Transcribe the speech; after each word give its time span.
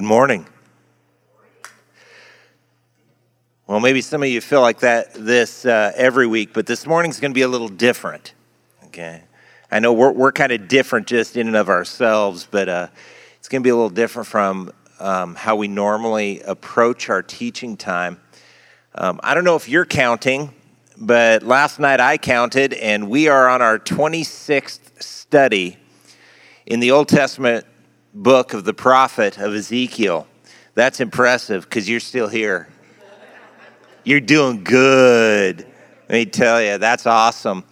Good 0.00 0.06
morning. 0.06 0.46
Well, 3.66 3.80
maybe 3.80 4.00
some 4.00 4.22
of 4.22 4.30
you 4.30 4.40
feel 4.40 4.62
like 4.62 4.80
that 4.80 5.12
this 5.12 5.66
uh, 5.66 5.92
every 5.94 6.26
week, 6.26 6.54
but 6.54 6.64
this 6.64 6.86
morning's 6.86 7.20
going 7.20 7.32
to 7.32 7.34
be 7.34 7.42
a 7.42 7.48
little 7.48 7.68
different. 7.68 8.32
Okay, 8.86 9.20
I 9.70 9.78
know 9.78 9.92
we're 9.92 10.12
we're 10.12 10.32
kind 10.32 10.52
of 10.52 10.68
different 10.68 11.06
just 11.06 11.36
in 11.36 11.48
and 11.48 11.54
of 11.54 11.68
ourselves, 11.68 12.48
but 12.50 12.70
uh, 12.70 12.86
it's 13.36 13.50
going 13.50 13.60
to 13.60 13.62
be 13.62 13.68
a 13.68 13.74
little 13.74 13.90
different 13.90 14.26
from 14.26 14.72
um, 15.00 15.34
how 15.34 15.56
we 15.56 15.68
normally 15.68 16.40
approach 16.46 17.10
our 17.10 17.20
teaching 17.20 17.76
time. 17.76 18.18
Um, 18.94 19.20
I 19.22 19.34
don't 19.34 19.44
know 19.44 19.56
if 19.56 19.68
you're 19.68 19.84
counting, 19.84 20.54
but 20.96 21.42
last 21.42 21.78
night 21.78 22.00
I 22.00 22.16
counted, 22.16 22.72
and 22.72 23.10
we 23.10 23.28
are 23.28 23.50
on 23.50 23.60
our 23.60 23.78
26th 23.78 25.02
study 25.02 25.76
in 26.64 26.80
the 26.80 26.90
Old 26.90 27.08
Testament 27.08 27.66
book 28.14 28.54
of 28.54 28.64
the 28.64 28.74
prophet 28.74 29.38
of 29.38 29.54
Ezekiel. 29.54 30.26
That's 30.74 31.00
impressive 31.00 31.64
because 31.64 31.88
you're 31.88 32.00
still 32.00 32.28
here. 32.28 32.68
You're 34.04 34.20
doing 34.20 34.64
good. 34.64 35.66
Let 36.08 36.10
me 36.10 36.26
tell 36.26 36.62
you, 36.62 36.78
that's 36.78 37.06
awesome. 37.06 37.64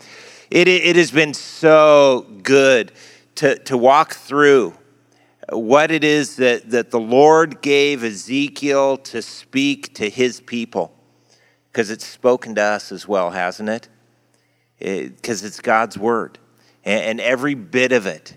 It, 0.51 0.69
it 0.69 0.97
has 0.97 1.11
been 1.11 1.35
so 1.35 2.27
good 2.43 2.93
to, 3.37 3.59
to 3.61 3.77
walk 3.77 4.15
through 4.15 4.75
what 5.51 5.91
it 5.91 6.05
is 6.05 6.37
that, 6.37 6.71
that 6.71 6.91
the 6.91 7.01
Lord 7.01 7.63
gave 7.63 8.05
Ezekiel 8.05 8.99
to 8.99 9.23
speak 9.23 9.95
to 9.95 10.09
his 10.11 10.41
people. 10.41 10.95
Because 11.73 11.91
it's 11.91 12.07
spoken 12.07 12.55
to 12.57 12.63
us 12.63 12.93
as 12.93 13.07
well, 13.09 13.31
hasn't 13.31 13.69
it? 13.69 13.89
Because 14.79 15.43
it, 15.43 15.49
it's 15.49 15.61
God's 15.61 15.99
word. 15.99 16.39
And, 16.85 17.03
and 17.05 17.21
every 17.21 17.55
bit 17.55 17.93
of 17.93 18.07
it 18.07 18.37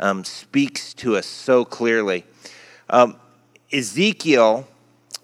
um, 0.00 0.24
speaks 0.24 0.92
to 0.94 1.16
us 1.16 1.26
so 1.26 1.64
clearly. 1.64 2.24
Um, 2.88 3.16
Ezekiel, 3.72 4.66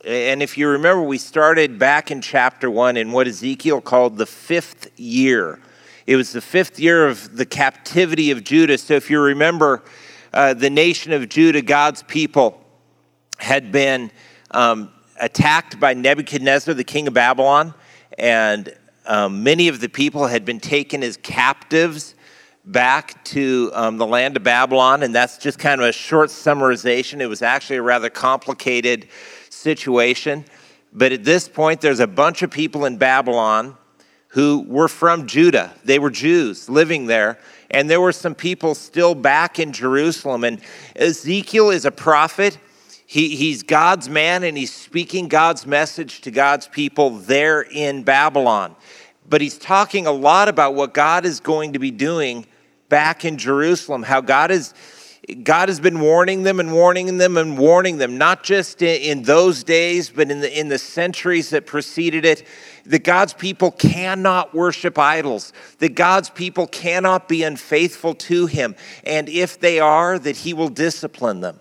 and 0.04 0.42
if 0.42 0.56
you 0.56 0.68
remember, 0.68 1.02
we 1.02 1.18
started 1.18 1.78
back 1.78 2.10
in 2.10 2.20
chapter 2.20 2.70
one 2.70 2.96
in 2.96 3.10
what 3.10 3.26
Ezekiel 3.26 3.80
called 3.80 4.18
the 4.18 4.26
fifth 4.26 4.88
year. 4.98 5.58
It 6.06 6.14
was 6.14 6.32
the 6.32 6.40
fifth 6.40 6.78
year 6.78 7.08
of 7.08 7.36
the 7.36 7.46
captivity 7.46 8.30
of 8.30 8.44
Judah. 8.44 8.78
So 8.78 8.94
if 8.94 9.10
you 9.10 9.20
remember, 9.20 9.82
uh, 10.32 10.54
the 10.54 10.70
nation 10.70 11.12
of 11.12 11.28
Judah, 11.28 11.62
God's 11.62 12.04
people, 12.04 12.62
had 13.38 13.72
been 13.72 14.12
um, 14.52 14.90
attacked 15.18 15.80
by 15.80 15.94
Nebuchadnezzar, 15.94 16.74
the 16.74 16.84
king 16.84 17.08
of 17.08 17.14
Babylon, 17.14 17.74
and 18.18 18.72
um, 19.06 19.42
many 19.42 19.68
of 19.68 19.80
the 19.80 19.88
people 19.88 20.26
had 20.26 20.44
been 20.44 20.60
taken 20.60 21.02
as 21.02 21.16
captives 21.16 22.14
back 22.66 23.22
to 23.24 23.70
um, 23.74 23.96
the 23.96 24.06
land 24.06 24.36
of 24.36 24.42
Babylon, 24.42 25.04
and 25.04 25.14
that's 25.14 25.38
just 25.38 25.58
kind 25.58 25.80
of 25.80 25.86
a 25.86 25.92
short 25.92 26.30
summarization. 26.30 27.20
It 27.20 27.28
was 27.28 27.40
actually 27.40 27.76
a 27.76 27.82
rather 27.82 28.10
complicated 28.10 29.06
situation. 29.50 30.44
But 30.92 31.12
at 31.12 31.24
this 31.24 31.48
point, 31.48 31.80
there's 31.80 32.00
a 32.00 32.06
bunch 32.06 32.42
of 32.42 32.50
people 32.50 32.84
in 32.84 32.96
Babylon 32.96 33.76
who 34.28 34.64
were 34.66 34.88
from 34.88 35.26
Judah. 35.28 35.72
They 35.84 35.98
were 35.98 36.10
Jews 36.10 36.68
living 36.68 37.06
there, 37.06 37.38
and 37.70 37.88
there 37.88 38.00
were 38.00 38.12
some 38.12 38.34
people 38.34 38.74
still 38.74 39.14
back 39.14 39.60
in 39.60 39.72
Jerusalem. 39.72 40.42
And 40.42 40.60
Ezekiel 40.96 41.70
is 41.70 41.84
a 41.84 41.92
prophet. 41.92 42.58
He, 43.06 43.36
he's 43.36 43.62
God's 43.62 44.08
man, 44.08 44.42
and 44.42 44.58
he's 44.58 44.74
speaking 44.74 45.28
God's 45.28 45.66
message 45.66 46.20
to 46.22 46.32
God's 46.32 46.66
people 46.66 47.10
there 47.10 47.62
in 47.62 48.02
Babylon. 48.02 48.74
But 49.28 49.40
he's 49.40 49.58
talking 49.58 50.06
a 50.06 50.12
lot 50.12 50.48
about 50.48 50.74
what 50.74 50.92
God 50.92 51.24
is 51.24 51.38
going 51.38 51.72
to 51.74 51.78
be 51.78 51.92
doing 51.92 52.46
back 52.88 53.24
in 53.24 53.36
Jerusalem, 53.36 54.02
how 54.02 54.20
God 54.20 54.50
is. 54.50 54.74
God 55.42 55.68
has 55.68 55.80
been 55.80 55.98
warning 55.98 56.44
them 56.44 56.60
and 56.60 56.72
warning 56.72 57.18
them 57.18 57.36
and 57.36 57.58
warning 57.58 57.98
them, 57.98 58.16
not 58.16 58.44
just 58.44 58.80
in, 58.80 59.24
those 59.24 59.64
days, 59.64 60.08
but 60.08 60.30
in 60.30 60.40
the, 60.40 60.58
in 60.58 60.68
the 60.68 60.78
centuries 60.78 61.50
that 61.50 61.66
preceded 61.66 62.24
it, 62.24 62.46
that 62.84 63.02
God's 63.02 63.32
people 63.32 63.72
cannot 63.72 64.54
worship 64.54 64.96
idols, 64.98 65.52
that 65.80 65.96
God's 65.96 66.30
people 66.30 66.68
cannot 66.68 67.28
be 67.28 67.42
unfaithful 67.42 68.14
to 68.14 68.46
Him, 68.46 68.76
and 69.02 69.28
if 69.28 69.58
they 69.58 69.80
are, 69.80 70.16
that 70.16 70.36
He 70.36 70.54
will 70.54 70.68
discipline 70.68 71.40
them. 71.40 71.58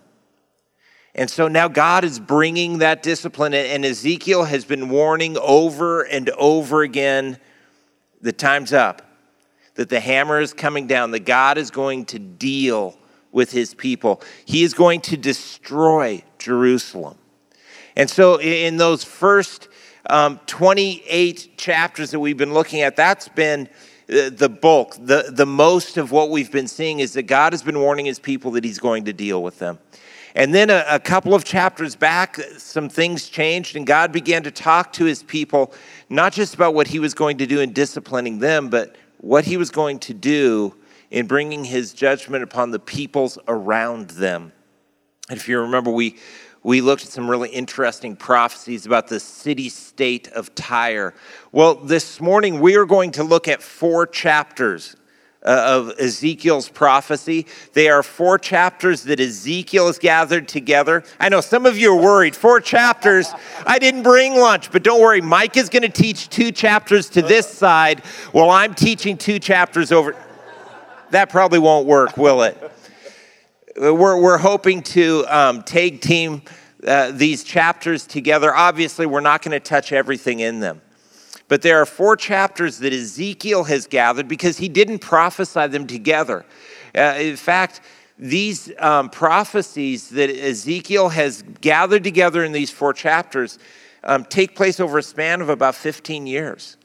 And 1.16 1.30
so 1.30 1.48
now 1.48 1.68
God 1.68 2.04
is 2.04 2.20
bringing 2.20 2.80
that 2.80 3.02
discipline, 3.02 3.56
and 3.56 3.84
Ezekiel 3.84 4.44
has 4.44 4.64
been 4.64 4.90
warning 4.90 5.38
over 5.38 6.04
and 6.04 6.30
over 6.32 6.84
again 6.84 7.40
the 8.22 8.34
time's 8.34 8.74
up 8.74 9.05
that 9.76 9.90
the 9.90 10.00
hammer 10.00 10.40
is 10.40 10.54
coming 10.54 10.88
down, 10.88 11.12
that 11.12 11.26
God 11.26 11.58
is 11.58 11.72
going 11.72 12.06
to 12.06 12.20
deal 12.20 12.98
with 13.32 13.52
his 13.52 13.74
people. 13.74 14.22
He 14.46 14.64
is 14.64 14.74
going 14.74 15.02
to 15.02 15.18
destroy 15.18 16.24
Jerusalem. 16.40 17.18
And 17.96 18.10
so, 18.10 18.40
in 18.40 18.78
those 18.78 19.04
first 19.04 19.70
um, 20.10 20.40
28 20.48 21.58
chapters 21.58 22.12
that 22.12 22.20
we've 22.20 22.38
been 22.38 22.54
looking 22.54 22.82
at, 22.82 22.96
that's 22.96 23.28
been 23.30 23.70
uh, 24.10 24.30
the 24.30 24.50
bulk, 24.50 24.96
the, 25.00 25.32
the 25.32 25.46
most 25.46 25.98
of 25.98 26.12
what 26.12 26.30
we've 26.30 26.52
been 26.52 26.68
seeing 26.68 27.00
is 27.00 27.14
that 27.14 27.24
God 27.24 27.54
has 27.54 27.64
been 27.64 27.80
warning 27.80 28.06
his 28.06 28.20
people 28.20 28.52
that 28.52 28.64
he's 28.64 28.80
going 28.80 29.06
to 29.06 29.14
deal 29.14 29.42
with 29.42 29.60
them. 29.60 29.80
And 30.36 30.54
then 30.54 30.70
a, 30.70 30.86
a, 30.90 31.00
couple 31.00 31.34
of 31.34 31.46
chapters 31.46 31.96
back, 31.96 32.36
some 32.58 32.90
things 32.90 33.30
changed, 33.30 33.78
and 33.78 33.88
God 33.88 34.12
began 34.12 34.44
to 34.44 34.52
talk 34.52 34.92
to 34.94 35.06
his 35.06 35.24
people, 35.24 35.74
not 36.10 36.34
just 36.34 36.54
about 36.54 36.74
what 36.74 36.88
he 36.88 37.00
was 37.00 37.14
going 37.14 37.38
to 37.38 37.48
do 37.48 37.62
in 37.62 37.72
disciplining 37.72 38.40
them, 38.40 38.70
but 38.70 38.98
what 39.20 39.46
he 39.46 39.58
was 39.58 39.72
going 39.72 40.00
to 40.00 40.14
do 40.14 40.76
in 41.12 41.28
bringing 41.28 41.64
his 41.64 41.94
judgment 41.94 42.44
upon 42.44 42.72
the 42.72 42.80
peoples 42.80 43.38
around 43.48 44.10
them. 44.12 44.52
And 45.30 45.38
if 45.40 45.48
you 45.48 45.60
remember, 45.60 45.92
we, 45.92 46.18
we 46.64 46.82
looked 46.82 47.04
at 47.04 47.10
some 47.10 47.30
really 47.30 47.50
interesting 47.50 48.16
prophecies 48.16 48.86
about 48.86 49.08
the 49.08 49.20
city 49.20 49.70
state 49.70 50.28
of 50.30 50.54
Tyre. 50.56 51.14
Well, 51.52 51.76
this 51.76 52.20
morning 52.20 52.60
we 52.60 52.76
are 52.76 52.86
going 52.86 53.12
to 53.12 53.24
look 53.24 53.48
at 53.48 53.62
four 53.62 54.08
chapters 54.08 54.96
of 55.46 55.94
Ezekiel's 56.00 56.70
prophecy. 56.70 57.46
They 57.74 57.88
are 57.88 58.04
four 58.04 58.38
chapters 58.40 59.04
that 59.04 59.20
Ezekiel 59.20 59.88
has 59.88 60.00
gathered 60.00 60.48
together. 60.48 61.04
I 61.20 61.30
know 61.30 61.42
some 61.42 61.66
of 61.66 61.78
you 61.78 61.94
are 61.94 62.02
worried. 62.02 62.36
Four 62.36 62.60
chapters. 62.60 63.32
I 63.66 63.80
didn't 63.80 64.04
bring 64.04 64.36
lunch, 64.36 64.72
but 64.72 64.84
don't 64.84 65.02
worry. 65.02 65.22
Mike 65.22 65.56
is 65.56 65.70
going 65.70 65.84
to 65.84 65.90
teach 65.90 66.30
two 66.30 66.52
chapters 66.52 67.10
to 67.12 67.22
this 67.22 67.48
side 67.48 68.00
while 68.32 68.50
I'm 68.50 68.74
teaching 68.74 69.18
two 69.18 69.40
chapters 69.40 69.92
over. 69.92 70.16
That 71.12 71.30
probably 71.30 71.60
won't 71.60 71.86
work, 71.86 72.18
will 72.18 72.42
it? 72.42 72.72
We're, 73.78 74.20
we're 74.20 74.38
hoping 74.38 74.82
to 74.84 75.26
um, 75.28 75.62
tag 75.62 76.02
team 76.02 76.42
uh, 76.86 77.12
these 77.12 77.44
chapters 77.44 78.08
together. 78.08 78.56
Obviously, 78.56 79.06
we're 79.06 79.20
not 79.20 79.42
going 79.42 79.52
to 79.52 79.60
touch 79.60 79.92
everything 79.92 80.40
in 80.40 80.60
them. 80.60 80.82
But 81.48 81.62
there 81.62 81.80
are 81.80 81.86
four 81.86 82.16
chapters 82.16 82.80
that 82.80 82.92
Ezekiel 82.92 83.66
has 83.66 83.88
gathered 83.88 84.28
because 84.28 84.58
he 84.58 84.68
didn't 84.68 85.00
prophesy 85.00 85.68
them 85.68 85.86
together. 85.86 86.46
Uh, 86.96 87.16
in 87.18 87.36
fact, 87.36 87.82
these 88.18 88.72
um, 88.80 89.10
prophecies 89.10 90.10
that 90.10 90.30
Ezekiel 90.30 91.10
has 91.10 91.44
gathered 91.62 92.04
together 92.04 92.44
in 92.44 92.52
these 92.52 92.72
four 92.72 92.94
chapters 92.94 93.60
um, 94.04 94.24
take 94.26 94.56
place 94.56 94.80
over 94.80 94.98
a 94.98 95.04
span 95.04 95.42
of 95.42 95.50
about 95.50 95.76
15 95.76 96.26
years. 96.26 96.78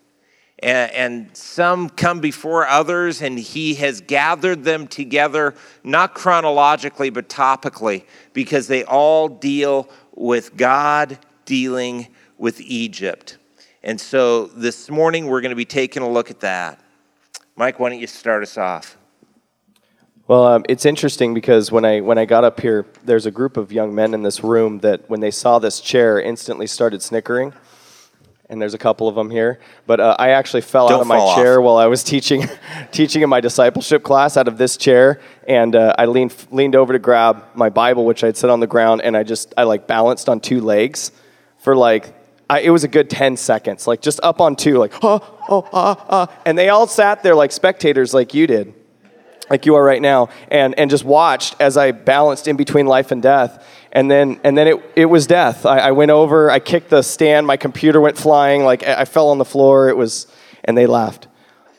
And, 0.63 0.93
and 0.93 1.37
some 1.37 1.89
come 1.89 2.21
before 2.21 2.67
others, 2.67 3.23
and 3.23 3.39
he 3.39 3.75
has 3.75 4.01
gathered 4.01 4.65
them 4.65 4.89
together, 4.89 5.55
not 5.85 6.15
chronologically, 6.15 7.11
but 7.11 7.29
topically, 7.29 8.05
because 8.33 8.67
they 8.67 8.85
all 8.85 9.29
deal 9.29 9.89
with 10.15 10.57
God 10.57 11.19
dealing 11.47 12.09
with 12.37 12.61
Egypt. 12.61 13.39
And 13.83 13.99
so 13.99 14.47
this 14.47 14.91
morning 14.91 15.27
we're 15.27 15.41
going 15.41 15.51
to 15.51 15.57
be 15.57 15.65
taking 15.65 16.03
a 16.03 16.09
look 16.09 16.31
at 16.31 16.41
that. 16.41 16.79
Mike, 17.57 17.81
why 17.81 17.89
don't 17.89 17.99
you 17.99 18.07
start 18.07 18.43
us 18.43 18.59
off? 18.59 18.99
Well, 20.27 20.47
um, 20.47 20.65
it's 20.69 20.85
interesting 20.85 21.35
because 21.35 21.73
when 21.73 21.85
I 21.85 22.01
when 22.01 22.19
I 22.19 22.25
got 22.25 22.45
up 22.45 22.61
here, 22.61 22.87
there's 23.05 23.27
a 23.27 23.31
group 23.31 23.57
of 23.57 23.73
young 23.73 23.95
men 23.95 24.15
in 24.15 24.23
this 24.23 24.45
room 24.45 24.79
that 24.81 25.09
when 25.09 25.21
they 25.21 25.31
saw 25.31 25.59
this 25.59 25.81
chair, 25.81 26.21
instantly 26.21 26.67
started 26.67 27.03
snickering. 27.03 27.53
And 28.49 28.61
there's 28.61 28.75
a 28.75 28.79
couple 28.79 29.07
of 29.07 29.15
them 29.15 29.31
here, 29.31 29.61
but 29.87 30.01
uh, 30.01 30.17
I 30.19 30.31
actually 30.31 30.63
fell 30.63 30.89
Don't 30.89 30.97
out 30.97 31.01
of 31.03 31.07
my 31.07 31.35
chair 31.37 31.61
off. 31.61 31.65
while 31.65 31.77
I 31.77 31.87
was 31.87 32.03
teaching, 32.15 32.49
teaching 32.91 33.23
in 33.23 33.29
my 33.29 33.41
discipleship 33.41 34.03
class 34.03 34.37
out 34.37 34.49
of 34.49 34.59
this 34.59 34.77
chair, 34.77 35.21
and 35.47 35.77
uh, 35.77 35.95
I 35.97 36.07
leaned 36.07 36.35
leaned 36.51 36.75
over 36.75 36.93
to 36.93 36.99
grab 36.99 37.45
my 37.55 37.69
Bible, 37.69 38.05
which 38.05 38.25
I'd 38.25 38.37
set 38.37 38.51
on 38.51 38.59
the 38.59 38.67
ground, 38.67 39.03
and 39.03 39.17
I 39.17 39.23
just 39.23 39.55
I 39.57 39.63
like 39.63 39.87
balanced 39.87 40.29
on 40.29 40.41
two 40.41 40.61
legs 40.61 41.13
for 41.59 41.77
like 41.77 42.13
I, 42.51 42.63
it 42.63 42.71
was 42.71 42.83
a 42.83 42.89
good 42.89 43.09
10 43.09 43.37
seconds, 43.37 43.87
like 43.87 44.01
just 44.01 44.19
up 44.25 44.41
on 44.41 44.57
two, 44.57 44.77
like, 44.77 44.93
oh, 45.05 45.23
oh, 45.49 45.69
ah, 45.73 46.05
ah. 46.09 46.41
And 46.45 46.59
they 46.59 46.69
all 46.69 46.89
sat 46.89 47.23
there 47.23 47.37
like 47.37 47.53
spectators, 47.53 48.13
like 48.13 48.35
you 48.35 48.49
did, 48.49 48.75
like 49.49 49.67
you 49.67 49.77
are 49.77 49.85
right 49.85 50.03
now, 50.03 50.31
and, 50.51 50.77
and 50.77 50.91
just 50.91 51.05
watched 51.05 51.55
as 51.61 51.77
I 51.77 51.93
balanced 51.93 52.49
in 52.49 52.57
between 52.57 52.87
life 52.87 53.13
and 53.13 53.23
death. 53.23 53.65
And 53.93 54.11
then, 54.11 54.41
and 54.43 54.59
then 54.59 54.67
it, 54.67 54.83
it 54.97 55.07
was 55.07 55.29
death. 55.29 55.65
I, 55.65 55.79
I 55.79 55.91
went 55.93 56.11
over, 56.11 56.51
I 56.51 56.59
kicked 56.59 56.91
the 56.91 57.03
stand, 57.03 57.47
my 57.47 57.57
computer 57.57 58.01
went 58.01 58.19
flying, 58.19 58.65
like 58.65 58.83
I 58.83 59.05
fell 59.05 59.29
on 59.29 59.39
the 59.39 59.45
floor. 59.45 59.89
It 59.89 59.97
was, 59.97 60.27
and 60.65 60.77
they 60.77 60.87
laughed. 60.87 61.29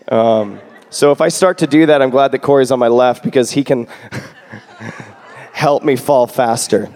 Um, 0.07 0.62
so 0.89 1.12
if 1.12 1.19
I 1.19 1.27
start 1.27 1.57
to 1.57 1.67
do 1.67 1.88
that, 1.88 2.01
I'm 2.01 2.12
glad 2.12 2.31
that 2.31 2.39
Corey's 2.39 2.71
on 2.71 2.79
my 2.79 2.88
left 2.88 3.25
because 3.25 3.51
he 3.51 3.65
can 3.65 3.88
help 5.51 5.83
me 5.83 5.97
fall 5.97 6.27
faster. 6.27 6.89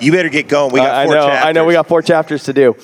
You 0.00 0.12
better 0.12 0.28
get 0.28 0.48
going. 0.48 0.72
We 0.72 0.80
got 0.80 0.94
I 0.94 1.04
four 1.06 1.14
know, 1.14 1.26
chapters. 1.26 1.48
I 1.48 1.52
know 1.52 1.64
we 1.64 1.72
got 1.74 1.86
four 1.86 2.02
chapters 2.02 2.44
to 2.44 2.52
do. 2.52 2.76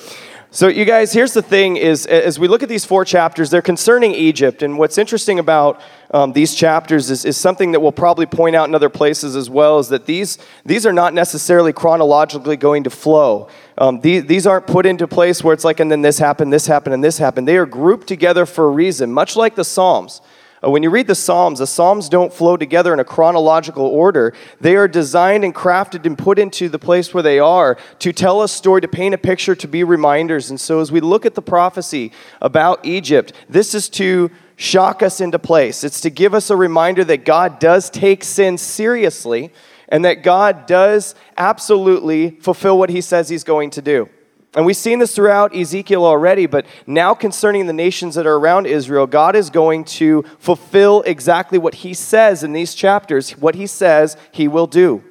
So, 0.51 0.69
you 0.69 0.85
guys, 0.85 1.11
here's 1.11 1.33
the 1.33 1.41
thing: 1.41 1.75
is 1.75 2.05
as 2.05 2.39
we 2.39 2.47
look 2.47 2.63
at 2.63 2.69
these 2.69 2.85
four 2.85 3.03
chapters, 3.03 3.49
they're 3.49 3.61
concerning 3.61 4.13
Egypt. 4.13 4.61
And 4.63 4.77
what's 4.77 4.97
interesting 4.97 5.37
about 5.37 5.81
um, 6.11 6.31
these 6.31 6.55
chapters 6.55 7.11
is, 7.11 7.25
is 7.25 7.35
something 7.35 7.73
that 7.73 7.81
we'll 7.81 7.91
probably 7.91 8.25
point 8.25 8.55
out 8.55 8.69
in 8.69 8.73
other 8.73 8.87
places 8.89 9.35
as 9.35 9.49
well. 9.49 9.79
Is 9.79 9.89
that 9.89 10.05
these 10.05 10.37
these 10.63 10.85
are 10.85 10.93
not 10.93 11.13
necessarily 11.13 11.73
chronologically 11.73 12.55
going 12.55 12.85
to 12.85 12.89
flow. 12.89 13.49
Um, 13.77 13.99
these, 13.99 14.25
these 14.25 14.47
aren't 14.47 14.67
put 14.67 14.85
into 14.85 15.07
place 15.07 15.43
where 15.43 15.53
it's 15.53 15.65
like, 15.65 15.81
and 15.81 15.91
then 15.91 16.01
this 16.01 16.19
happened, 16.19 16.53
this 16.53 16.67
happened, 16.67 16.93
and 16.93 17.03
this 17.03 17.17
happened. 17.17 17.47
They 17.47 17.57
are 17.57 17.65
grouped 17.65 18.07
together 18.07 18.45
for 18.45 18.65
a 18.65 18.69
reason, 18.69 19.11
much 19.11 19.35
like 19.35 19.55
the 19.55 19.65
Psalms. 19.65 20.21
Uh, 20.65 20.69
when 20.69 20.83
you 20.83 20.89
read 20.89 21.07
the 21.07 21.15
Psalms, 21.15 21.59
the 21.59 21.67
Psalms 21.67 22.09
don't 22.09 22.33
flow 22.33 22.57
together 22.57 22.93
in 22.93 22.99
a 22.99 23.03
chronological 23.03 23.85
order. 23.85 24.33
They 24.59 24.75
are 24.75 24.87
designed 24.87 25.43
and 25.43 25.53
crafted 25.53 26.05
and 26.05 26.17
put 26.17 26.39
into 26.39 26.69
the 26.69 26.79
place 26.79 27.13
where 27.13 27.23
they 27.23 27.39
are 27.39 27.77
to 27.99 28.11
tell 28.11 28.41
a 28.41 28.47
story, 28.47 28.81
to 28.81 28.87
paint 28.87 29.13
a 29.13 29.17
picture, 29.17 29.55
to 29.55 29.67
be 29.67 29.83
reminders. 29.83 30.49
And 30.49 30.59
so 30.59 30.79
as 30.79 30.91
we 30.91 31.01
look 31.01 31.25
at 31.25 31.35
the 31.35 31.41
prophecy 31.41 32.11
about 32.41 32.85
Egypt, 32.85 33.33
this 33.49 33.75
is 33.75 33.89
to 33.89 34.31
shock 34.55 35.03
us 35.03 35.21
into 35.21 35.37
place. 35.37 35.83
It's 35.83 36.01
to 36.01 36.09
give 36.09 36.33
us 36.33 36.49
a 36.49 36.55
reminder 36.55 37.03
that 37.03 37.25
God 37.25 37.59
does 37.59 37.89
take 37.89 38.23
sin 38.23 38.57
seriously 38.57 39.51
and 39.89 40.03
that 40.05 40.23
God 40.23 40.65
does 40.65 41.13
absolutely 41.37 42.31
fulfill 42.39 42.79
what 42.79 42.89
he 42.89 43.01
says 43.01 43.29
he's 43.29 43.43
going 43.43 43.69
to 43.71 43.81
do. 43.81 44.09
And 44.55 44.65
we've 44.65 44.77
seen 44.77 44.99
this 44.99 45.13
throughout 45.13 45.53
Ezekiel 45.53 46.05
already, 46.05 46.45
but 46.45 46.65
now 46.87 47.13
concerning 47.13 47.67
the 47.67 47.73
nations 47.73 48.15
that 48.15 48.25
are 48.25 48.35
around 48.35 48.67
Israel, 48.67 49.05
God 49.05 49.35
is 49.35 49.49
going 49.49 49.83
to 49.85 50.23
fulfill 50.39 51.01
exactly 51.01 51.57
what 51.57 51.75
He 51.75 51.93
says 51.93 52.41
in 52.41 52.53
these 52.53 52.73
chapters, 52.73 53.31
what 53.31 53.55
He 53.55 53.67
says 53.67 54.15
He 54.31 54.47
will 54.47 54.67
do. 54.67 55.03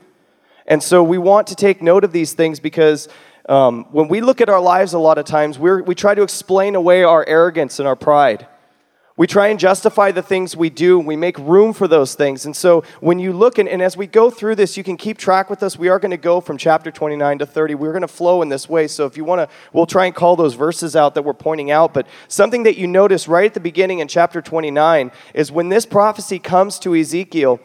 And 0.67 0.83
so 0.83 1.03
we 1.03 1.19
want 1.19 1.47
to 1.49 1.55
take 1.55 1.83
note 1.83 2.05
of 2.05 2.13
these 2.13 2.33
things 2.33 2.59
because 2.59 3.07
um, 3.47 3.85
when 3.93 4.09
we 4.09 4.23
look 4.23 4.41
at 4.41 4.49
our 4.49 4.61
lives, 4.61 4.95
a 4.95 4.99
lot 4.99 5.19
of 5.19 5.27
times 5.27 5.59
we 5.59 5.83
we 5.83 5.95
try 5.95 6.15
to 6.15 6.23
explain 6.23 6.75
away 6.75 7.03
our 7.03 7.23
arrogance 7.27 7.79
and 7.79 7.87
our 7.87 7.97
pride. 7.97 8.49
We 9.17 9.29
try 9.29 9.47
and 9.47 9.61
justify 9.61 10.11
the 10.11 10.23
things 10.23 10.57
we 10.57 10.71
do. 10.71 10.99
We 10.99 11.15
make 11.15 11.39
room 11.39 11.73
for 11.73 11.87
those 11.87 12.17
things. 12.17 12.47
And 12.47 12.57
so 12.57 12.83
when 12.99 13.21
you 13.21 13.33
look, 13.33 13.59
and, 13.59 13.69
and 13.69 13.81
as 13.81 13.97
we 13.97 14.09
go 14.09 14.29
through 14.29 14.57
this, 14.57 14.77
you 14.77 14.83
can 14.83 14.97
keep 14.97 15.19
track 15.19 15.49
with 15.49 15.63
us. 15.63 15.79
We 15.79 15.89
are 15.89 16.01
going 16.01 16.11
to 16.11 16.17
go 16.17 16.41
from 16.41 16.59
chapter 16.59 16.91
29 16.91 17.39
to 17.39 17.47
30. 17.47 17.77
We're 17.77 17.93
going 17.93 18.03
to 18.03 18.09
flow 18.09 18.43
in 18.43 18.49
this 18.49 18.69
way. 18.69 18.89
So 18.89 19.07
if 19.07 19.17
you 19.17 19.23
want 19.23 19.49
to, 19.49 19.57
we'll 19.73 19.87
try 19.87 20.07
and 20.07 20.15
call 20.17 20.35
those 20.35 20.55
verses 20.55 20.97
out 20.97 21.15
that 21.15 21.23
we're 21.23 21.33
pointing 21.33 21.71
out. 21.71 21.95
But 21.95 22.09
something 22.27 22.65
that 22.65 22.77
you 22.77 22.89
notice 22.89 23.29
right 23.29 23.47
at 23.47 23.55
the 23.55 23.61
beginning 23.61 24.01
in 24.01 24.09
chapter 24.09 24.43
29 24.43 25.13
is 25.33 25.53
when 25.53 25.69
this 25.69 25.87
prophecy 25.87 26.41
comes 26.41 26.81
to 26.81 26.97
Ezekiel, 26.97 27.61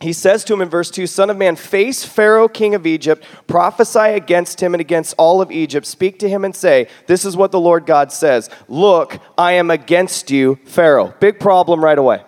he 0.00 0.12
says 0.12 0.44
to 0.44 0.52
him 0.52 0.60
in 0.60 0.68
verse 0.68 0.90
2 0.90 1.08
Son 1.08 1.28
of 1.28 1.36
man, 1.36 1.56
face 1.56 2.04
Pharaoh, 2.04 2.48
king 2.48 2.74
of 2.74 2.86
Egypt, 2.86 3.24
prophesy 3.48 3.98
against 3.98 4.60
him 4.62 4.72
and 4.72 4.80
against 4.80 5.14
all 5.18 5.42
of 5.42 5.50
Egypt. 5.50 5.86
Speak 5.86 6.20
to 6.20 6.28
him 6.28 6.44
and 6.44 6.54
say, 6.54 6.86
This 7.06 7.24
is 7.24 7.36
what 7.36 7.50
the 7.50 7.60
Lord 7.60 7.84
God 7.84 8.12
says 8.12 8.48
Look, 8.68 9.18
I 9.36 9.52
am 9.52 9.70
against 9.70 10.30
you, 10.30 10.58
Pharaoh. 10.64 11.14
Big 11.18 11.40
problem 11.40 11.82
right 11.82 11.98
away. 11.98 12.22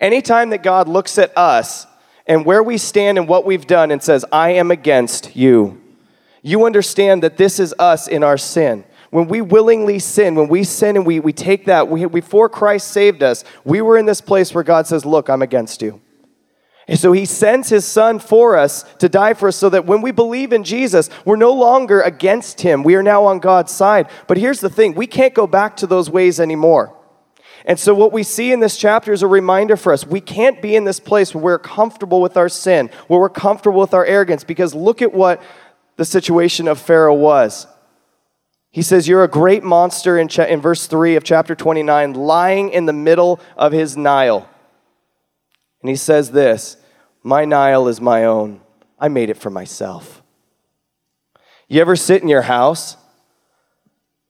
Anytime 0.00 0.50
that 0.50 0.62
God 0.62 0.88
looks 0.88 1.16
at 1.18 1.36
us 1.36 1.86
and 2.26 2.44
where 2.44 2.62
we 2.62 2.76
stand 2.76 3.18
and 3.18 3.28
what 3.28 3.46
we've 3.46 3.66
done 3.66 3.90
and 3.90 4.02
says, 4.02 4.24
I 4.32 4.50
am 4.50 4.70
against 4.70 5.36
you, 5.36 5.80
you 6.42 6.66
understand 6.66 7.22
that 7.22 7.36
this 7.36 7.60
is 7.60 7.74
us 7.78 8.08
in 8.08 8.24
our 8.24 8.38
sin 8.38 8.84
when 9.10 9.26
we 9.26 9.40
willingly 9.40 9.98
sin, 9.98 10.34
when 10.34 10.48
we 10.48 10.64
sin 10.64 10.94
and 10.94 11.06
we, 11.06 11.18
we 11.18 11.32
take 11.32 11.64
that, 11.64 11.88
we, 11.88 12.04
before 12.04 12.48
Christ 12.50 12.88
saved 12.88 13.22
us, 13.22 13.42
we 13.64 13.80
were 13.80 13.96
in 13.96 14.04
this 14.04 14.20
place 14.20 14.52
where 14.52 14.62
God 14.62 14.86
says, 14.86 15.06
Look, 15.06 15.30
I'm 15.30 15.40
against 15.40 15.80
you. 15.80 16.02
And 16.88 16.98
so 16.98 17.12
he 17.12 17.26
sends 17.26 17.68
his 17.68 17.84
son 17.84 18.18
for 18.18 18.56
us 18.56 18.82
to 18.94 19.10
die 19.10 19.34
for 19.34 19.48
us 19.48 19.56
so 19.56 19.68
that 19.68 19.84
when 19.84 20.00
we 20.00 20.10
believe 20.10 20.54
in 20.54 20.64
Jesus, 20.64 21.10
we're 21.26 21.36
no 21.36 21.52
longer 21.52 22.00
against 22.00 22.62
him. 22.62 22.82
We 22.82 22.94
are 22.94 23.02
now 23.02 23.26
on 23.26 23.40
God's 23.40 23.72
side. 23.72 24.08
But 24.26 24.38
here's 24.38 24.60
the 24.60 24.70
thing 24.70 24.94
we 24.94 25.06
can't 25.06 25.34
go 25.34 25.46
back 25.46 25.76
to 25.76 25.86
those 25.86 26.08
ways 26.08 26.40
anymore. 26.40 26.94
And 27.66 27.78
so, 27.78 27.94
what 27.94 28.12
we 28.12 28.22
see 28.22 28.52
in 28.52 28.60
this 28.60 28.78
chapter 28.78 29.12
is 29.12 29.22
a 29.22 29.26
reminder 29.26 29.76
for 29.76 29.92
us. 29.92 30.06
We 30.06 30.22
can't 30.22 30.62
be 30.62 30.74
in 30.74 30.84
this 30.84 30.98
place 30.98 31.34
where 31.34 31.44
we're 31.44 31.58
comfortable 31.58 32.22
with 32.22 32.38
our 32.38 32.48
sin, 32.48 32.88
where 33.08 33.20
we're 33.20 33.28
comfortable 33.28 33.80
with 33.80 33.92
our 33.92 34.06
arrogance, 34.06 34.42
because 34.42 34.74
look 34.74 35.02
at 35.02 35.12
what 35.12 35.42
the 35.96 36.06
situation 36.06 36.68
of 36.68 36.80
Pharaoh 36.80 37.14
was. 37.14 37.66
He 38.70 38.80
says, 38.80 39.06
You're 39.06 39.24
a 39.24 39.28
great 39.28 39.62
monster 39.62 40.18
in, 40.18 40.28
cha- 40.28 40.44
in 40.44 40.62
verse 40.62 40.86
3 40.86 41.16
of 41.16 41.24
chapter 41.24 41.54
29, 41.54 42.14
lying 42.14 42.70
in 42.70 42.86
the 42.86 42.94
middle 42.94 43.40
of 43.58 43.72
his 43.72 43.94
Nile. 43.94 44.48
And 45.82 45.88
he 45.88 45.96
says 45.96 46.30
this 46.32 46.76
My 47.22 47.44
Nile 47.44 47.88
is 47.88 48.00
my 48.00 48.24
own. 48.24 48.60
I 48.98 49.08
made 49.08 49.30
it 49.30 49.36
for 49.36 49.50
myself. 49.50 50.22
You 51.68 51.80
ever 51.80 51.96
sit 51.96 52.22
in 52.22 52.28
your 52.28 52.42
house, 52.42 52.96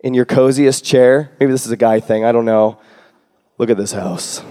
in 0.01 0.13
your 0.13 0.25
coziest 0.25 0.85
chair? 0.85 1.37
Maybe 1.39 1.53
this 1.53 1.67
is 1.67 1.73
a 1.73 1.77
guy 1.77 2.01
thing, 2.01 2.25
I 2.25 2.33
don't 2.33 2.45
know. 2.45 2.79
Look 3.59 3.71
at 3.71 3.77
this 3.77 3.93
house. 3.93 4.43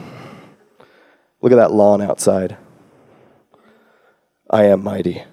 Look 1.42 1.52
at 1.52 1.58
that 1.58 1.72
lawn 1.72 2.02
outside. 2.02 2.58
I 4.50 4.66
am 4.66 4.84
mighty. 4.84 5.24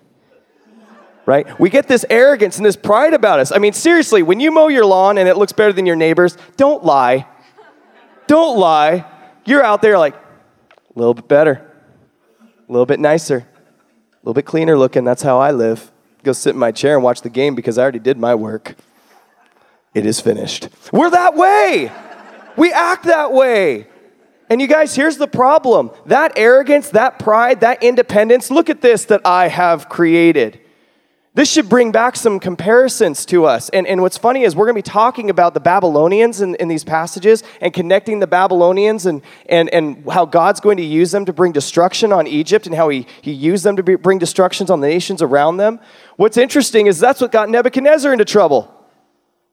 Right? 1.26 1.58
We 1.58 1.70
get 1.70 1.88
this 1.88 2.04
arrogance 2.10 2.58
and 2.58 2.66
this 2.66 2.76
pride 2.76 3.14
about 3.14 3.40
us. 3.40 3.50
I 3.50 3.58
mean, 3.58 3.72
seriously, 3.72 4.22
when 4.22 4.40
you 4.40 4.50
mow 4.50 4.68
your 4.68 4.84
lawn 4.84 5.16
and 5.16 5.28
it 5.28 5.36
looks 5.36 5.52
better 5.52 5.72
than 5.72 5.86
your 5.86 5.96
neighbor's, 5.96 6.36
don't 6.56 6.84
lie. 6.84 7.26
Don't 8.26 8.58
lie. 8.58 9.06
You're 9.46 9.62
out 9.62 9.80
there 9.80 9.98
like, 9.98 10.14
a 10.94 10.98
little 10.98 11.14
bit 11.14 11.28
better, 11.28 11.70
a 12.40 12.72
little 12.72 12.86
bit 12.86 13.00
nicer, 13.00 13.38
a 13.38 14.16
little 14.22 14.34
bit 14.34 14.46
cleaner 14.46 14.78
looking. 14.78 15.04
That's 15.04 15.22
how 15.22 15.38
I 15.38 15.50
live. 15.50 15.90
Go 16.22 16.32
sit 16.32 16.50
in 16.50 16.58
my 16.58 16.72
chair 16.72 16.94
and 16.94 17.04
watch 17.04 17.20
the 17.22 17.30
game 17.30 17.54
because 17.54 17.78
I 17.78 17.82
already 17.82 17.98
did 17.98 18.18
my 18.18 18.34
work. 18.34 18.76
It 19.92 20.06
is 20.06 20.20
finished. 20.20 20.68
We're 20.92 21.10
that 21.10 21.36
way. 21.36 21.92
We 22.56 22.72
act 22.72 23.04
that 23.04 23.32
way. 23.32 23.88
And 24.48 24.60
you 24.60 24.66
guys, 24.66 24.94
here's 24.94 25.16
the 25.16 25.26
problem 25.26 25.90
that 26.06 26.32
arrogance, 26.36 26.90
that 26.90 27.18
pride, 27.18 27.60
that 27.60 27.82
independence, 27.82 28.50
look 28.50 28.70
at 28.70 28.80
this 28.80 29.06
that 29.06 29.22
I 29.24 29.48
have 29.48 29.88
created. 29.88 30.60
This 31.36 31.50
should 31.50 31.68
bring 31.68 31.90
back 31.90 32.14
some 32.14 32.38
comparisons 32.38 33.26
to 33.26 33.44
us. 33.44 33.68
And, 33.70 33.88
and 33.88 34.00
what's 34.00 34.16
funny 34.16 34.44
is 34.44 34.54
we're 34.54 34.66
going 34.66 34.76
to 34.76 34.78
be 34.78 34.92
talking 34.92 35.30
about 35.30 35.52
the 35.52 35.58
Babylonians 35.58 36.40
in, 36.40 36.54
in 36.56 36.68
these 36.68 36.84
passages 36.84 37.42
and 37.60 37.74
connecting 37.74 38.20
the 38.20 38.28
Babylonians 38.28 39.04
and, 39.04 39.20
and, 39.48 39.68
and 39.70 40.08
how 40.08 40.26
God's 40.26 40.60
going 40.60 40.76
to 40.76 40.84
use 40.84 41.10
them 41.10 41.24
to 41.24 41.32
bring 41.32 41.50
destruction 41.50 42.12
on 42.12 42.28
Egypt 42.28 42.66
and 42.68 42.76
how 42.76 42.88
he, 42.88 43.08
he 43.20 43.32
used 43.32 43.64
them 43.64 43.74
to 43.74 43.82
be, 43.82 43.96
bring 43.96 44.18
destructions 44.18 44.70
on 44.70 44.80
the 44.80 44.86
nations 44.86 45.22
around 45.22 45.56
them. 45.56 45.80
What's 46.16 46.36
interesting 46.36 46.86
is 46.86 47.00
that's 47.00 47.20
what 47.20 47.32
got 47.32 47.48
Nebuchadnezzar 47.48 48.12
into 48.12 48.24
trouble. 48.24 48.72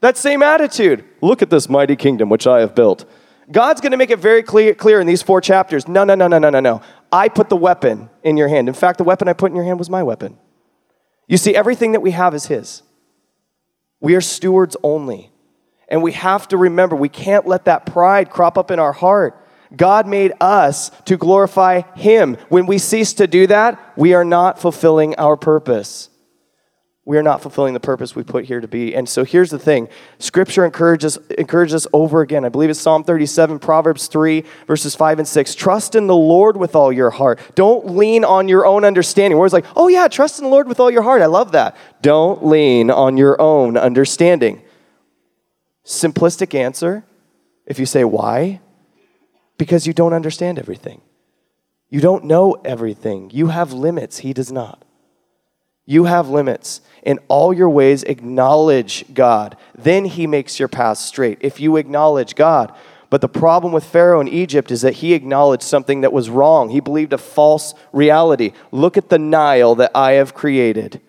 That 0.02 0.18
same 0.18 0.44
attitude. 0.44 1.04
Look 1.20 1.42
at 1.42 1.50
this 1.50 1.68
mighty 1.68 1.96
kingdom 1.96 2.30
which 2.30 2.46
I 2.46 2.60
have 2.60 2.76
built. 2.76 3.06
God's 3.52 3.82
going 3.82 3.92
to 3.92 3.98
make 3.98 4.12
it 4.12 4.20
very 4.20 4.44
clear, 4.44 4.76
clear 4.76 5.02
in 5.02 5.08
these 5.08 5.24
four 5.24 5.42
chapters. 5.42 5.88
No, 5.88 6.04
no, 6.04 6.14
no, 6.14 6.28
no, 6.28 6.38
no, 6.38 6.52
no, 6.52 6.60
no. 6.60 6.82
I 7.12 7.28
put 7.28 7.50
the 7.50 7.58
weapon 7.58 8.12
in 8.22 8.38
your 8.38 8.50
hand. 8.50 8.68
In 8.68 8.76
fact, 8.76 9.00
the 9.00 9.04
weapon 9.04 9.28
I 9.28 9.34
put 9.34 9.50
in 9.50 9.56
your 9.56 9.66
hand 9.66 9.80
was 9.80 9.90
my 9.90 10.04
weapon. 10.04 10.38
You 11.28 11.38
see, 11.38 11.56
everything 11.56 11.94
that 11.94 12.02
we 12.02 12.12
have 12.12 12.34
is 12.34 12.48
His. 12.48 12.84
We 14.00 14.16
are 14.16 14.22
stewards 14.22 14.76
only. 14.84 15.32
And 15.88 16.02
we 16.02 16.14
have 16.14 16.48
to 16.50 16.58
remember 16.58 16.96
we 16.96 17.10
can't 17.10 17.46
let 17.46 17.66
that 17.66 17.86
pride 17.86 18.30
crop 18.30 18.58
up 18.58 18.72
in 18.72 18.80
our 18.80 18.94
heart. 18.94 19.38
God 19.76 20.08
made 20.08 20.34
us 20.42 20.90
to 21.06 21.18
glorify 21.18 21.82
Him. 21.96 22.38
When 22.50 22.66
we 22.66 22.78
cease 22.78 23.14
to 23.14 23.28
do 23.28 23.48
that, 23.48 23.94
we 23.98 24.14
are 24.14 24.26
not 24.26 24.60
fulfilling 24.60 25.16
our 25.16 25.38
purpose 25.38 26.10
we 27.04 27.18
are 27.18 27.24
not 27.24 27.42
fulfilling 27.42 27.74
the 27.74 27.80
purpose 27.80 28.16
we 28.16 28.24
put 28.24 28.46
here 28.46 28.62
to 28.62 28.68
be. 28.68 28.94
And 28.94 29.10
so 29.10 29.24
here's 29.24 29.50
the 29.50 29.58
thing 29.58 29.90
Scripture 30.20 30.66
encourages, 30.66 31.18
encourages 31.38 31.74
us 31.74 31.88
over 31.94 32.22
again. 32.22 32.46
I 32.46 32.50
believe 32.50 32.70
it's 32.70 32.80
Psalm 32.80 33.04
37, 33.04 33.60
Proverbs 33.60 34.08
3, 34.08 34.44
verses 34.68 34.96
5 34.96 35.20
and 35.20 35.28
6. 35.28 35.56
Trust 35.56 35.96
in 35.96 36.08
the 36.08 36.16
Lord 36.16 36.58
with 36.58 36.76
all 36.76 36.92
your 36.92 37.10
heart. 37.10 37.40
Don't 37.56 37.96
lean 37.96 38.24
on 38.24 38.48
your 38.48 38.66
own 38.66 38.86
understanding. 38.86 39.36
Always 39.36 39.54
like, 39.54 39.66
oh, 39.76 39.88
yeah, 39.88 40.08
trust 40.08 40.38
in 40.40 40.46
the 40.46 40.52
Lord 40.52 40.68
with 40.68 40.80
all 40.80 40.92
your 40.92 41.02
heart. 41.02 41.22
I 41.24 41.26
love 41.26 41.54
that. 41.54 41.76
Don't 42.02 42.46
lean 42.46 42.92
on 42.92 43.18
your 43.18 43.40
own 43.42 43.78
understanding. 43.78 44.62
Simplistic 45.84 46.54
answer 46.54 47.04
if 47.66 47.80
you 47.80 47.88
say, 47.88 48.04
why? 48.04 48.62
Because 49.58 49.88
you 49.88 49.94
don't 49.94 50.14
understand 50.14 50.60
everything. 50.60 51.02
You 51.90 52.00
don't 52.00 52.26
know 52.26 52.54
everything. 52.64 53.32
You 53.34 53.48
have 53.48 53.74
limits, 53.74 54.20
He 54.20 54.34
does 54.34 54.52
not. 54.52 54.86
You 55.92 56.06
have 56.06 56.30
limits. 56.30 56.80
In 57.04 57.20
all 57.28 57.54
your 57.54 57.70
ways, 57.70 58.04
acknowledge 58.04 59.04
God. 59.14 59.58
Then 59.78 60.06
He 60.06 60.26
makes 60.26 60.58
your 60.58 60.70
path 60.70 61.00
straight. 61.00 61.40
If 61.42 61.60
you 61.60 61.76
acknowledge 61.76 62.36
God. 62.36 62.74
But 63.10 63.20
the 63.20 63.28
problem 63.28 63.74
with 63.74 63.84
Pharaoh 63.84 64.22
in 64.22 64.30
Egypt 64.30 64.72
is 64.72 64.84
that 64.84 64.94
he 64.94 65.14
acknowledged 65.14 65.64
something 65.64 66.00
that 66.00 66.14
was 66.14 66.30
wrong. 66.30 66.70
He 66.70 66.80
believed 66.80 67.12
a 67.12 67.18
false 67.18 67.74
reality. 67.92 68.54
Look 68.72 68.96
at 68.96 69.10
the 69.10 69.20
Nile 69.20 69.76
that 69.76 69.92
I 69.94 70.14
have 70.14 70.34
created. 70.34 71.02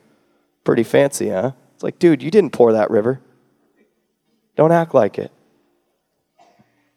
Pretty 0.65 0.83
fancy, 0.83 1.29
huh? 1.29 1.53
It's 1.75 1.85
like, 1.85 2.01
dude, 2.01 2.21
you 2.21 2.33
didn't 2.33 2.53
pour 2.53 2.73
that 2.73 2.91
river. 2.91 3.21
Don't 4.57 4.73
act 4.73 4.95
like 4.95 5.17
it. 5.17 5.31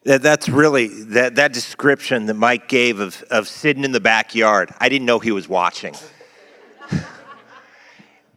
That, 0.02 0.22
that's 0.22 0.48
really 0.48 0.88
that, 0.88 1.36
that 1.36 1.52
description 1.52 2.26
that 2.26 2.34
Mike 2.34 2.66
gave 2.66 2.98
of, 2.98 3.22
of 3.30 3.46
sitting 3.46 3.84
in 3.84 3.92
the 3.92 4.00
backyard. 4.00 4.74
I 4.80 4.88
didn't 4.88 5.06
know 5.06 5.20
he 5.20 5.30
was 5.30 5.48
watching. 5.48 5.94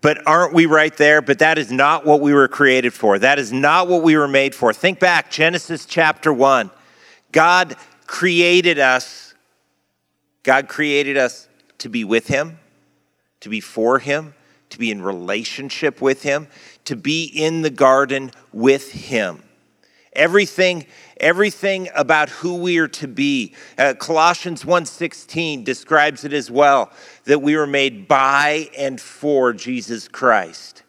But 0.02 0.26
aren't 0.26 0.54
we 0.54 0.66
right 0.66 0.96
there? 0.96 1.22
But 1.22 1.40
that 1.40 1.58
is 1.58 1.72
not 1.72 2.06
what 2.06 2.22
we 2.22 2.34
were 2.34 2.48
created 2.48 2.94
for. 2.94 3.20
That 3.20 3.38
is 3.40 3.52
not 3.52 3.88
what 3.88 4.02
we 4.02 4.16
were 4.16 4.28
made 4.28 4.56
for. 4.56 4.72
Think 4.74 5.00
back, 5.00 5.30
Genesis 5.30 5.86
chapter 5.86 6.32
1. 6.32 6.72
God 7.32 7.76
created 8.08 8.80
us. 8.80 9.34
God 10.44 10.68
created 10.68 11.18
us 11.18 11.48
to 11.80 11.90
be 11.90 12.04
with 12.04 12.28
Him, 12.28 12.60
to 13.42 13.50
be 13.50 13.60
for 13.60 14.00
Him, 14.00 14.34
to 14.70 14.80
be 14.80 14.90
in 14.90 15.02
relationship 15.02 16.02
with 16.02 16.24
Him, 16.24 16.48
to 16.86 16.96
be 16.96 17.26
in 17.26 17.62
the 17.62 17.70
garden 17.70 18.32
with 18.54 18.92
Him. 18.92 19.44
Everything, 20.14 20.86
everything 21.20 21.90
about 21.96 22.30
who 22.30 22.56
we 22.56 22.80
are 22.80 22.88
to 22.88 23.08
be. 23.08 23.54
Uh, 23.78 23.94
Colossians 23.94 24.66
1:16 24.66 25.64
describes 25.64 26.24
it 26.24 26.34
as 26.34 26.50
well 26.50 26.92
that 27.26 27.42
we 27.42 27.56
were 27.56 27.68
made 27.68 28.08
by 28.08 28.70
and 28.78 29.00
for 29.00 29.54
Jesus 29.54 30.08
Christ. 30.08 30.84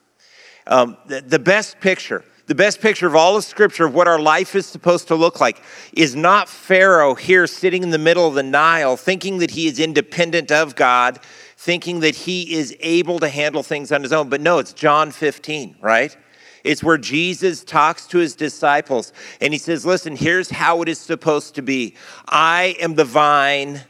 Um, 0.67 0.97
the, 1.07 1.21
the 1.21 1.39
best 1.39 1.81
picture, 1.81 2.25
the 2.47 2.55
best 2.55 2.81
picture 2.81 3.07
of 3.07 3.15
all 3.15 3.37
of 3.37 3.45
Scripture 3.45 3.85
of 3.85 3.95
what 3.95 4.09
our 4.09 4.19
life 4.19 4.55
is 4.55 4.67
supposed 4.67 5.09
to 5.09 5.15
look 5.15 5.39
like 5.39 5.63
is 5.93 6.17
not 6.17 6.49
Pharaoh 6.49 7.15
here 7.15 7.47
sitting 7.47 7.83
in 7.83 7.91
the 7.91 7.99
middle 7.99 8.27
of 8.27 8.35
the 8.35 8.43
Nile 8.43 8.97
thinking 8.97 9.39
that 9.39 9.51
he 9.51 9.67
is 9.67 9.79
independent 9.79 10.51
of 10.51 10.77
God, 10.77 11.21
thinking 11.57 12.01
that 12.01 12.15
he 12.15 12.55
is 12.55 12.75
able 12.81 13.19
to 13.19 13.29
handle 13.29 13.63
things 13.63 13.93
on 13.93 14.03
his 14.03 14.13
own. 14.13 14.31
But 14.31 14.41
no, 14.41 14.59
it's 14.59 14.73
John 14.73 15.11
15, 15.11 15.77
right? 15.81 16.17
It's 16.65 16.83
where 16.83 16.99
Jesus 16.99 17.65
talks 17.65 18.07
to 18.09 18.19
his 18.19 18.35
disciples 18.35 19.13
and 19.41 19.53
he 19.53 19.59
says, 19.59 19.87
Listen, 19.87 20.17
here's 20.17 20.51
how 20.51 20.83
it 20.83 20.89
is 20.89 20.99
supposed 20.99 21.55
to 21.55 21.63
be 21.63 21.95
I 22.29 22.77
am 22.81 22.95
the 22.95 23.05
vine, 23.05 23.83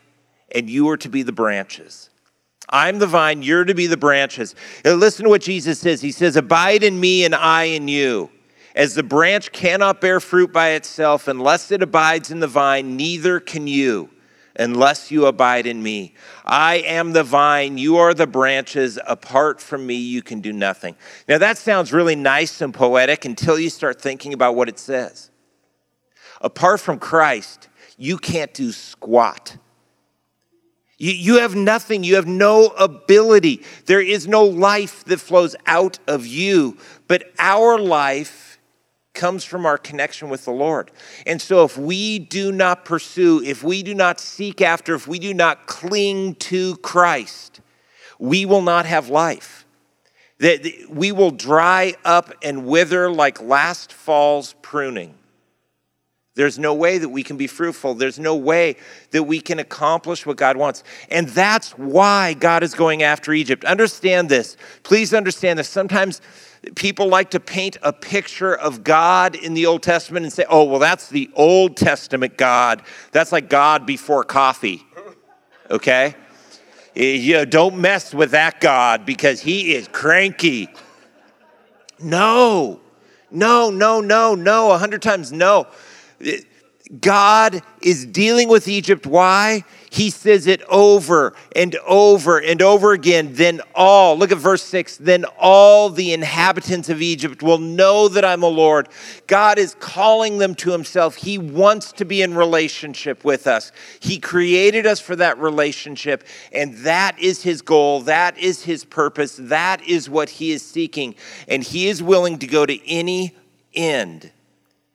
and 0.54 0.68
you 0.68 0.88
are 0.90 0.96
to 0.98 1.08
be 1.08 1.22
the 1.22 1.32
branches. 1.32 2.10
I'm 2.68 3.00
the 3.00 3.06
vine, 3.06 3.42
you're 3.42 3.64
to 3.64 3.74
be 3.74 3.88
the 3.88 3.96
branches. 3.96 4.54
Now 4.84 4.92
listen 4.92 5.24
to 5.24 5.30
what 5.30 5.42
Jesus 5.42 5.80
says. 5.80 6.00
He 6.00 6.12
says, 6.12 6.36
Abide 6.36 6.84
in 6.84 7.00
me, 7.00 7.24
and 7.24 7.34
I 7.34 7.64
in 7.64 7.88
you. 7.88 8.30
As 8.76 8.94
the 8.94 9.02
branch 9.02 9.50
cannot 9.50 10.00
bear 10.00 10.20
fruit 10.20 10.52
by 10.52 10.70
itself 10.70 11.26
unless 11.26 11.72
it 11.72 11.82
abides 11.82 12.30
in 12.30 12.38
the 12.38 12.46
vine, 12.46 12.96
neither 12.96 13.40
can 13.40 13.66
you 13.66 14.10
unless 14.60 15.10
you 15.10 15.26
abide 15.26 15.66
in 15.66 15.82
me. 15.82 16.14
I 16.44 16.76
am 16.76 17.12
the 17.12 17.24
vine, 17.24 17.78
you 17.78 17.96
are 17.96 18.14
the 18.14 18.26
branches. 18.26 18.98
Apart 19.06 19.60
from 19.60 19.86
me, 19.86 19.94
you 19.94 20.22
can 20.22 20.40
do 20.40 20.52
nothing. 20.52 20.96
Now, 21.26 21.38
that 21.38 21.58
sounds 21.58 21.92
really 21.92 22.14
nice 22.14 22.60
and 22.60 22.72
poetic 22.72 23.24
until 23.24 23.58
you 23.58 23.70
start 23.70 24.00
thinking 24.00 24.34
about 24.34 24.54
what 24.54 24.68
it 24.68 24.78
says. 24.78 25.30
Apart 26.40 26.80
from 26.80 26.98
Christ, 26.98 27.68
you 27.96 28.18
can't 28.18 28.52
do 28.52 28.70
squat. 28.72 29.56
You, 30.98 31.12
you 31.12 31.38
have 31.38 31.54
nothing. 31.54 32.04
You 32.04 32.16
have 32.16 32.26
no 32.26 32.66
ability. 32.66 33.62
There 33.86 34.02
is 34.02 34.28
no 34.28 34.44
life 34.44 35.04
that 35.04 35.20
flows 35.20 35.56
out 35.66 35.98
of 36.06 36.26
you. 36.26 36.76
But 37.08 37.24
our 37.38 37.78
life 37.78 38.49
comes 39.14 39.44
from 39.44 39.66
our 39.66 39.78
connection 39.78 40.28
with 40.28 40.44
the 40.44 40.52
Lord. 40.52 40.90
And 41.26 41.40
so, 41.40 41.64
if 41.64 41.76
we 41.76 42.18
do 42.18 42.52
not 42.52 42.84
pursue, 42.84 43.42
if 43.44 43.62
we 43.62 43.82
do 43.82 43.94
not 43.94 44.20
seek 44.20 44.60
after, 44.60 44.94
if 44.94 45.08
we 45.08 45.18
do 45.18 45.34
not 45.34 45.66
cling 45.66 46.36
to 46.36 46.76
Christ, 46.78 47.60
we 48.18 48.44
will 48.46 48.62
not 48.62 48.86
have 48.86 49.08
life. 49.08 49.66
That 50.38 50.64
we 50.88 51.12
will 51.12 51.32
dry 51.32 51.94
up 52.04 52.32
and 52.42 52.66
wither 52.66 53.10
like 53.10 53.42
last 53.42 53.92
fall's 53.92 54.54
pruning. 54.62 55.14
There's 56.36 56.58
no 56.58 56.74
way 56.74 56.98
that 56.98 57.08
we 57.08 57.22
can 57.22 57.36
be 57.36 57.48
fruitful. 57.48 57.94
There's 57.94 58.18
no 58.18 58.36
way 58.36 58.76
that 59.10 59.24
we 59.24 59.40
can 59.40 59.58
accomplish 59.58 60.24
what 60.24 60.36
God 60.36 60.56
wants. 60.56 60.84
And 61.10 61.28
that's 61.28 61.72
why 61.72 62.34
God 62.34 62.62
is 62.62 62.74
going 62.74 63.02
after 63.02 63.32
Egypt. 63.32 63.64
Understand 63.64 64.28
this. 64.28 64.56
Please 64.84 65.12
understand 65.12 65.58
this. 65.58 65.68
Sometimes 65.68 66.20
people 66.76 67.08
like 67.08 67.30
to 67.30 67.40
paint 67.40 67.78
a 67.82 67.92
picture 67.92 68.54
of 68.54 68.84
God 68.84 69.34
in 69.34 69.54
the 69.54 69.66
Old 69.66 69.82
Testament 69.82 70.24
and 70.24 70.32
say, 70.32 70.44
oh, 70.48 70.64
well, 70.64 70.78
that's 70.78 71.08
the 71.08 71.28
Old 71.34 71.76
Testament 71.76 72.36
God. 72.36 72.82
That's 73.10 73.32
like 73.32 73.50
God 73.50 73.84
before 73.84 74.22
coffee. 74.22 74.86
Okay? 75.68 76.14
You 76.94 77.34
know, 77.34 77.44
don't 77.44 77.78
mess 77.78 78.14
with 78.14 78.30
that 78.32 78.60
God 78.60 79.04
because 79.04 79.40
he 79.40 79.74
is 79.74 79.88
cranky. 79.88 80.68
No, 81.98 82.80
no, 83.30 83.70
no, 83.70 84.00
no, 84.00 84.34
no, 84.34 84.70
a 84.70 84.78
hundred 84.78 85.02
times 85.02 85.32
no. 85.32 85.66
God 86.98 87.62
is 87.80 88.04
dealing 88.04 88.48
with 88.48 88.66
Egypt. 88.66 89.06
Why? 89.06 89.62
He 89.90 90.10
says 90.10 90.48
it 90.48 90.60
over 90.68 91.34
and 91.54 91.76
over 91.86 92.38
and 92.38 92.60
over 92.60 92.92
again. 92.92 93.34
Then 93.34 93.60
all, 93.76 94.18
look 94.18 94.32
at 94.32 94.38
verse 94.38 94.64
6, 94.64 94.96
then 94.96 95.24
all 95.38 95.88
the 95.90 96.12
inhabitants 96.12 96.88
of 96.88 97.00
Egypt 97.00 97.44
will 97.44 97.58
know 97.58 98.08
that 98.08 98.24
I'm 98.24 98.42
a 98.42 98.48
Lord. 98.48 98.88
God 99.28 99.58
is 99.58 99.76
calling 99.78 100.38
them 100.38 100.56
to 100.56 100.72
himself. 100.72 101.14
He 101.14 101.38
wants 101.38 101.92
to 101.92 102.04
be 102.04 102.22
in 102.22 102.34
relationship 102.34 103.24
with 103.24 103.46
us. 103.46 103.70
He 104.00 104.18
created 104.18 104.84
us 104.84 104.98
for 104.98 105.14
that 105.14 105.38
relationship, 105.38 106.24
and 106.52 106.76
that 106.78 107.16
is 107.20 107.42
his 107.42 107.62
goal. 107.62 108.00
That 108.02 108.36
is 108.36 108.64
his 108.64 108.84
purpose. 108.84 109.36
That 109.40 109.80
is 109.86 110.10
what 110.10 110.28
he 110.28 110.50
is 110.50 110.66
seeking. 110.66 111.14
And 111.46 111.62
he 111.62 111.86
is 111.86 112.02
willing 112.02 112.40
to 112.40 112.48
go 112.48 112.66
to 112.66 112.88
any 112.88 113.36
end 113.74 114.32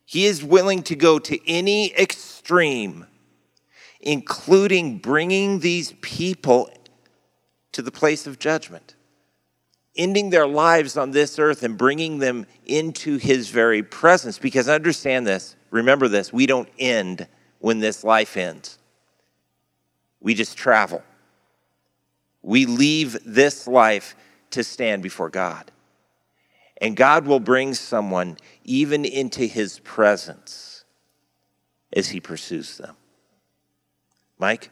he 0.06 0.26
is 0.26 0.44
willing 0.44 0.84
to 0.84 0.96
go 0.96 1.18
to 1.20 1.50
any 1.50 1.94
extreme, 1.96 3.08
including 4.00 5.00
bringing 5.00 5.60
these 5.60 5.94
people 6.02 6.70
to 7.72 7.82
the 7.82 7.92
place 7.92 8.28
of 8.28 8.40
judgment, 8.40 8.96
ending 9.98 10.30
their 10.30 10.48
lives 10.48 10.96
on 10.96 11.12
this 11.12 11.40
earth 11.40 11.64
and 11.64 11.78
bringing 11.78 12.20
them 12.20 12.46
into 12.66 13.18
his 13.18 13.50
very 13.50 13.82
presence. 13.82 14.38
Because 14.38 14.70
understand 14.70 15.26
this, 15.26 15.56
remember 15.72 16.08
this, 16.08 16.32
we 16.32 16.46
don't 16.46 16.70
end 16.78 17.28
when 17.60 17.80
this 17.80 18.04
life 18.04 18.38
ends, 18.38 18.78
we 20.22 20.36
just 20.36 20.56
travel. 20.56 21.04
We 22.44 22.68
leave 22.68 23.18
this 23.26 23.68
life 23.68 24.16
to 24.52 24.64
stand 24.64 25.02
before 25.02 25.30
God. 25.30 25.72
And 26.80 26.96
God 26.96 27.26
will 27.26 27.40
bring 27.40 27.74
someone 27.74 28.38
even 28.66 29.06
into 29.06 29.46
his 29.46 29.80
presence 29.80 30.84
as 31.94 32.10
he 32.10 32.20
pursues 32.20 32.78
them. 32.78 32.96
Mike? 34.38 34.70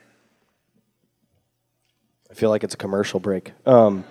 I 2.29 2.33
feel 2.33 2.49
like 2.49 2.63
it's 2.63 2.73
a 2.73 2.77
commercial 2.77 3.19
break. 3.19 3.53
Um, 3.65 4.03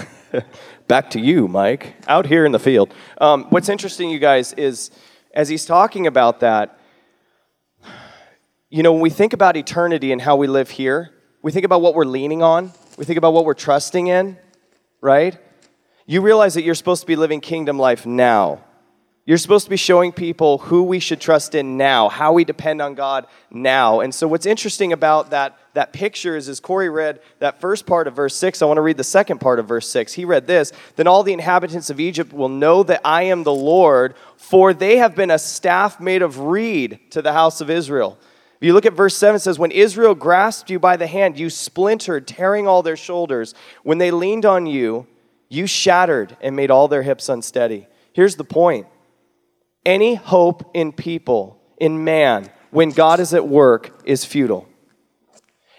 back 0.88 1.10
to 1.10 1.20
you, 1.20 1.48
Mike, 1.48 1.96
out 2.06 2.26
here 2.26 2.44
in 2.44 2.52
the 2.52 2.58
field. 2.58 2.94
Um, 3.20 3.46
what's 3.50 3.68
interesting, 3.68 4.10
you 4.10 4.18
guys, 4.18 4.52
is 4.52 4.90
as 5.34 5.48
he's 5.48 5.64
talking 5.64 6.06
about 6.06 6.40
that, 6.40 6.78
you 8.68 8.84
know, 8.84 8.92
when 8.92 9.00
we 9.00 9.10
think 9.10 9.32
about 9.32 9.56
eternity 9.56 10.12
and 10.12 10.22
how 10.22 10.36
we 10.36 10.46
live 10.46 10.70
here, 10.70 11.10
we 11.42 11.50
think 11.50 11.64
about 11.64 11.82
what 11.82 11.94
we're 11.94 12.04
leaning 12.04 12.42
on, 12.42 12.72
we 12.96 13.04
think 13.04 13.16
about 13.16 13.32
what 13.32 13.44
we're 13.44 13.54
trusting 13.54 14.06
in, 14.06 14.38
right? 15.00 15.36
you 16.10 16.20
realize 16.20 16.54
that 16.54 16.62
you're 16.62 16.74
supposed 16.74 17.02
to 17.02 17.06
be 17.06 17.14
living 17.14 17.40
kingdom 17.40 17.78
life 17.78 18.04
now. 18.04 18.64
You're 19.26 19.38
supposed 19.38 19.66
to 19.66 19.70
be 19.70 19.76
showing 19.76 20.12
people 20.12 20.58
who 20.58 20.82
we 20.82 20.98
should 20.98 21.20
trust 21.20 21.54
in 21.54 21.76
now, 21.76 22.08
how 22.08 22.32
we 22.32 22.44
depend 22.44 22.80
on 22.80 22.94
God 22.94 23.26
now. 23.50 24.00
And 24.00 24.14
so, 24.14 24.26
what's 24.26 24.46
interesting 24.46 24.92
about 24.92 25.30
that, 25.30 25.58
that 25.74 25.92
picture 25.92 26.36
is 26.36 26.48
as 26.48 26.58
Corey 26.58 26.88
read 26.88 27.20
that 27.38 27.60
first 27.60 27.86
part 27.86 28.08
of 28.08 28.16
verse 28.16 28.34
6, 28.34 28.62
I 28.62 28.64
want 28.64 28.78
to 28.78 28.82
read 28.82 28.96
the 28.96 29.04
second 29.04 29.38
part 29.38 29.58
of 29.58 29.68
verse 29.68 29.88
6. 29.90 30.14
He 30.14 30.24
read 30.24 30.46
this 30.46 30.72
Then 30.96 31.06
all 31.06 31.22
the 31.22 31.34
inhabitants 31.34 31.90
of 31.90 32.00
Egypt 32.00 32.32
will 32.32 32.48
know 32.48 32.82
that 32.82 33.02
I 33.04 33.24
am 33.24 33.44
the 33.44 33.52
Lord, 33.52 34.14
for 34.36 34.72
they 34.72 34.96
have 34.96 35.14
been 35.14 35.30
a 35.30 35.38
staff 35.38 36.00
made 36.00 36.22
of 36.22 36.38
reed 36.38 36.98
to 37.10 37.20
the 37.20 37.34
house 37.34 37.60
of 37.60 37.68
Israel. 37.68 38.18
If 38.60 38.66
you 38.66 38.72
look 38.72 38.86
at 38.86 38.94
verse 38.94 39.16
7, 39.16 39.36
it 39.36 39.40
says, 39.40 39.58
When 39.58 39.70
Israel 39.70 40.14
grasped 40.14 40.70
you 40.70 40.78
by 40.78 40.96
the 40.96 41.06
hand, 41.06 41.38
you 41.38 41.50
splintered, 41.50 42.26
tearing 42.26 42.66
all 42.66 42.82
their 42.82 42.96
shoulders. 42.96 43.54
When 43.82 43.98
they 43.98 44.10
leaned 44.10 44.46
on 44.46 44.66
you, 44.66 45.06
you 45.48 45.66
shattered 45.66 46.36
and 46.40 46.56
made 46.56 46.70
all 46.70 46.88
their 46.88 47.02
hips 47.02 47.28
unsteady. 47.28 47.86
Here's 48.12 48.36
the 48.36 48.44
point 48.44 48.86
any 49.84 50.14
hope 50.14 50.70
in 50.74 50.92
people, 50.92 51.60
in 51.78 52.04
man, 52.04 52.50
when 52.70 52.90
God 52.90 53.20
is 53.20 53.34
at 53.34 53.46
work, 53.48 54.00
is 54.04 54.24
futile. 54.24 54.68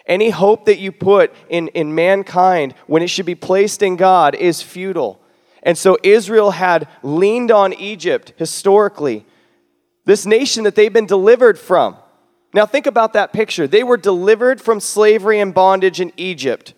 Any 0.06 0.30
hope 0.30 0.66
that 0.66 0.80
you 0.80 0.92
put 0.92 1.34
in, 1.50 1.68
in 1.70 1.94
mankind 1.94 2.74
when 2.88 3.04
it 3.04 3.10
should 3.10 3.26
be 3.26 3.36
placed 3.36 3.82
in 3.82 3.96
God 3.96 4.36
is 4.36 4.62
futile. 4.62 5.22
And 5.64 5.78
so 5.78 5.98
Israel 6.04 6.52
had 6.52 6.88
leaned 7.04 7.52
on 7.52 7.74
Egypt 7.74 8.34
historically, 8.38 9.26
this 10.06 10.26
nation 10.26 10.64
that 10.64 10.76
they've 10.76 10.92
been 10.92 11.06
delivered 11.06 11.60
from. 11.60 11.96
Now, 12.54 12.66
think 12.66 12.88
about 12.88 13.14
that 13.14 13.32
picture. 13.32 13.68
They 13.68 13.84
were 13.84 13.98
delivered 13.98 14.60
from 14.60 14.80
slavery 14.80 15.40
and 15.40 15.54
bondage 15.54 16.02
in 16.02 16.12
Egypt. 16.18 16.74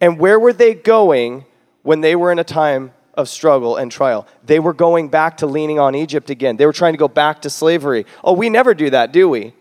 And 0.00 0.18
where 0.18 0.38
were 0.38 0.52
they 0.52 0.74
going 0.74 1.46
when 1.82 2.00
they 2.00 2.16
were 2.16 2.32
in 2.32 2.38
a 2.38 2.44
time 2.44 2.92
of 3.14 3.28
struggle 3.28 3.76
and 3.76 3.92
trial. 3.92 4.26
They 4.44 4.58
were 4.58 4.72
going 4.72 5.08
back 5.08 5.38
to 5.38 5.46
leaning 5.46 5.78
on 5.78 5.94
Egypt 5.94 6.30
again. 6.30 6.56
They 6.56 6.66
were 6.66 6.72
trying 6.72 6.94
to 6.94 6.98
go 6.98 7.08
back 7.08 7.42
to 7.42 7.50
slavery. 7.50 8.06
Oh, 8.24 8.32
we 8.32 8.48
never 8.48 8.74
do 8.74 8.90
that, 8.90 9.12
do 9.12 9.28
we? 9.28 9.54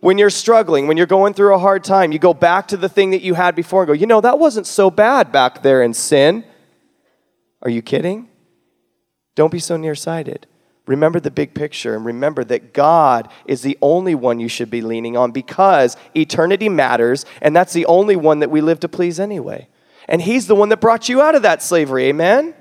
When 0.00 0.18
you're 0.18 0.30
struggling, 0.30 0.86
when 0.86 0.96
you're 0.96 1.06
going 1.06 1.34
through 1.34 1.54
a 1.54 1.58
hard 1.58 1.84
time, 1.84 2.10
you 2.10 2.18
go 2.18 2.34
back 2.34 2.68
to 2.68 2.76
the 2.76 2.88
thing 2.88 3.10
that 3.10 3.22
you 3.22 3.34
had 3.34 3.54
before 3.54 3.82
and 3.82 3.88
go, 3.88 3.92
you 3.92 4.06
know, 4.06 4.20
that 4.20 4.38
wasn't 4.38 4.66
so 4.66 4.90
bad 4.90 5.30
back 5.30 5.62
there 5.62 5.82
in 5.82 5.94
sin. 5.94 6.44
Are 7.62 7.70
you 7.70 7.82
kidding? 7.82 8.28
Don't 9.34 9.52
be 9.52 9.58
so 9.58 9.76
nearsighted. 9.76 10.46
Remember 10.86 11.20
the 11.20 11.30
big 11.30 11.54
picture 11.54 11.94
and 11.94 12.04
remember 12.04 12.42
that 12.44 12.74
God 12.74 13.30
is 13.46 13.62
the 13.62 13.78
only 13.80 14.14
one 14.14 14.40
you 14.40 14.48
should 14.48 14.70
be 14.70 14.80
leaning 14.80 15.16
on 15.16 15.30
because 15.30 15.96
eternity 16.16 16.68
matters, 16.68 17.24
and 17.40 17.54
that's 17.54 17.72
the 17.72 17.86
only 17.86 18.16
one 18.16 18.40
that 18.40 18.50
we 18.50 18.60
live 18.60 18.80
to 18.80 18.88
please 18.88 19.20
anyway. 19.20 19.68
And 20.10 20.20
He's 20.20 20.46
the 20.46 20.54
one 20.54 20.68
that 20.68 20.80
brought 20.80 21.08
you 21.08 21.22
out 21.22 21.34
of 21.34 21.42
that 21.42 21.62
slavery, 21.62 22.06
amen? 22.06 22.54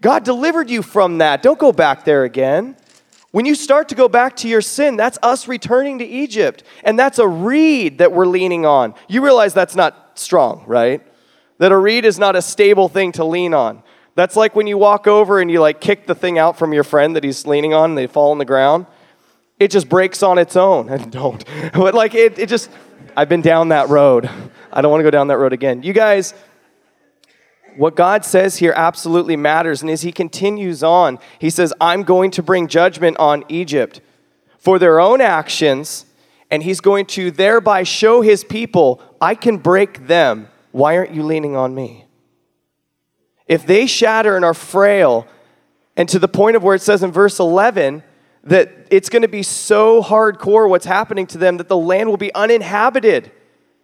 God 0.00 0.24
delivered 0.24 0.68
you 0.68 0.82
from 0.82 1.18
that. 1.18 1.42
Don't 1.42 1.58
go 1.58 1.70
back 1.70 2.04
there 2.04 2.24
again. 2.24 2.76
When 3.30 3.46
you 3.46 3.54
start 3.54 3.88
to 3.90 3.94
go 3.94 4.08
back 4.08 4.36
to 4.38 4.48
your 4.48 4.60
sin, 4.60 4.96
that's 4.96 5.18
us 5.22 5.46
returning 5.46 6.00
to 6.00 6.04
Egypt. 6.04 6.64
And 6.82 6.98
that's 6.98 7.18
a 7.18 7.28
reed 7.28 7.98
that 7.98 8.12
we're 8.12 8.26
leaning 8.26 8.66
on. 8.66 8.94
You 9.08 9.22
realize 9.22 9.54
that's 9.54 9.76
not 9.76 10.18
strong, 10.18 10.64
right? 10.66 11.06
That 11.58 11.72
a 11.72 11.76
reed 11.76 12.04
is 12.04 12.18
not 12.18 12.36
a 12.36 12.42
stable 12.42 12.88
thing 12.88 13.12
to 13.12 13.24
lean 13.24 13.54
on. 13.54 13.82
That's 14.14 14.36
like 14.36 14.54
when 14.54 14.66
you 14.66 14.76
walk 14.76 15.06
over 15.06 15.40
and 15.40 15.50
you 15.50 15.60
like 15.60 15.80
kick 15.80 16.06
the 16.06 16.14
thing 16.14 16.38
out 16.38 16.58
from 16.58 16.72
your 16.74 16.84
friend 16.84 17.16
that 17.16 17.24
he's 17.24 17.46
leaning 17.46 17.72
on 17.72 17.90
and 17.90 17.98
they 17.98 18.06
fall 18.06 18.32
on 18.32 18.38
the 18.38 18.44
ground. 18.44 18.86
It 19.58 19.70
just 19.70 19.88
breaks 19.88 20.22
on 20.22 20.38
its 20.38 20.56
own. 20.56 20.88
And 20.88 21.10
don't. 21.12 21.42
But 21.72 21.94
like 21.94 22.14
it, 22.14 22.38
it 22.38 22.48
just, 22.48 22.70
I've 23.16 23.28
been 23.28 23.42
down 23.42 23.68
that 23.68 23.88
road. 23.88 24.28
I 24.72 24.82
don't 24.82 24.90
want 24.90 25.00
to 25.00 25.04
go 25.04 25.10
down 25.10 25.28
that 25.28 25.38
road 25.38 25.52
again. 25.52 25.82
You 25.82 25.92
guys, 25.92 26.34
what 27.76 27.96
God 27.96 28.24
says 28.24 28.56
here 28.56 28.72
absolutely 28.76 29.36
matters. 29.36 29.82
And 29.82 29.90
as 29.90 30.02
he 30.02 30.12
continues 30.12 30.82
on, 30.82 31.18
he 31.38 31.50
says, 31.50 31.72
I'm 31.80 32.02
going 32.02 32.30
to 32.32 32.42
bring 32.42 32.68
judgment 32.68 33.16
on 33.18 33.44
Egypt 33.48 34.00
for 34.58 34.78
their 34.78 35.00
own 35.00 35.20
actions, 35.20 36.06
and 36.50 36.62
he's 36.62 36.80
going 36.80 37.06
to 37.06 37.30
thereby 37.30 37.82
show 37.82 38.20
his 38.20 38.44
people, 38.44 39.02
I 39.20 39.34
can 39.34 39.58
break 39.58 40.06
them. 40.06 40.48
Why 40.70 40.96
aren't 40.96 41.12
you 41.12 41.22
leaning 41.22 41.56
on 41.56 41.74
me? 41.74 42.02
if 43.52 43.66
they 43.66 43.86
shatter 43.86 44.34
and 44.34 44.46
are 44.46 44.54
frail, 44.54 45.26
and 45.94 46.08
to 46.08 46.18
the 46.18 46.26
point 46.26 46.56
of 46.56 46.62
where 46.62 46.74
it 46.74 46.80
says 46.80 47.02
in 47.02 47.12
verse 47.12 47.38
11 47.38 48.02
that 48.44 48.86
it's 48.90 49.10
going 49.10 49.20
to 49.20 49.28
be 49.28 49.42
so 49.42 50.02
hardcore 50.02 50.68
what's 50.70 50.86
happening 50.86 51.26
to 51.26 51.36
them 51.36 51.58
that 51.58 51.68
the 51.68 51.76
land 51.76 52.08
will 52.08 52.16
be 52.16 52.34
uninhabited 52.34 53.30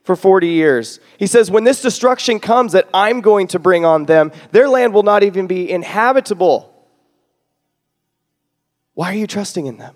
for 0.08 0.16
40 0.16 0.48
years. 0.48 1.00
He 1.18 1.26
says, 1.26 1.50
When 1.50 1.64
this 1.64 1.82
destruction 1.82 2.40
comes 2.40 2.72
that 2.72 2.88
I'm 2.94 3.20
going 3.20 3.46
to 3.48 3.58
bring 3.58 3.84
on 3.84 4.06
them, 4.06 4.32
their 4.52 4.66
land 4.66 4.94
will 4.94 5.02
not 5.02 5.22
even 5.22 5.46
be 5.46 5.70
inhabitable. 5.70 6.74
Why 8.94 9.10
are 9.10 9.16
you 9.16 9.26
trusting 9.26 9.66
in 9.66 9.76
them? 9.76 9.94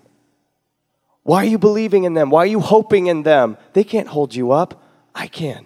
Why 1.23 1.37
are 1.37 1.47
you 1.47 1.57
believing 1.57 2.03
in 2.03 2.13
them? 2.13 2.29
Why 2.29 2.43
are 2.43 2.45
you 2.45 2.59
hoping 2.59 3.07
in 3.07 3.23
them? 3.23 3.57
They 3.73 3.83
can't 3.83 4.07
hold 4.07 4.35
you 4.35 4.51
up. 4.51 4.83
I 5.15 5.25
can. 5.25 5.65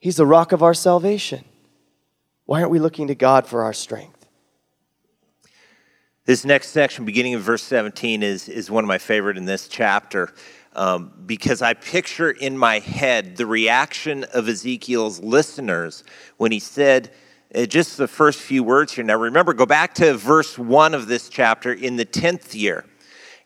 He's 0.00 0.16
the 0.16 0.26
rock 0.26 0.50
of 0.50 0.64
our 0.64 0.74
salvation. 0.74 1.44
Why 2.46 2.58
aren't 2.58 2.72
we 2.72 2.80
looking 2.80 3.06
to 3.06 3.14
God 3.14 3.46
for 3.46 3.62
our 3.62 3.72
strength? 3.72 4.26
This 6.24 6.44
next 6.44 6.70
section, 6.70 7.04
beginning 7.04 7.34
of 7.34 7.42
verse 7.42 7.62
17, 7.62 8.24
is, 8.24 8.48
is 8.48 8.72
one 8.72 8.82
of 8.82 8.88
my 8.88 8.98
favorite 8.98 9.36
in 9.36 9.44
this 9.44 9.68
chapter 9.68 10.34
um, 10.74 11.12
because 11.26 11.62
I 11.62 11.74
picture 11.74 12.30
in 12.30 12.56
my 12.56 12.78
head 12.78 13.36
the 13.36 13.46
reaction 13.46 14.24
of 14.24 14.48
Ezekiel's 14.48 15.20
listeners 15.20 16.04
when 16.36 16.52
he 16.52 16.60
said, 16.60 17.10
uh, 17.54 17.66
just 17.66 17.96
the 17.96 18.06
first 18.06 18.38
few 18.40 18.62
words 18.62 18.92
here. 18.92 19.04
Now, 19.04 19.16
remember, 19.16 19.52
go 19.52 19.66
back 19.66 19.94
to 19.94 20.14
verse 20.14 20.56
1 20.56 20.94
of 20.94 21.08
this 21.08 21.28
chapter 21.28 21.72
in 21.72 21.96
the 21.96 22.06
10th 22.06 22.54
year. 22.54 22.84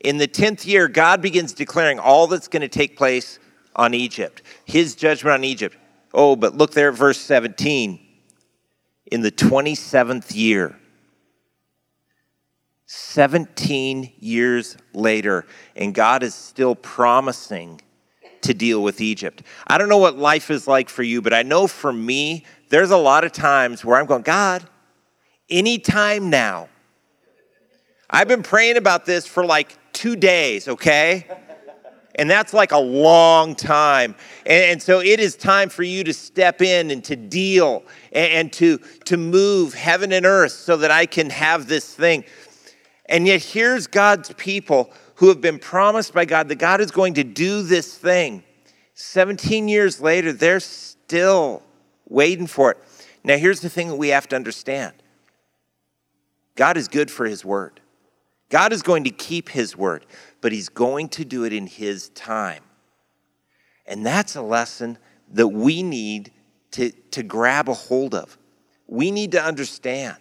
In 0.01 0.19
the 0.19 0.29
10th 0.29 0.67
year, 0.67 0.89
God 0.89 1.23
begins 1.23 1.55
declaring 1.55 1.99
all 1.99 2.27
that's 2.27 2.49
going 2.49 2.61
to 2.61 2.69
take 2.69 2.97
place 2.97 3.39
on 3.75 3.95
Egypt, 3.95 4.43
his 4.67 4.95
judgment 4.95 5.35
on 5.35 5.45
Egypt. 5.45 5.77
Oh, 6.13 6.37
but 6.37 6.55
look 6.55 6.73
there 6.73 6.91
at 6.91 6.95
verse 6.95 7.19
17 7.19 7.99
in 9.07 9.21
the 9.23 9.33
27th 9.33 10.35
year. 10.35 10.79
17 12.87 14.13
years 14.19 14.77
later, 14.93 15.47
and 15.75 15.95
God 15.95 16.23
is 16.23 16.35
still 16.35 16.75
promising 16.75 17.81
to 18.43 18.55
deal 18.55 18.83
with 18.83 19.01
Egypt. 19.01 19.43
I 19.67 19.79
don't 19.79 19.89
know 19.89 19.99
what 19.99 20.19
life 20.19 20.51
is 20.51 20.69
like 20.69 20.89
for 20.89 21.03
you, 21.03 21.23
but 21.23 21.33
I 21.33 21.43
know 21.43 21.67
for 21.67 21.93
me, 21.93 22.45
there's 22.69 22.91
a 22.91 22.97
lot 22.97 23.25
of 23.25 23.33
times 23.33 23.85
where 23.85 23.99
I'm 23.99 24.07
going, 24.07 24.23
God, 24.23 24.69
anytime 25.49 26.31
now. 26.31 26.69
I've 28.11 28.29
been 28.29 28.43
praying 28.43 28.77
about 28.77 29.07
this 29.07 29.27
for 29.27 29.45
like 29.45 29.79
two 29.93 30.15
days, 30.15 30.69
okay? 30.69 31.27
And 32.17 32.31
that's 32.31 32.53
like 32.53 32.71
a 32.71 32.79
long 32.79 33.57
time. 33.57 34.15
And, 34.47 34.65
and, 34.65 34.83
so 34.83 35.01
it 35.01 35.19
is 35.19 35.35
time 35.35 35.69
for 35.69 35.83
you 35.83 36.05
to 36.05 36.13
step 36.13 36.63
in 36.63 36.93
and 36.93 37.03
to 37.05 37.17
deal 37.17 37.83
and, 38.13 38.33
and 38.33 38.53
to, 38.53 38.79
to 39.07 39.17
move 39.17 39.75
heaven 39.75 40.13
and 40.13 40.25
earth 40.25 40.53
so 40.53 40.77
that 40.77 40.93
I 40.93 41.07
can 41.07 41.31
have 41.31 41.67
this 41.67 41.93
thing. 41.93 42.25
And 43.07 43.27
yet, 43.27 43.43
here's 43.43 43.87
God's 43.87 44.33
people 44.35 44.91
who 45.17 45.29
have 45.29 45.41
been 45.41 45.59
promised 45.59 46.15
by 46.15 46.25
God 46.25 46.49
that 46.49 46.57
God 46.57 46.81
is 46.81 46.91
going 46.91 47.15
to 47.15 47.25
do 47.25 47.63
this 47.63 47.97
thing. 47.97 48.43
17 48.95 49.69
years 49.69 50.01
later, 50.01 50.33
they're 50.33 50.61
still 50.61 51.63
waiting 52.09 52.47
for 52.47 52.71
it. 52.73 52.79
Now, 53.23 53.37
here's 53.37 53.61
the 53.61 53.69
thing 53.69 53.89
that 53.89 53.97
we 53.97 54.09
have 54.09 54.29
to 54.29 54.37
understand 54.37 54.95
God 56.57 56.77
is 56.77 56.89
good 56.89 57.11
for 57.11 57.27
his 57.27 57.45
word. 57.45 57.81
God 58.49 58.73
is 58.73 58.83
going 58.83 59.05
to 59.05 59.11
keep 59.11 59.49
his 59.49 59.77
word 59.77 60.07
but 60.45 60.53
he's 60.53 60.69
going 60.69 61.09
to 61.09 61.25
do 61.25 61.45
it 61.45 61.55
in 61.55 61.67
his 61.67 62.11
time. 62.11 62.63
And 63.87 64.05
that's 64.05 64.37
a 64.37 64.43
lesson 64.43 64.99
that 65.33 65.49
we 65.49 65.83
need 65.83 66.33
to, 66.73 66.91
to 67.13 67.23
grab 67.23 67.71
a 67.71 67.73
hold 67.73 68.15
of. 68.15 68.37
We 68.87 69.11
need 69.11 69.33
to 69.33 69.43
understand 69.43 70.19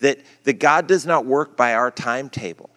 that, 0.00 0.18
that 0.44 0.54
God 0.54 0.86
does 0.86 1.06
not 1.06 1.26
work 1.26 1.56
by 1.56 1.74
our 1.74 1.90
timetable. 1.90 2.70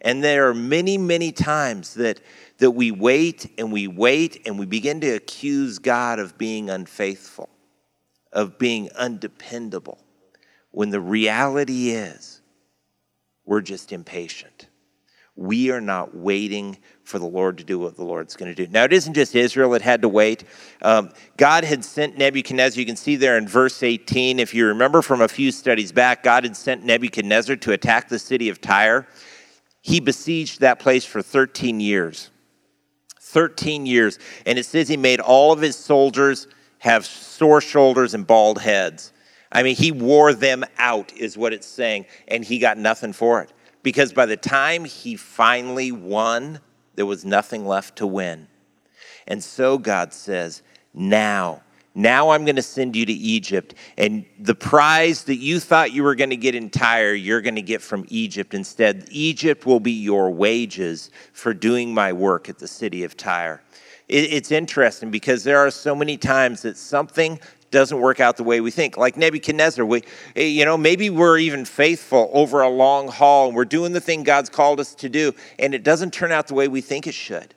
And 0.00 0.22
there 0.22 0.48
are 0.48 0.54
many, 0.54 0.98
many 0.98 1.32
times 1.32 1.94
that, 1.94 2.20
that 2.58 2.72
we 2.72 2.90
wait 2.90 3.52
and 3.58 3.72
we 3.72 3.88
wait 3.88 4.42
and 4.46 4.58
we 4.58 4.66
begin 4.66 5.00
to 5.00 5.10
accuse 5.10 5.78
God 5.78 6.18
of 6.18 6.36
being 6.36 6.68
unfaithful, 6.70 7.48
of 8.32 8.58
being 8.58 8.90
undependable, 8.96 9.98
when 10.70 10.90
the 10.90 11.00
reality 11.00 11.90
is 11.90 12.40
we're 13.44 13.62
just 13.62 13.92
impatient 13.92 14.68
we 15.36 15.70
are 15.70 15.82
not 15.82 16.16
waiting 16.16 16.78
for 17.06 17.20
the 17.20 17.26
Lord 17.26 17.58
to 17.58 17.64
do 17.64 17.78
what 17.78 17.96
the 17.96 18.04
Lord's 18.04 18.34
going 18.34 18.52
to 18.52 18.66
do. 18.66 18.70
Now, 18.70 18.84
it 18.84 18.92
isn't 18.92 19.14
just 19.14 19.34
Israel 19.34 19.70
that 19.70 19.82
had 19.82 20.02
to 20.02 20.08
wait. 20.08 20.42
Um, 20.82 21.10
God 21.36 21.62
had 21.64 21.84
sent 21.84 22.18
Nebuchadnezzar. 22.18 22.80
You 22.80 22.84
can 22.86 22.96
see 22.96 23.14
there 23.14 23.38
in 23.38 23.46
verse 23.46 23.82
18, 23.82 24.40
if 24.40 24.52
you 24.52 24.66
remember 24.66 25.02
from 25.02 25.20
a 25.20 25.28
few 25.28 25.52
studies 25.52 25.92
back, 25.92 26.24
God 26.24 26.42
had 26.42 26.56
sent 26.56 26.84
Nebuchadnezzar 26.84 27.56
to 27.56 27.72
attack 27.72 28.08
the 28.08 28.18
city 28.18 28.48
of 28.48 28.60
Tyre. 28.60 29.06
He 29.82 30.00
besieged 30.00 30.60
that 30.60 30.80
place 30.80 31.04
for 31.04 31.22
13 31.22 31.78
years. 31.78 32.30
13 33.20 33.86
years. 33.86 34.18
And 34.44 34.58
it 34.58 34.66
says 34.66 34.88
he 34.88 34.96
made 34.96 35.20
all 35.20 35.52
of 35.52 35.60
his 35.60 35.76
soldiers 35.76 36.48
have 36.78 37.06
sore 37.06 37.60
shoulders 37.60 38.14
and 38.14 38.26
bald 38.26 38.60
heads. 38.60 39.12
I 39.52 39.62
mean, 39.62 39.76
he 39.76 39.92
wore 39.92 40.34
them 40.34 40.64
out, 40.76 41.12
is 41.16 41.38
what 41.38 41.52
it's 41.52 41.68
saying, 41.68 42.06
and 42.26 42.44
he 42.44 42.58
got 42.58 42.78
nothing 42.78 43.12
for 43.12 43.42
it 43.42 43.52
because 43.86 44.12
by 44.12 44.26
the 44.26 44.36
time 44.36 44.84
he 44.84 45.14
finally 45.14 45.92
won, 45.92 46.58
there 46.96 47.06
was 47.06 47.24
nothing 47.24 47.66
left 47.66 47.96
to 47.96 48.06
win. 48.06 48.48
And 49.26 49.42
so 49.42 49.78
God 49.78 50.12
says, 50.12 50.62
Now, 50.92 51.62
now 51.94 52.28
I'm 52.30 52.44
going 52.44 52.56
to 52.56 52.62
send 52.62 52.94
you 52.94 53.06
to 53.06 53.12
Egypt, 53.12 53.74
and 53.96 54.26
the 54.38 54.54
prize 54.54 55.24
that 55.24 55.36
you 55.36 55.58
thought 55.58 55.92
you 55.92 56.02
were 56.02 56.14
going 56.14 56.30
to 56.30 56.36
get 56.36 56.54
in 56.54 56.68
Tyre, 56.68 57.14
you're 57.14 57.40
going 57.40 57.54
to 57.54 57.62
get 57.62 57.80
from 57.80 58.04
Egypt 58.08 58.52
instead. 58.52 59.08
Egypt 59.10 59.64
will 59.64 59.80
be 59.80 59.92
your 59.92 60.30
wages 60.30 61.10
for 61.32 61.54
doing 61.54 61.94
my 61.94 62.12
work 62.12 62.50
at 62.50 62.58
the 62.58 62.68
city 62.68 63.02
of 63.04 63.16
Tyre. 63.16 63.62
It's 64.08 64.52
interesting 64.52 65.10
because 65.10 65.42
there 65.42 65.58
are 65.58 65.70
so 65.70 65.94
many 65.94 66.16
times 66.16 66.62
that 66.62 66.76
something 66.76 67.40
doesn't 67.70 68.00
work 68.00 68.20
out 68.20 68.36
the 68.36 68.44
way 68.44 68.60
we 68.60 68.70
think. 68.70 68.96
Like 68.96 69.16
Nebuchadnezzar, 69.16 69.84
we, 69.84 70.02
eh, 70.34 70.44
you 70.44 70.64
know, 70.64 70.76
maybe 70.76 71.10
we're 71.10 71.38
even 71.38 71.64
faithful 71.64 72.30
over 72.32 72.62
a 72.62 72.68
long 72.68 73.08
haul 73.08 73.48
and 73.48 73.56
we're 73.56 73.64
doing 73.64 73.92
the 73.92 74.00
thing 74.00 74.22
God's 74.22 74.50
called 74.50 74.80
us 74.80 74.94
to 74.96 75.08
do, 75.08 75.34
and 75.58 75.74
it 75.74 75.82
doesn't 75.82 76.12
turn 76.12 76.32
out 76.32 76.46
the 76.48 76.54
way 76.54 76.68
we 76.68 76.80
think 76.80 77.06
it 77.06 77.14
should. 77.14 77.54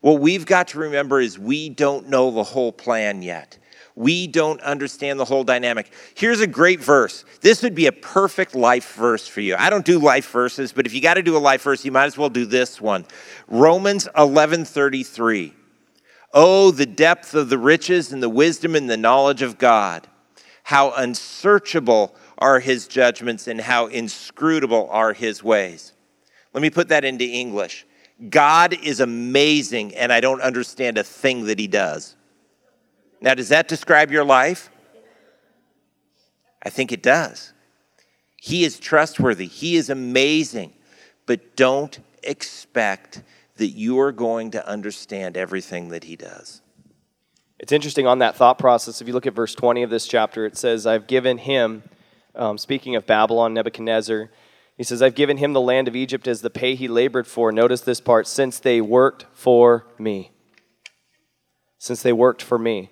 What 0.00 0.20
we've 0.20 0.46
got 0.46 0.68
to 0.68 0.78
remember 0.78 1.20
is 1.20 1.38
we 1.38 1.68
don't 1.68 2.08
know 2.08 2.30
the 2.30 2.44
whole 2.44 2.72
plan 2.72 3.22
yet. 3.22 3.58
We 3.96 4.26
don't 4.26 4.60
understand 4.60 5.18
the 5.18 5.24
whole 5.24 5.42
dynamic. 5.42 5.90
Here's 6.14 6.40
a 6.40 6.46
great 6.46 6.80
verse. 6.80 7.24
This 7.40 7.62
would 7.62 7.74
be 7.74 7.86
a 7.86 7.92
perfect 7.92 8.54
life 8.54 8.94
verse 8.94 9.26
for 9.26 9.40
you. 9.40 9.56
I 9.58 9.70
don't 9.70 9.86
do 9.86 9.98
life 9.98 10.30
verses, 10.30 10.70
but 10.70 10.86
if 10.86 10.92
you 10.92 11.00
got 11.00 11.14
to 11.14 11.22
do 11.22 11.34
a 11.34 11.38
life 11.38 11.62
verse, 11.62 11.82
you 11.82 11.90
might 11.90 12.04
as 12.04 12.18
well 12.18 12.28
do 12.28 12.44
this 12.44 12.78
one. 12.78 13.06
Romans 13.48 14.06
11:33. 14.14 15.54
Oh, 16.38 16.70
the 16.70 16.84
depth 16.84 17.32
of 17.32 17.48
the 17.48 17.56
riches 17.56 18.12
and 18.12 18.22
the 18.22 18.28
wisdom 18.28 18.76
and 18.76 18.90
the 18.90 18.98
knowledge 18.98 19.40
of 19.40 19.56
God. 19.56 20.06
How 20.64 20.92
unsearchable 20.92 22.14
are 22.36 22.60
his 22.60 22.86
judgments 22.86 23.48
and 23.48 23.58
how 23.58 23.86
inscrutable 23.86 24.86
are 24.90 25.14
his 25.14 25.42
ways. 25.42 25.94
Let 26.52 26.60
me 26.60 26.68
put 26.68 26.88
that 26.88 27.06
into 27.06 27.24
English. 27.24 27.86
God 28.28 28.74
is 28.82 29.00
amazing 29.00 29.94
and 29.94 30.12
I 30.12 30.20
don't 30.20 30.42
understand 30.42 30.98
a 30.98 31.02
thing 31.02 31.46
that 31.46 31.58
he 31.58 31.68
does. 31.68 32.16
Now, 33.22 33.32
does 33.32 33.48
that 33.48 33.66
describe 33.66 34.10
your 34.10 34.24
life? 34.24 34.68
I 36.62 36.68
think 36.68 36.92
it 36.92 37.02
does. 37.02 37.54
He 38.36 38.62
is 38.64 38.78
trustworthy, 38.78 39.46
He 39.46 39.76
is 39.76 39.88
amazing, 39.88 40.74
but 41.24 41.56
don't 41.56 41.98
expect 42.22 43.22
that 43.56 43.68
you 43.68 43.98
are 44.00 44.12
going 44.12 44.50
to 44.52 44.68
understand 44.68 45.36
everything 45.36 45.88
that 45.88 46.04
He 46.04 46.16
does. 46.16 46.62
It's 47.58 47.72
interesting 47.72 48.06
on 48.06 48.18
that 48.18 48.36
thought 48.36 48.58
process. 48.58 49.00
If 49.00 49.08
you 49.08 49.14
look 49.14 49.26
at 49.26 49.34
verse 49.34 49.54
20 49.54 49.82
of 49.82 49.90
this 49.90 50.06
chapter, 50.06 50.44
it 50.44 50.56
says, 50.56 50.86
I've 50.86 51.06
given 51.06 51.38
him, 51.38 51.84
um, 52.34 52.58
speaking 52.58 52.96
of 52.96 53.06
Babylon, 53.06 53.54
Nebuchadnezzar, 53.54 54.30
he 54.76 54.84
says, 54.84 55.00
I've 55.00 55.14
given 55.14 55.38
him 55.38 55.54
the 55.54 55.60
land 55.60 55.88
of 55.88 55.96
Egypt 55.96 56.28
as 56.28 56.42
the 56.42 56.50
pay 56.50 56.74
he 56.74 56.86
labored 56.86 57.26
for. 57.26 57.50
Notice 57.50 57.80
this 57.80 58.00
part 58.00 58.26
since 58.26 58.58
they 58.58 58.82
worked 58.82 59.24
for 59.32 59.86
me. 59.98 60.32
Since 61.78 62.02
they 62.02 62.12
worked 62.12 62.42
for 62.42 62.58
me. 62.58 62.90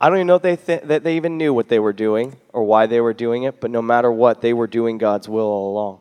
I 0.00 0.08
don't 0.08 0.18
even 0.18 0.26
know 0.28 0.38
they 0.38 0.56
th- 0.56 0.82
that 0.84 1.02
they 1.02 1.16
even 1.16 1.36
knew 1.36 1.52
what 1.52 1.68
they 1.68 1.78
were 1.78 1.92
doing 1.92 2.36
or 2.52 2.62
why 2.64 2.86
they 2.86 3.00
were 3.00 3.14
doing 3.14 3.44
it, 3.44 3.60
but 3.60 3.70
no 3.70 3.82
matter 3.82 4.12
what, 4.12 4.42
they 4.42 4.52
were 4.52 4.66
doing 4.66 4.98
God's 4.98 5.28
will 5.28 5.46
all 5.46 5.72
along. 5.72 6.00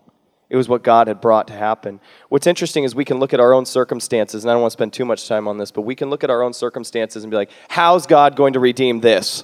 It 0.49 0.57
was 0.57 0.69
what 0.69 0.83
God 0.83 1.07
had 1.07 1.19
brought 1.19 1.47
to 1.47 1.53
happen. 1.53 1.99
What's 2.29 2.47
interesting 2.47 2.83
is 2.83 2.93
we 2.93 3.05
can 3.05 3.19
look 3.19 3.33
at 3.33 3.39
our 3.39 3.53
own 3.53 3.65
circumstances, 3.65 4.43
and 4.43 4.51
I 4.51 4.53
don't 4.53 4.61
want 4.61 4.71
to 4.71 4.77
spend 4.77 4.93
too 4.93 5.05
much 5.05 5.27
time 5.27 5.47
on 5.47 5.57
this, 5.57 5.71
but 5.71 5.81
we 5.81 5.95
can 5.95 6.09
look 6.09 6.23
at 6.23 6.29
our 6.29 6.43
own 6.43 6.53
circumstances 6.53 7.23
and 7.23 7.31
be 7.31 7.37
like, 7.37 7.49
how's 7.69 8.05
God 8.05 8.35
going 8.35 8.53
to 8.53 8.59
redeem 8.59 8.99
this? 8.99 9.43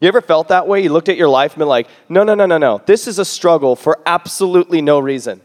You 0.00 0.08
ever 0.08 0.20
felt 0.20 0.48
that 0.48 0.66
way? 0.66 0.82
You 0.82 0.92
looked 0.92 1.08
at 1.08 1.16
your 1.16 1.28
life 1.28 1.52
and 1.52 1.60
been 1.60 1.68
like, 1.68 1.86
no, 2.08 2.24
no, 2.24 2.34
no, 2.34 2.44
no, 2.44 2.58
no. 2.58 2.82
This 2.84 3.06
is 3.06 3.20
a 3.20 3.24
struggle 3.24 3.76
for 3.76 4.00
absolutely 4.04 4.82
no 4.82 4.98
reason. 4.98 5.40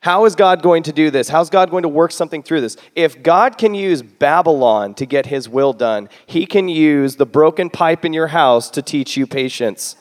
How 0.00 0.24
is 0.24 0.34
God 0.34 0.62
going 0.62 0.82
to 0.84 0.92
do 0.92 1.10
this? 1.10 1.28
How's 1.28 1.48
God 1.48 1.70
going 1.70 1.82
to 1.82 1.88
work 1.88 2.12
something 2.12 2.42
through 2.42 2.60
this? 2.60 2.76
If 2.94 3.22
God 3.22 3.56
can 3.56 3.74
use 3.74 4.02
Babylon 4.02 4.94
to 4.94 5.06
get 5.06 5.26
his 5.26 5.48
will 5.48 5.72
done, 5.72 6.08
he 6.26 6.44
can 6.46 6.68
use 6.68 7.16
the 7.16 7.26
broken 7.26 7.70
pipe 7.70 8.04
in 8.04 8.12
your 8.12 8.28
house 8.28 8.68
to 8.70 8.82
teach 8.82 9.16
you 9.16 9.26
patience. 9.26 9.96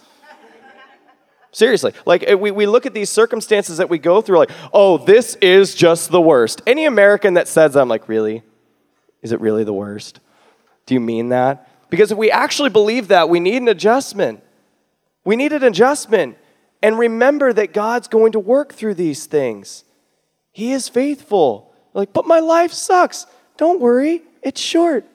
Seriously, 1.56 1.94
like 2.06 2.26
eh, 2.28 2.34
we, 2.34 2.52
we 2.52 2.66
look 2.66 2.86
at 2.86 2.94
these 2.94 3.10
circumstances 3.10 3.78
that 3.78 3.90
we 3.90 3.98
go 3.98 4.20
through, 4.20 4.40
like, 4.40 4.52
oh, 4.74 4.98
this 4.98 5.36
is 5.36 5.74
just 5.74 6.12
the 6.12 6.20
worst. 6.20 6.62
Any 6.68 6.84
American 6.84 7.36
that 7.36 7.48
says 7.48 7.76
that, 7.76 7.80
I'm 7.80 7.88
like, 7.88 8.10
really? 8.10 8.44
Is 9.22 9.32
it 9.32 9.40
really 9.40 9.64
the 9.64 9.72
worst? 9.72 10.20
Do 10.86 10.94
you 10.94 11.00
mean 11.00 11.30
that? 11.30 11.70
Because 11.90 12.12
if 12.12 12.18
we 12.18 12.30
actually 12.30 12.72
believe 12.72 13.08
that, 13.08 13.30
we 13.30 13.40
need 13.40 13.62
an 13.62 13.70
adjustment. 13.70 14.44
We 15.24 15.38
need 15.38 15.54
an 15.54 15.64
adjustment. 15.64 16.38
And 16.84 17.00
remember 17.00 17.54
that 17.54 17.72
God's 17.72 18.10
going 18.10 18.34
to 18.34 18.40
work 18.40 18.74
through 18.74 18.96
these 18.96 19.26
things. 19.26 19.86
He 20.52 20.74
is 20.74 20.90
faithful. 20.90 21.74
like, 21.94 22.12
but 22.12 22.28
my 22.28 22.40
life 22.40 22.74
sucks. 22.74 23.28
Don't 23.56 23.80
worry, 23.80 24.24
it's 24.42 24.60
short. 24.60 25.06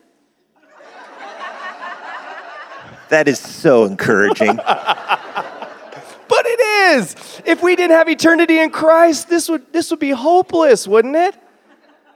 That 3.11 3.29
is 3.29 3.39
so 3.39 3.85
encouraging. 3.85 4.59
is. 6.93 7.43
If 7.45 7.63
we 7.63 7.77
didn't 7.77 7.97
have 7.97 8.09
eternity 8.09 8.59
in 8.59 8.71
Christ, 8.71 9.29
this 9.29 9.49
would, 9.49 9.73
this 9.73 9.91
would 9.91 10.01
be 10.01 10.11
hopeless, 10.11 10.87
wouldn't 10.87 11.17
it? 11.17 11.35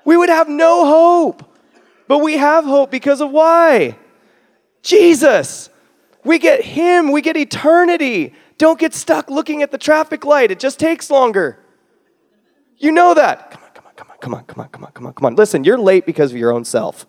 We 0.05 0.17
would 0.17 0.29
have 0.29 0.49
no 0.49 0.87
hope. 0.87 1.45
But 2.07 2.19
we 2.19 2.37
have 2.37 2.65
hope 2.65 2.91
because 2.91 3.21
of 3.21 3.31
why? 3.31 3.97
Jesus. 4.83 5.71
We 6.25 6.39
get 6.39 6.63
Him, 6.63 7.13
we 7.13 7.23
get 7.23 7.37
eternity. 7.37 8.35
Don't 8.59 8.79
get 8.79 8.95
stuck 8.95 9.31
looking 9.31 9.63
at 9.63 9.71
the 9.71 9.79
traffic 9.79 10.25
light, 10.25 10.51
it 10.51 10.61
just 10.61 10.79
takes 10.79 11.11
longer. 11.11 11.59
You 12.79 12.93
know 12.93 13.15
that. 13.15 13.51
Come 13.51 13.63
on, 13.63 13.71
come 13.73 13.87
on, 13.87 13.95
come 13.95 14.11
on, 14.11 14.19
come 14.19 14.35
on, 14.35 14.45
come 14.45 14.61
on, 14.61 14.69
come 14.69 14.85
on, 14.85 14.93
come 14.93 15.07
on, 15.07 15.13
come 15.15 15.27
on. 15.27 15.35
Listen, 15.37 15.65
you're 15.65 15.79
late 15.79 16.07
because 16.07 16.33
of 16.33 16.37
your 16.37 16.53
own 16.53 16.65
self. 16.65 17.07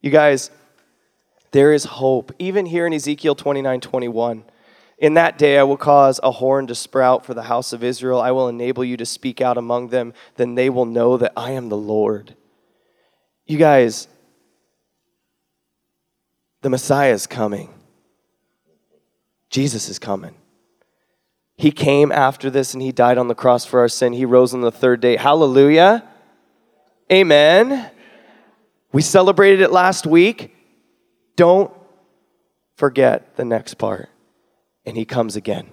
You 0.00 0.10
guys, 0.10 0.50
there 1.50 1.72
is 1.72 1.84
hope. 1.84 2.32
Even 2.38 2.66
here 2.66 2.86
in 2.86 2.92
Ezekiel 2.92 3.34
29 3.34 3.80
21. 3.80 4.44
In 5.00 5.14
that 5.14 5.38
day 5.38 5.58
I 5.58 5.62
will 5.62 5.78
cause 5.78 6.20
a 6.22 6.30
horn 6.30 6.66
to 6.66 6.74
sprout 6.74 7.24
for 7.24 7.32
the 7.32 7.44
house 7.44 7.72
of 7.72 7.82
Israel. 7.82 8.20
I 8.20 8.32
will 8.32 8.48
enable 8.48 8.84
you 8.84 8.98
to 8.98 9.06
speak 9.06 9.40
out 9.40 9.56
among 9.56 9.88
them. 9.88 10.12
Then 10.36 10.54
they 10.54 10.68
will 10.68 10.84
know 10.84 11.16
that 11.16 11.32
I 11.34 11.52
am 11.52 11.70
the 11.70 11.76
Lord. 11.76 12.36
You 13.46 13.56
guys, 13.56 14.06
the 16.60 16.68
Messiah 16.68 17.12
is 17.12 17.26
coming. 17.26 17.72
Jesus 19.48 19.88
is 19.88 19.98
coming. 19.98 20.34
He 21.56 21.70
came 21.70 22.12
after 22.12 22.50
this 22.50 22.74
and 22.74 22.82
he 22.82 22.92
died 22.92 23.18
on 23.18 23.28
the 23.28 23.34
cross 23.34 23.64
for 23.64 23.80
our 23.80 23.88
sin. 23.88 24.12
He 24.12 24.26
rose 24.26 24.52
on 24.52 24.60
the 24.60 24.70
third 24.70 25.00
day. 25.00 25.16
Hallelujah. 25.16 26.06
Amen. 27.10 27.90
We 28.92 29.02
celebrated 29.02 29.62
it 29.62 29.72
last 29.72 30.06
week. 30.06 30.54
Don't 31.36 31.72
forget 32.76 33.36
the 33.36 33.44
next 33.44 33.74
part. 33.74 34.10
And 34.84 34.96
he 34.96 35.04
comes 35.04 35.36
again. 35.36 35.68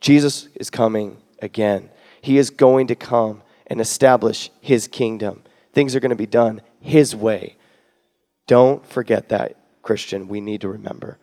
Jesus 0.00 0.48
is 0.54 0.70
coming 0.70 1.18
again. 1.40 1.90
He 2.20 2.38
is 2.38 2.50
going 2.50 2.86
to 2.88 2.94
come 2.94 3.42
and 3.66 3.80
establish 3.80 4.50
his 4.60 4.88
kingdom. 4.88 5.42
Things 5.72 5.94
are 5.94 6.00
going 6.00 6.10
to 6.10 6.16
be 6.16 6.26
done 6.26 6.62
his 6.80 7.14
way. 7.14 7.56
Don't 8.46 8.84
forget 8.86 9.28
that. 9.28 9.56
Christian, 9.82 10.28
we 10.28 10.40
need 10.40 10.62
to 10.62 10.68
remember. 10.68 11.18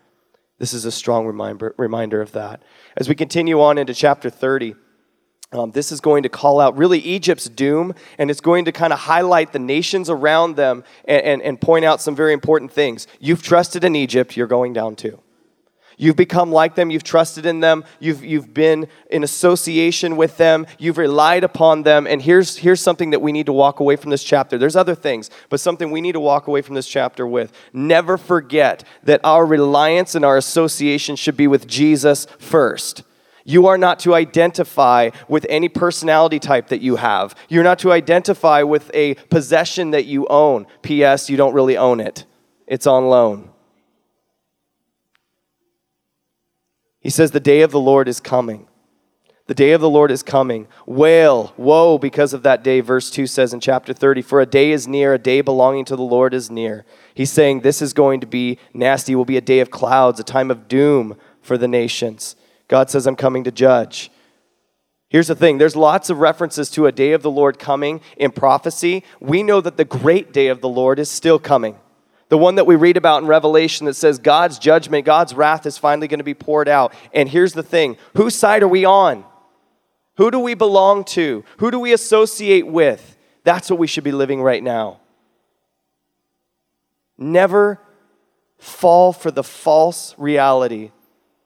This 0.57 0.73
is 0.73 0.85
a 0.85 0.91
strong 0.91 1.25
reminder, 1.25 1.75
reminder 1.77 2.21
of 2.21 2.31
that. 2.31 2.63
As 2.95 3.09
we 3.09 3.15
continue 3.15 3.61
on 3.61 3.77
into 3.77 3.93
chapter 3.93 4.29
30, 4.29 4.75
um, 5.51 5.71
this 5.71 5.91
is 5.91 6.01
going 6.01 6.23
to 6.23 6.29
call 6.29 6.59
out 6.59 6.77
really 6.77 6.99
Egypt's 6.99 7.49
doom, 7.49 7.93
and 8.17 8.31
it's 8.31 8.41
going 8.41 8.65
to 8.65 8.71
kind 8.71 8.93
of 8.93 8.99
highlight 8.99 9.51
the 9.51 9.59
nations 9.59 10.09
around 10.09 10.55
them 10.55 10.83
and, 11.05 11.21
and, 11.21 11.41
and 11.41 11.61
point 11.61 11.85
out 11.85 12.01
some 12.01 12.15
very 12.15 12.33
important 12.33 12.71
things. 12.71 13.07
You've 13.19 13.43
trusted 13.43 13.83
in 13.83 13.95
Egypt, 13.95 14.35
you're 14.37 14.47
going 14.47 14.73
down 14.73 14.95
too. 14.95 15.21
You've 15.97 16.15
become 16.15 16.51
like 16.51 16.75
them. 16.75 16.91
You've 16.91 17.03
trusted 17.03 17.45
in 17.45 17.59
them. 17.59 17.83
You've, 17.99 18.23
you've 18.23 18.53
been 18.53 18.87
in 19.09 19.23
association 19.23 20.17
with 20.17 20.37
them. 20.37 20.67
You've 20.77 20.97
relied 20.97 21.43
upon 21.43 21.83
them. 21.83 22.05
And 22.07 22.21
here's, 22.21 22.57
here's 22.57 22.81
something 22.81 23.11
that 23.11 23.21
we 23.21 23.31
need 23.31 23.45
to 23.45 23.53
walk 23.53 23.79
away 23.79 23.95
from 23.95 24.11
this 24.11 24.23
chapter. 24.23 24.57
There's 24.57 24.75
other 24.75 24.95
things, 24.95 25.29
but 25.49 25.59
something 25.59 25.91
we 25.91 26.01
need 26.01 26.13
to 26.13 26.19
walk 26.19 26.47
away 26.47 26.61
from 26.61 26.75
this 26.75 26.87
chapter 26.87 27.25
with. 27.25 27.51
Never 27.73 28.17
forget 28.17 28.83
that 29.03 29.21
our 29.23 29.45
reliance 29.45 30.15
and 30.15 30.25
our 30.25 30.37
association 30.37 31.15
should 31.15 31.37
be 31.37 31.47
with 31.47 31.67
Jesus 31.67 32.27
first. 32.39 33.03
You 33.47 33.67
are 33.67 33.77
not 33.77 33.99
to 33.99 34.15
identify 34.15 35.11
with 35.27 35.45
any 35.49 35.69
personality 35.69 36.39
type 36.39 36.69
that 36.69 36.81
you 36.81 36.95
have. 36.95 37.35
You're 37.47 37.63
not 37.63 37.77
to 37.79 37.91
identify 37.91 38.63
with 38.63 38.89
a 38.93 39.13
possession 39.13 39.91
that 39.91 40.05
you 40.05 40.25
own. 40.27 40.65
P.S., 40.81 41.29
you 41.29 41.37
don't 41.37 41.53
really 41.53 41.77
own 41.77 41.99
it, 41.99 42.25
it's 42.67 42.87
on 42.87 43.07
loan. 43.07 43.51
He 47.05 47.11
says, 47.11 47.29
The 47.29 47.39
day 47.39 47.61
of 47.61 47.69
the 47.69 47.79
Lord 47.79 48.07
is 48.07 48.19
coming. 48.19 48.65
The 49.45 49.53
day 49.53 49.73
of 49.73 49.81
the 49.81 49.89
Lord 49.91 50.09
is 50.09 50.23
coming. 50.23 50.67
Wail, 50.87 51.53
woe 51.55 51.99
because 51.99 52.33
of 52.33 52.41
that 52.41 52.63
day. 52.63 52.79
Verse 52.79 53.11
2 53.11 53.27
says 53.27 53.53
in 53.53 53.59
chapter 53.59 53.93
30, 53.93 54.23
For 54.23 54.41
a 54.41 54.47
day 54.47 54.71
is 54.71 54.87
near, 54.87 55.13
a 55.13 55.19
day 55.19 55.41
belonging 55.41 55.85
to 55.85 55.95
the 55.95 56.01
Lord 56.01 56.33
is 56.33 56.49
near. 56.49 56.83
He's 57.13 57.31
saying 57.31 57.59
this 57.59 57.79
is 57.79 57.93
going 57.93 58.21
to 58.21 58.25
be 58.25 58.57
nasty. 58.73 59.13
It 59.13 59.17
will 59.17 59.23
be 59.23 59.37
a 59.37 59.41
day 59.41 59.59
of 59.59 59.69
clouds, 59.69 60.19
a 60.19 60.23
time 60.23 60.49
of 60.49 60.67
doom 60.67 61.15
for 61.43 61.59
the 61.59 61.67
nations. 61.67 62.35
God 62.67 62.89
says, 62.89 63.05
I'm 63.05 63.15
coming 63.15 63.43
to 63.43 63.51
judge. 63.51 64.09
Here's 65.07 65.27
the 65.27 65.35
thing 65.35 65.59
there's 65.59 65.75
lots 65.75 66.09
of 66.09 66.17
references 66.17 66.71
to 66.71 66.87
a 66.87 66.91
day 66.91 67.11
of 67.11 67.21
the 67.21 67.29
Lord 67.29 67.59
coming 67.59 68.01
in 68.17 68.31
prophecy. 68.31 69.03
We 69.19 69.43
know 69.43 69.61
that 69.61 69.77
the 69.77 69.85
great 69.85 70.33
day 70.33 70.47
of 70.47 70.61
the 70.61 70.69
Lord 70.69 70.97
is 70.97 71.11
still 71.11 71.37
coming. 71.37 71.77
The 72.29 72.37
one 72.37 72.55
that 72.55 72.65
we 72.65 72.75
read 72.75 72.97
about 72.97 73.21
in 73.21 73.27
Revelation 73.27 73.85
that 73.85 73.93
says 73.95 74.17
God's 74.17 74.57
judgment, 74.57 75.05
God's 75.05 75.33
wrath 75.33 75.65
is 75.65 75.77
finally 75.77 76.07
going 76.07 76.19
to 76.19 76.23
be 76.23 76.33
poured 76.33 76.67
out. 76.67 76.93
And 77.13 77.29
here's 77.29 77.53
the 77.53 77.63
thing 77.63 77.97
whose 78.15 78.35
side 78.35 78.63
are 78.63 78.67
we 78.67 78.83
on? 78.85 79.23
Who 80.17 80.31
do 80.31 80.39
we 80.39 80.53
belong 80.53 81.03
to? 81.05 81.43
Who 81.57 81.71
do 81.71 81.79
we 81.79 81.93
associate 81.93 82.65
with? 82.65 83.17
That's 83.43 83.69
what 83.69 83.79
we 83.79 83.87
should 83.87 84.03
be 84.03 84.11
living 84.11 84.41
right 84.41 84.63
now. 84.63 85.01
Never 87.17 87.79
fall 88.57 89.13
for 89.13 89.29
the 89.29 89.43
false 89.43 90.15
reality 90.17 90.91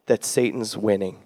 that 0.05 0.23
Satan's 0.23 0.77
winning. 0.77 1.23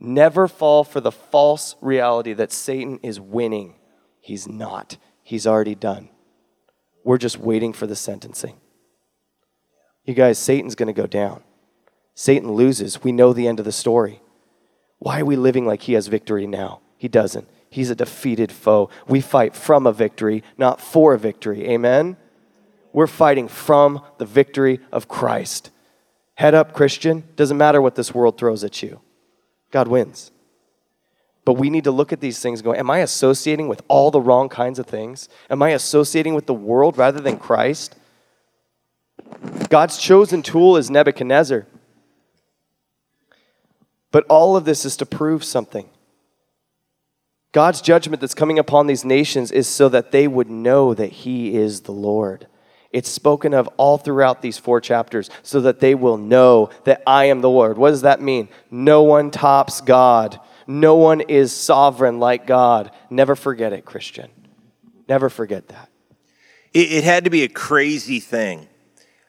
Never 0.00 0.48
fall 0.48 0.82
for 0.82 1.00
the 1.00 1.12
false 1.12 1.76
reality 1.80 2.32
that 2.32 2.52
Satan 2.52 2.98
is 3.02 3.20
winning. 3.20 3.74
He's 4.20 4.48
not, 4.48 4.96
he's 5.22 5.46
already 5.46 5.74
done. 5.74 6.08
We're 7.04 7.18
just 7.18 7.38
waiting 7.38 7.72
for 7.72 7.86
the 7.86 7.94
sentencing. 7.94 8.56
You 10.04 10.14
guys, 10.14 10.38
Satan's 10.38 10.74
going 10.74 10.92
to 10.92 11.00
go 11.00 11.06
down. 11.06 11.42
Satan 12.14 12.52
loses. 12.52 13.02
We 13.02 13.12
know 13.12 13.32
the 13.32 13.46
end 13.46 13.58
of 13.58 13.64
the 13.64 13.72
story. 13.72 14.20
Why 14.98 15.20
are 15.20 15.24
we 15.24 15.36
living 15.36 15.66
like 15.66 15.82
he 15.82 15.92
has 15.94 16.06
victory 16.06 16.46
now? 16.46 16.80
He 16.96 17.08
doesn't. 17.08 17.48
He's 17.68 17.90
a 17.90 17.94
defeated 17.94 18.52
foe. 18.52 18.88
We 19.06 19.20
fight 19.20 19.54
from 19.54 19.86
a 19.86 19.92
victory, 19.92 20.42
not 20.56 20.80
for 20.80 21.14
a 21.14 21.18
victory. 21.18 21.68
Amen? 21.68 22.16
We're 22.92 23.08
fighting 23.08 23.48
from 23.48 24.00
the 24.18 24.24
victory 24.24 24.80
of 24.92 25.08
Christ. 25.08 25.70
Head 26.34 26.54
up, 26.54 26.72
Christian. 26.72 27.24
Doesn't 27.36 27.58
matter 27.58 27.82
what 27.82 27.96
this 27.96 28.14
world 28.14 28.38
throws 28.38 28.64
at 28.64 28.82
you, 28.82 29.00
God 29.70 29.88
wins. 29.88 30.30
But 31.44 31.54
we 31.54 31.68
need 31.68 31.84
to 31.84 31.90
look 31.90 32.12
at 32.12 32.20
these 32.20 32.40
things 32.40 32.60
and 32.60 32.64
go, 32.64 32.74
Am 32.74 32.90
I 32.90 32.98
associating 32.98 33.68
with 33.68 33.82
all 33.88 34.10
the 34.10 34.20
wrong 34.20 34.48
kinds 34.48 34.78
of 34.78 34.86
things? 34.86 35.28
Am 35.50 35.62
I 35.62 35.70
associating 35.70 36.34
with 36.34 36.46
the 36.46 36.54
world 36.54 36.96
rather 36.96 37.20
than 37.20 37.38
Christ? 37.38 37.96
God's 39.68 39.98
chosen 39.98 40.42
tool 40.42 40.76
is 40.76 40.90
Nebuchadnezzar. 40.90 41.66
But 44.10 44.24
all 44.28 44.56
of 44.56 44.64
this 44.64 44.84
is 44.84 44.96
to 44.98 45.06
prove 45.06 45.44
something. 45.44 45.88
God's 47.52 47.80
judgment 47.80 48.20
that's 48.20 48.34
coming 48.34 48.58
upon 48.58 48.86
these 48.86 49.04
nations 49.04 49.52
is 49.52 49.68
so 49.68 49.88
that 49.88 50.12
they 50.12 50.26
would 50.26 50.48
know 50.48 50.94
that 50.94 51.12
He 51.12 51.54
is 51.54 51.82
the 51.82 51.92
Lord. 51.92 52.46
It's 52.90 53.08
spoken 53.08 53.52
of 53.52 53.68
all 53.76 53.98
throughout 53.98 54.40
these 54.40 54.56
four 54.56 54.80
chapters 54.80 55.28
so 55.42 55.60
that 55.62 55.80
they 55.80 55.96
will 55.96 56.16
know 56.16 56.70
that 56.84 57.02
I 57.06 57.24
am 57.24 57.40
the 57.40 57.50
Lord. 57.50 57.76
What 57.76 57.90
does 57.90 58.02
that 58.02 58.20
mean? 58.20 58.48
No 58.70 59.02
one 59.02 59.32
tops 59.32 59.80
God. 59.80 60.38
No 60.66 60.96
one 60.96 61.20
is 61.20 61.52
sovereign 61.52 62.20
like 62.20 62.46
God. 62.46 62.90
Never 63.10 63.36
forget 63.36 63.72
it, 63.72 63.84
Christian. 63.84 64.30
Never 65.08 65.28
forget 65.28 65.68
that. 65.68 65.90
It, 66.72 66.92
it 66.92 67.04
had 67.04 67.24
to 67.24 67.30
be 67.30 67.42
a 67.42 67.48
crazy 67.48 68.20
thing 68.20 68.68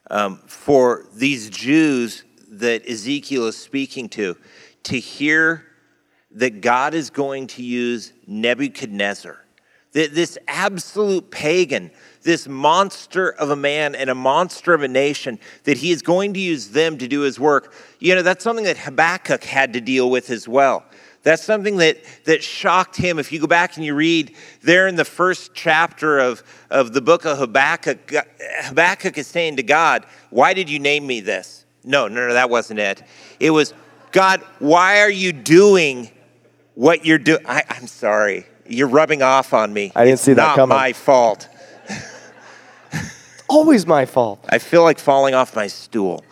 um, 0.10 0.38
for 0.48 1.06
these 1.14 1.50
Jews 1.50 2.24
that 2.50 2.88
Ezekiel 2.90 3.48
is 3.48 3.58
speaking 3.58 4.10
to 4.10 4.38
to 4.84 5.00
hear 5.00 5.66
that 6.32 6.62
God 6.62 6.94
is 6.94 7.10
going 7.10 7.48
to 7.48 7.64
use 7.64 8.14
Nebuchadnezzar, 8.28 9.38
this 9.94 10.38
absolute 10.48 11.32
pagan, 11.32 11.92
this 12.24 12.48
monster 12.48 13.30
of 13.30 13.50
a 13.50 13.56
man 13.56 13.96
and 13.96 14.10
a 14.10 14.16
monster 14.16 14.74
of 14.74 14.84
a 14.84 14.88
nation, 14.88 15.40
that 15.64 15.78
he 15.78 15.92
is 15.92 16.02
going 16.02 16.34
to 16.34 16.40
use 16.40 16.70
them 16.70 16.98
to 16.98 17.08
do 17.08 17.22
his 17.22 17.40
work. 17.40 17.74
You 18.00 18.16
know, 18.16 18.22
that's 18.22 18.44
something 18.44 18.66
that 18.66 18.78
Habakkuk 18.78 19.46
had 19.46 19.74
to 19.74 19.82
deal 19.82 20.10
with 20.10 20.30
as 20.30 20.48
well. 20.48 20.84
That's 21.26 21.44
something 21.44 21.78
that, 21.78 21.98
that 22.26 22.44
shocked 22.44 22.96
him. 22.96 23.18
If 23.18 23.32
you 23.32 23.40
go 23.40 23.48
back 23.48 23.78
and 23.78 23.86
you 23.86 23.96
read 23.96 24.36
there 24.62 24.88
in 24.88 24.96
the 24.96 25.04
first 25.04 25.56
chapter 25.56 26.20
of, 26.20 26.44
of 26.70 26.94
the 26.94 27.02
book 27.02 27.26
of 27.26 27.40
Habakkuk, 27.40 28.14
Habakkuk 28.62 29.18
is 29.18 29.26
saying 29.26 29.56
to 29.56 29.64
God, 29.64 30.06
Why 30.30 30.54
did 30.54 30.70
you 30.70 30.78
name 30.78 31.08
me 31.08 31.22
this? 31.22 31.66
No, 31.84 32.08
no, 32.08 32.28
no, 32.28 32.34
that 32.34 32.52
wasn't 32.52 32.80
it. 32.80 33.02
It 33.40 33.50
was, 33.50 33.74
God, 34.12 34.42
why 34.60 35.00
are 35.00 35.10
you 35.10 35.34
doing 35.34 36.12
what 36.76 37.08
you're 37.08 37.18
doing? 37.18 37.42
I'm 37.48 37.88
sorry. 37.88 38.46
You're 38.68 38.88
rubbing 38.88 39.24
off 39.24 39.52
on 39.52 39.74
me. 39.74 39.92
I 39.96 40.04
didn't 40.04 40.14
it's 40.14 40.22
see 40.22 40.34
that 40.34 40.50
not 40.50 40.56
coming. 40.58 40.78
my 40.78 40.94
fault. 40.94 41.50
Always 43.50 43.88
my 43.88 44.06
fault. 44.06 44.46
I 44.50 44.60
feel 44.60 44.84
like 44.84 45.00
falling 45.00 45.34
off 45.34 45.56
my 45.56 45.66
stool. 45.66 46.24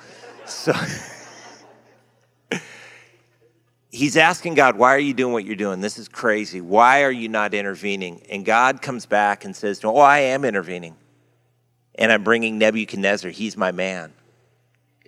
So. 0.45 0.71
he's 3.93 4.17
asking 4.17 4.55
God, 4.55 4.75
why 4.75 4.95
are 4.95 4.99
you 4.99 5.13
doing 5.13 5.33
what 5.33 5.45
you're 5.45 5.55
doing? 5.55 5.79
This 5.79 5.99
is 5.99 6.09
crazy. 6.09 6.59
Why 6.59 7.03
are 7.03 7.11
you 7.11 7.29
not 7.29 7.53
intervening? 7.53 8.21
And 8.29 8.43
God 8.43 8.81
comes 8.81 9.05
back 9.05 9.45
and 9.45 9.55
says 9.55 9.81
Oh, 9.85 9.97
I 9.97 10.19
am 10.19 10.43
intervening. 10.43 10.95
And 11.95 12.11
I'm 12.11 12.23
bringing 12.23 12.57
Nebuchadnezzar. 12.57 13.29
He's 13.29 13.55
my 13.55 13.71
man. 13.71 14.13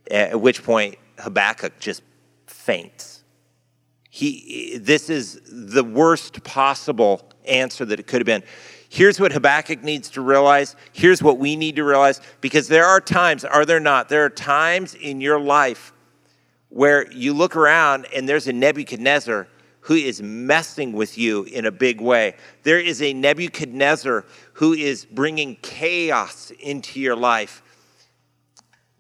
At 0.10 0.40
which 0.40 0.64
point, 0.64 0.98
Habakkuk 1.18 1.80
just 1.80 2.04
faints. 2.46 3.24
He, 4.12 4.78
this 4.80 5.10
is 5.10 5.42
the 5.48 5.84
worst 5.84 6.44
possible 6.44 7.28
answer 7.46 7.86
that 7.86 8.00
it 8.00 8.06
could 8.06 8.22
have 8.22 8.28
been. 8.28 8.44
Here's 8.88 9.20
what 9.20 9.32
Habakkuk 9.32 9.84
needs 9.84 10.12
to 10.12 10.22
realize. 10.22 10.76
Here's 10.94 11.24
what 11.24 11.40
we 11.40 11.56
need 11.56 11.78
to 11.78 11.84
realize. 11.84 12.22
Because 12.40 12.68
there 12.68 12.86
are 12.86 13.02
times, 13.02 13.44
are 13.44 13.66
there 13.66 13.80
not? 13.80 14.10
There 14.10 14.24
are 14.24 14.30
times 14.30 14.94
in 14.94 15.22
your 15.22 15.40
life 15.40 15.92
where 16.76 17.10
you 17.14 17.34
look 17.34 17.56
around 17.56 18.06
and 18.14 18.28
there's 18.28 18.48
a 18.48 18.52
Nebuchadnezzar 18.52 19.48
who 19.80 19.94
is 19.94 20.22
messing 20.22 20.92
with 20.92 21.18
you 21.18 21.46
in 21.46 21.66
a 21.66 21.72
big 21.72 22.02
way. 22.02 22.36
There 22.64 22.82
is 22.82 23.02
a 23.02 23.14
Nebuchadnezzar 23.14 24.26
who 24.52 24.74
is 24.74 25.06
bringing 25.06 25.56
chaos 25.62 26.52
into 26.60 27.00
your 27.00 27.16
life. 27.16 27.64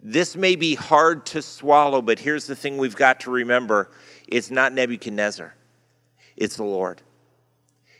This 0.01 0.37
may 0.37 0.55
be 0.55 0.75
hard 0.75 1.25
to 1.25 1.41
swallow, 1.41 2.01
but 2.01 2.17
here's 2.17 2.47
the 2.47 2.55
thing 2.55 2.77
we've 2.77 2.95
got 2.95 3.19
to 3.21 3.31
remember 3.31 3.91
it's 4.25 4.49
not 4.49 4.71
Nebuchadnezzar, 4.71 5.53
it's 6.37 6.55
the 6.55 6.63
Lord. 6.63 7.01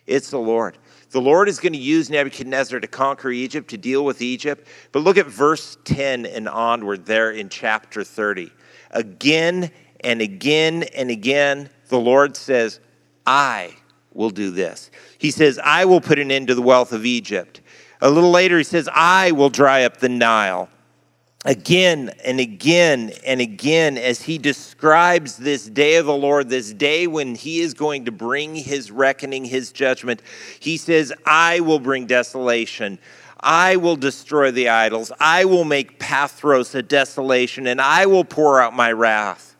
It's 0.07 0.29
the 0.29 0.37
Lord. 0.37 0.77
The 1.09 1.19
Lord 1.19 1.49
is 1.49 1.59
going 1.59 1.73
to 1.73 1.79
use 1.79 2.09
Nebuchadnezzar 2.09 2.79
to 2.79 2.87
conquer 2.87 3.31
Egypt, 3.31 3.71
to 3.71 3.77
deal 3.77 4.05
with 4.05 4.21
Egypt. 4.21 4.67
But 4.91 4.99
look 4.99 5.17
at 5.17 5.25
verse 5.25 5.77
10 5.83 6.27
and 6.27 6.47
onward 6.47 7.05
there 7.05 7.31
in 7.31 7.49
chapter 7.49 8.03
30. 8.03 8.51
Again 8.91 9.71
and 10.01 10.21
again 10.21 10.83
and 10.95 11.09
again, 11.09 11.69
the 11.89 11.99
Lord 11.99 12.35
says, 12.37 12.79
I 13.25 13.75
will 14.13 14.29
do 14.29 14.51
this. 14.51 14.91
He 15.17 15.31
says, 15.31 15.59
I 15.63 15.85
will 15.85 16.01
put 16.01 16.19
an 16.19 16.31
end 16.31 16.47
to 16.47 16.55
the 16.55 16.61
wealth 16.61 16.91
of 16.91 17.05
Egypt. 17.05 17.61
A 18.01 18.09
little 18.09 18.31
later, 18.31 18.57
he 18.57 18.63
says, 18.63 18.89
I 18.93 19.31
will 19.31 19.49
dry 19.49 19.83
up 19.83 19.97
the 19.97 20.09
Nile. 20.09 20.69
Again 21.45 22.11
and 22.23 22.39
again 22.39 23.11
and 23.23 23.39
again, 23.39 23.99
as 23.99 24.19
he 24.19 24.39
describes 24.39 25.37
this 25.37 25.65
day 25.67 25.97
of 25.97 26.07
the 26.07 26.15
Lord, 26.15 26.49
this 26.49 26.73
day 26.73 27.05
when 27.05 27.35
he 27.35 27.59
is 27.59 27.75
going 27.75 28.05
to 28.05 28.11
bring 28.11 28.55
his 28.55 28.89
reckoning, 28.89 29.45
his 29.45 29.71
judgment, 29.71 30.23
he 30.59 30.75
says, 30.75 31.13
I 31.23 31.59
will 31.59 31.79
bring 31.79 32.07
desolation. 32.07 32.97
I 33.45 33.75
will 33.75 33.95
destroy 33.95 34.49
the 34.49 34.69
idols. 34.69 35.11
I 35.19 35.45
will 35.45 35.65
make 35.65 35.99
Pathros 35.99 36.73
a 36.73 36.81
desolation, 36.81 37.67
and 37.67 37.79
I 37.79 38.07
will 38.07 38.25
pour 38.25 38.59
out 38.59 38.73
my 38.73 38.91
wrath. 38.91 39.55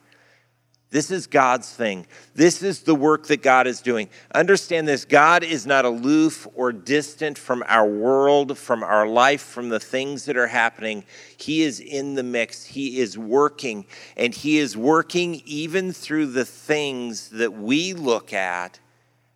This 0.90 1.12
is 1.12 1.28
God's 1.28 1.72
thing. 1.72 2.08
This 2.34 2.64
is 2.64 2.82
the 2.82 2.96
work 2.96 3.28
that 3.28 3.44
God 3.44 3.68
is 3.68 3.82
doing. 3.82 4.10
Understand 4.34 4.88
this 4.88 5.06
God 5.06 5.44
is 5.44 5.68
not 5.68 5.86
aloof 5.86 6.48
or 6.56 6.72
distant 6.72 7.38
from 7.38 7.64
our 7.68 7.86
world, 7.86 8.58
from 8.58 8.82
our 8.82 9.06
life, 9.06 9.42
from 9.42 9.70
the 9.70 9.80
things 9.80 10.26
that 10.26 10.38
are 10.38 10.48
happening. 10.48 11.04
He 11.38 11.62
is 11.62 11.80
in 11.80 12.16
the 12.16 12.24
mix. 12.24 12.66
He 12.66 13.00
is 13.00 13.20
working, 13.20 13.86
and 14.18 14.34
He 14.34 14.58
is 14.58 14.76
working 14.76 15.44
even 15.46 15.92
through 15.92 16.28
the 16.28 16.46
things 16.46 17.30
that 17.30 17.54
we 17.54 17.94
look 17.94 18.34
at 18.34 18.80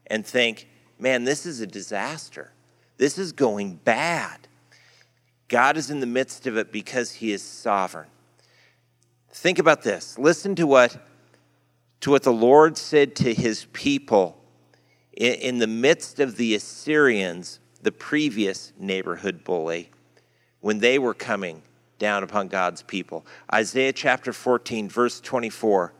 and 0.07 0.25
think, 0.25 0.67
man, 0.97 1.23
this 1.23 1.45
is 1.45 1.61
a 1.61 1.67
disaster. 1.67 2.51
This 2.99 3.17
is 3.17 3.31
going 3.31 3.75
bad. 3.75 4.47
God 5.47 5.77
is 5.77 5.89
in 5.89 6.01
the 6.01 6.05
midst 6.05 6.45
of 6.45 6.57
it 6.57 6.71
because 6.71 7.13
he 7.13 7.31
is 7.31 7.41
sovereign. 7.41 8.09
Think 9.31 9.57
about 9.57 9.83
this. 9.83 10.19
Listen 10.19 10.53
to 10.55 10.67
what, 10.67 10.97
to 12.01 12.11
what 12.11 12.23
the 12.23 12.33
Lord 12.33 12.77
said 12.77 13.15
to 13.15 13.33
his 13.33 13.65
people 13.71 14.37
in, 15.13 15.33
in 15.35 15.57
the 15.59 15.65
midst 15.65 16.19
of 16.19 16.35
the 16.35 16.53
Assyrians, 16.53 17.61
the 17.81 17.93
previous 17.93 18.73
neighborhood 18.77 19.45
bully, 19.45 19.91
when 20.59 20.79
they 20.79 20.99
were 20.99 21.13
coming 21.13 21.61
down 21.99 22.21
upon 22.21 22.49
God's 22.49 22.81
people. 22.83 23.25
Isaiah 23.53 23.93
chapter 23.93 24.33
14, 24.33 24.89
verse 24.89 25.21
24. 25.21 25.93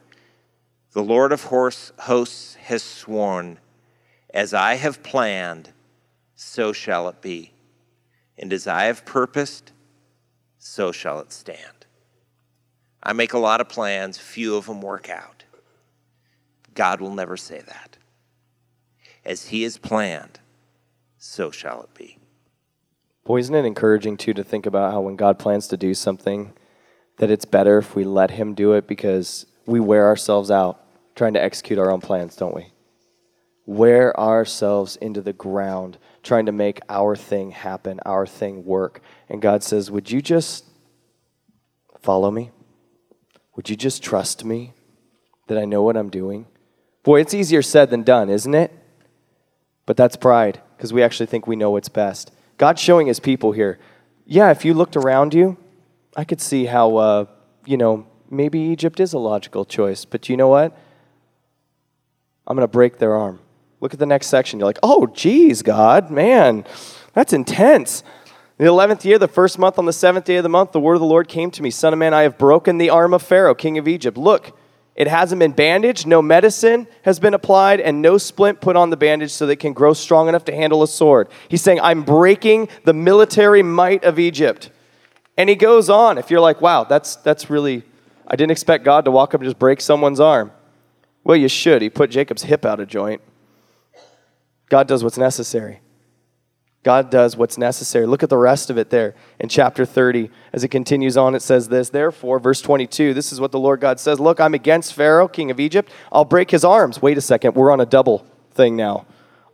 The 0.91 1.03
Lord 1.03 1.31
of 1.31 1.45
hosts 1.45 2.55
has 2.55 2.83
sworn, 2.83 3.57
as 4.33 4.53
I 4.53 4.75
have 4.75 5.01
planned, 5.01 5.71
so 6.41 6.71
shall 6.71 7.09
it 7.09 7.21
be. 7.21 7.51
And 8.37 8.53
as 8.53 8.65
I 8.65 8.85
have 8.85 9.03
purposed, 9.03 9.73
so 10.57 10.93
shall 10.93 11.19
it 11.19 11.33
stand. 11.33 11.85
I 13.03 13.11
make 13.11 13.33
a 13.33 13.37
lot 13.37 13.59
of 13.59 13.67
plans, 13.67 14.17
few 14.17 14.55
of 14.55 14.65
them 14.67 14.81
work 14.81 15.09
out. 15.09 15.43
God 16.73 17.01
will 17.01 17.13
never 17.13 17.35
say 17.35 17.59
that. 17.59 17.97
As 19.25 19.47
He 19.47 19.63
has 19.63 19.77
planned, 19.77 20.39
so 21.17 21.51
shall 21.51 21.81
it 21.81 21.93
be. 21.93 22.17
Boy, 23.25 23.39
isn't 23.39 23.53
it 23.53 23.65
encouraging, 23.65 24.15
too, 24.15 24.33
to 24.33 24.43
think 24.43 24.65
about 24.65 24.93
how 24.93 25.01
when 25.01 25.17
God 25.17 25.39
plans 25.39 25.67
to 25.67 25.77
do 25.77 25.93
something, 25.93 26.53
that 27.17 27.29
it's 27.29 27.43
better 27.43 27.79
if 27.79 27.97
we 27.97 28.05
let 28.05 28.31
Him 28.31 28.53
do 28.53 28.71
it 28.71 28.87
because 28.87 29.45
we 29.65 29.81
wear 29.81 30.07
ourselves 30.07 30.49
out 30.49 30.81
trying 31.15 31.33
to 31.33 31.43
execute 31.43 31.77
our 31.77 31.91
own 31.91 31.99
plans, 31.99 32.37
don't 32.37 32.55
we? 32.55 32.71
Wear 33.69 34.19
ourselves 34.19 34.95
into 34.95 35.21
the 35.21 35.31
ground 35.31 35.99
trying 36.23 36.47
to 36.47 36.51
make 36.51 36.79
our 36.89 37.15
thing 37.15 37.51
happen, 37.51 37.99
our 38.03 38.25
thing 38.25 38.65
work. 38.65 38.99
And 39.29 39.43
God 39.43 39.61
says, 39.61 39.91
Would 39.91 40.09
you 40.09 40.23
just 40.23 40.65
follow 42.01 42.31
me? 42.31 42.49
Would 43.55 43.69
you 43.69 43.75
just 43.75 44.01
trust 44.01 44.43
me 44.43 44.73
that 45.45 45.59
I 45.59 45.65
know 45.65 45.83
what 45.83 45.97
I'm 45.97 46.09
doing? 46.09 46.47
Boy, 47.03 47.21
it's 47.21 47.35
easier 47.35 47.61
said 47.61 47.91
than 47.91 48.01
done, 48.01 48.27
isn't 48.31 48.55
it? 48.55 48.71
But 49.85 49.97
that's 49.97 50.15
pride 50.15 50.59
because 50.75 50.91
we 50.91 51.03
actually 51.03 51.27
think 51.27 51.45
we 51.45 51.55
know 51.55 51.69
what's 51.69 51.89
best. 51.89 52.31
God's 52.57 52.81
showing 52.81 53.05
his 53.05 53.19
people 53.19 53.51
here. 53.51 53.77
Yeah, 54.25 54.49
if 54.49 54.65
you 54.65 54.73
looked 54.73 54.95
around 54.95 55.35
you, 55.35 55.57
I 56.17 56.23
could 56.23 56.41
see 56.41 56.65
how, 56.65 56.95
uh, 56.95 57.25
you 57.67 57.77
know, 57.77 58.07
maybe 58.31 58.59
Egypt 58.59 58.99
is 58.99 59.13
a 59.13 59.19
logical 59.19 59.63
choice. 59.63 60.05
But 60.05 60.27
you 60.27 60.37
know 60.37 60.47
what? 60.47 60.75
I'm 62.47 62.55
going 62.55 62.67
to 62.67 62.67
break 62.67 62.97
their 62.97 63.15
arm. 63.15 63.41
Look 63.81 63.93
at 63.93 63.99
the 63.99 64.05
next 64.05 64.27
section. 64.27 64.59
You're 64.59 64.67
like, 64.67 64.79
oh, 64.83 65.07
geez, 65.07 65.61
God, 65.61 66.11
man, 66.11 66.65
that's 67.13 67.33
intense. 67.33 68.03
In 68.57 68.65
the 68.65 68.71
11th 68.71 69.05
year, 69.05 69.17
the 69.17 69.27
first 69.27 69.57
month, 69.57 69.79
on 69.79 69.85
the 69.85 69.93
seventh 69.93 70.25
day 70.25 70.35
of 70.35 70.43
the 70.43 70.49
month, 70.49 70.73
the 70.73 70.81
word 70.81 70.95
of 70.95 70.99
the 70.99 71.05
Lord 71.05 71.29
came 71.29 71.49
to 71.51 71.63
me 71.63 71.69
Son 71.71 71.93
of 71.93 71.99
man, 71.99 72.13
I 72.13 72.23
have 72.23 72.37
broken 72.37 72.77
the 72.77 72.89
arm 72.89 73.13
of 73.13 73.21
Pharaoh, 73.23 73.55
king 73.55 73.77
of 73.77 73.87
Egypt. 73.87 74.17
Look, 74.17 74.57
It 74.99 75.07
hasn't 75.07 75.39
been 75.39 75.53
bandaged, 75.53 76.05
no 76.05 76.21
medicine 76.21 76.85
has 77.03 77.21
been 77.21 77.33
applied, 77.33 77.79
and 77.79 78.01
no 78.01 78.17
splint 78.17 78.59
put 78.59 78.75
on 78.75 78.89
the 78.89 78.97
bandage 78.97 79.31
so 79.31 79.45
that 79.45 79.53
it 79.53 79.59
can 79.61 79.71
grow 79.71 79.93
strong 79.93 80.27
enough 80.27 80.43
to 80.45 80.53
handle 80.53 80.83
a 80.83 80.89
sword. 80.89 81.29
He's 81.47 81.61
saying, 81.61 81.79
I'm 81.79 82.03
breaking 82.03 82.67
the 82.83 82.91
military 82.91 83.63
might 83.63 84.03
of 84.03 84.19
Egypt. 84.19 84.71
And 85.37 85.49
he 85.49 85.55
goes 85.55 85.89
on. 85.89 86.17
If 86.17 86.29
you're 86.29 86.41
like, 86.41 86.59
wow, 86.59 86.83
that's, 86.83 87.15
that's 87.15 87.49
really, 87.49 87.83
I 88.27 88.35
didn't 88.35 88.51
expect 88.51 88.83
God 88.83 89.05
to 89.05 89.11
walk 89.11 89.33
up 89.33 89.39
and 89.39 89.47
just 89.47 89.57
break 89.57 89.79
someone's 89.79 90.19
arm. 90.19 90.51
Well, 91.23 91.37
you 91.37 91.47
should. 91.47 91.81
He 91.81 91.89
put 91.89 92.09
Jacob's 92.11 92.43
hip 92.43 92.65
out 92.65 92.81
of 92.81 92.89
joint. 92.89 93.21
God 94.69 94.87
does 94.87 95.03
what's 95.03 95.17
necessary. 95.17 95.81
God 96.83 97.09
does 97.09 97.35
what's 97.35 97.57
necessary. 97.57 98.05
Look 98.05 98.23
at 98.23 98.29
the 98.29 98.37
rest 98.37 98.69
of 98.69 98.77
it 98.77 98.89
there 98.89 99.13
in 99.37 99.49
chapter 99.49 99.85
30. 99.85 100.29
As 100.53 100.63
it 100.63 100.69
continues 100.69 101.17
on, 101.17 101.35
it 101.35 101.41
says 101.41 101.67
this 101.67 101.89
Therefore, 101.89 102.39
verse 102.39 102.61
22, 102.61 103.13
this 103.13 103.33
is 103.33 103.41
what 103.41 103.51
the 103.51 103.59
Lord 103.59 103.81
God 103.81 103.99
says 103.99 104.19
Look, 104.19 104.39
I'm 104.39 104.53
against 104.53 104.93
Pharaoh, 104.93 105.27
king 105.27 105.51
of 105.51 105.59
Egypt. 105.59 105.91
I'll 106.11 106.25
break 106.25 106.51
his 106.51 106.63
arms. 106.63 107.01
Wait 107.01 107.17
a 107.17 107.21
second, 107.21 107.55
we're 107.55 107.71
on 107.71 107.81
a 107.81 107.85
double 107.85 108.25
thing 108.51 108.77
now. 108.77 109.05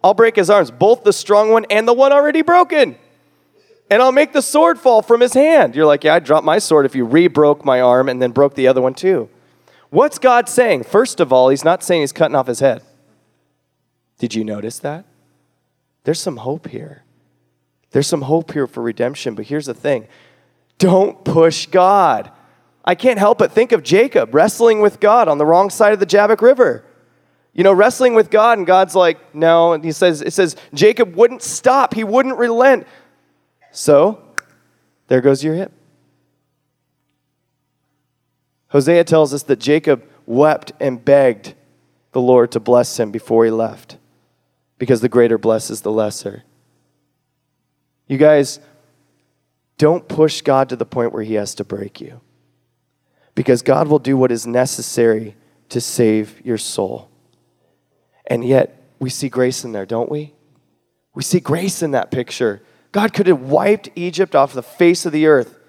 I'll 0.04 0.14
break 0.14 0.36
his 0.36 0.52
arms, 0.52 0.70
both 0.70 1.04
the 1.04 1.14
strong 1.14 1.50
one 1.50 1.66
and 1.72 1.88
the 1.88 1.94
one 1.94 2.14
already 2.14 2.44
broken. 2.44 2.96
And 3.90 4.02
I'll 4.02 4.12
make 4.12 4.34
the 4.34 4.42
sword 4.42 4.80
fall 4.80 5.02
from 5.02 5.22
his 5.22 5.34
hand. 5.34 5.76
You're 5.76 5.86
like, 5.86 6.04
yeah, 6.04 6.16
I'd 6.16 6.24
drop 6.24 6.44
my 6.44 6.60
sword 6.60 6.86
if 6.86 6.96
you 6.96 7.06
re 7.06 7.28
broke 7.28 7.66
my 7.66 7.82
arm 7.82 8.08
and 8.08 8.22
then 8.22 8.32
broke 8.32 8.54
the 8.54 8.68
other 8.68 8.82
one 8.82 8.94
too. 8.94 9.30
What's 9.90 10.20
God 10.20 10.48
saying? 10.48 10.84
First 10.84 11.20
of 11.20 11.34
all, 11.34 11.50
he's 11.50 11.64
not 11.64 11.82
saying 11.82 12.02
he's 12.02 12.12
cutting 12.12 12.36
off 12.36 12.48
his 12.48 12.60
head. 12.60 12.84
Did 14.18 14.34
you 14.34 14.44
notice 14.44 14.80
that? 14.80 15.06
There's 16.04 16.20
some 16.20 16.38
hope 16.38 16.68
here. 16.68 17.04
There's 17.92 18.08
some 18.08 18.24
hope 18.24 18.52
here 18.52 18.68
for 18.68 18.82
redemption, 18.82 19.36
but 19.36 19.46
here's 19.46 19.66
the 19.66 19.74
thing 19.74 20.08
don't 20.78 21.24
push 21.24 21.66
God. 21.68 22.32
I 22.84 22.94
can't 22.94 23.18
help 23.18 23.40
but 23.40 23.52
think 23.52 23.72
of 23.72 23.82
Jacob 23.84 24.34
wrestling 24.36 24.80
with 24.80 25.00
God 25.00 25.28
on 25.28 25.38
the 25.38 25.46
wrong 25.46 25.70
side 25.70 25.94
of 25.94 26.00
the 26.00 26.06
Jabbok 26.06 26.42
River. 26.42 26.84
You 27.54 27.64
know, 27.64 27.74
wrestling 27.74 28.14
with 28.14 28.30
God, 28.30 28.58
and 28.58 28.68
God's 28.68 28.96
like, 28.96 29.34
no. 29.34 29.74
And 29.74 29.84
he 29.84 29.94
says, 29.94 30.22
it 30.22 30.34
says, 30.34 30.58
Jacob 30.74 31.16
wouldn't 31.16 31.42
stop, 31.42 31.94
he 31.94 32.04
wouldn't 32.04 32.38
relent. 32.38 32.86
So, 33.72 34.22
there 35.08 35.22
goes 35.22 35.44
your 35.44 35.56
hip. 35.56 35.72
Hosea 38.68 39.06
tells 39.06 39.34
us 39.34 39.44
that 39.44 39.60
Jacob 39.60 40.04
wept 40.26 40.74
and 40.82 41.04
begged 41.04 41.54
the 42.12 42.22
Lord 42.22 42.52
to 42.52 42.60
bless 42.60 43.00
him 43.00 43.10
before 43.10 43.46
he 43.46 43.52
left 43.52 43.98
because 44.78 45.02
the 45.02 45.10
greater 45.10 45.38
blesses 45.38 45.82
the 45.82 45.92
lesser. 45.92 46.44
You 48.08 48.18
guys, 48.18 48.60
don't 49.78 50.08
push 50.08 50.42
God 50.42 50.70
to 50.70 50.76
the 50.76 50.86
point 50.86 51.12
where 51.12 51.24
he 51.24 51.34
has 51.36 51.56
to 51.56 51.64
break 51.64 52.00
you 52.00 52.22
because 53.34 53.62
God 53.62 53.88
will 53.88 54.00
do 54.00 54.16
what 54.16 54.32
is 54.32 54.48
necessary 54.48 55.36
to 55.70 55.82
save 55.82 56.44
your 56.46 56.58
soul. 56.58 57.10
And 58.28 58.44
yet, 58.46 58.82
we 59.00 59.10
see 59.10 59.30
grace 59.30 59.64
in 59.64 59.74
there, 59.74 59.86
don't 59.86 60.10
we? 60.10 60.34
We 61.14 61.24
see 61.24 61.40
grace 61.40 61.84
in 61.84 61.92
that 61.92 62.12
picture. 62.12 62.62
God 62.92 63.14
could 63.14 63.28
have 63.28 63.42
wiped 63.42 63.90
Egypt 63.96 64.36
off 64.36 64.54
the 64.54 64.64
face 64.64 65.06
of 65.06 65.12
the 65.12 65.28
earth 65.28 65.60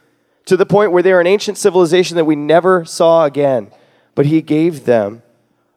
to 0.46 0.56
the 0.56 0.66
point 0.66 0.92
where 0.92 1.02
they're 1.02 1.20
an 1.20 1.26
ancient 1.26 1.58
civilization 1.58 2.16
that 2.16 2.24
we 2.24 2.36
never 2.36 2.84
saw 2.84 3.24
again. 3.24 3.72
But 4.14 4.26
He 4.26 4.42
gave 4.42 4.84
them 4.84 5.22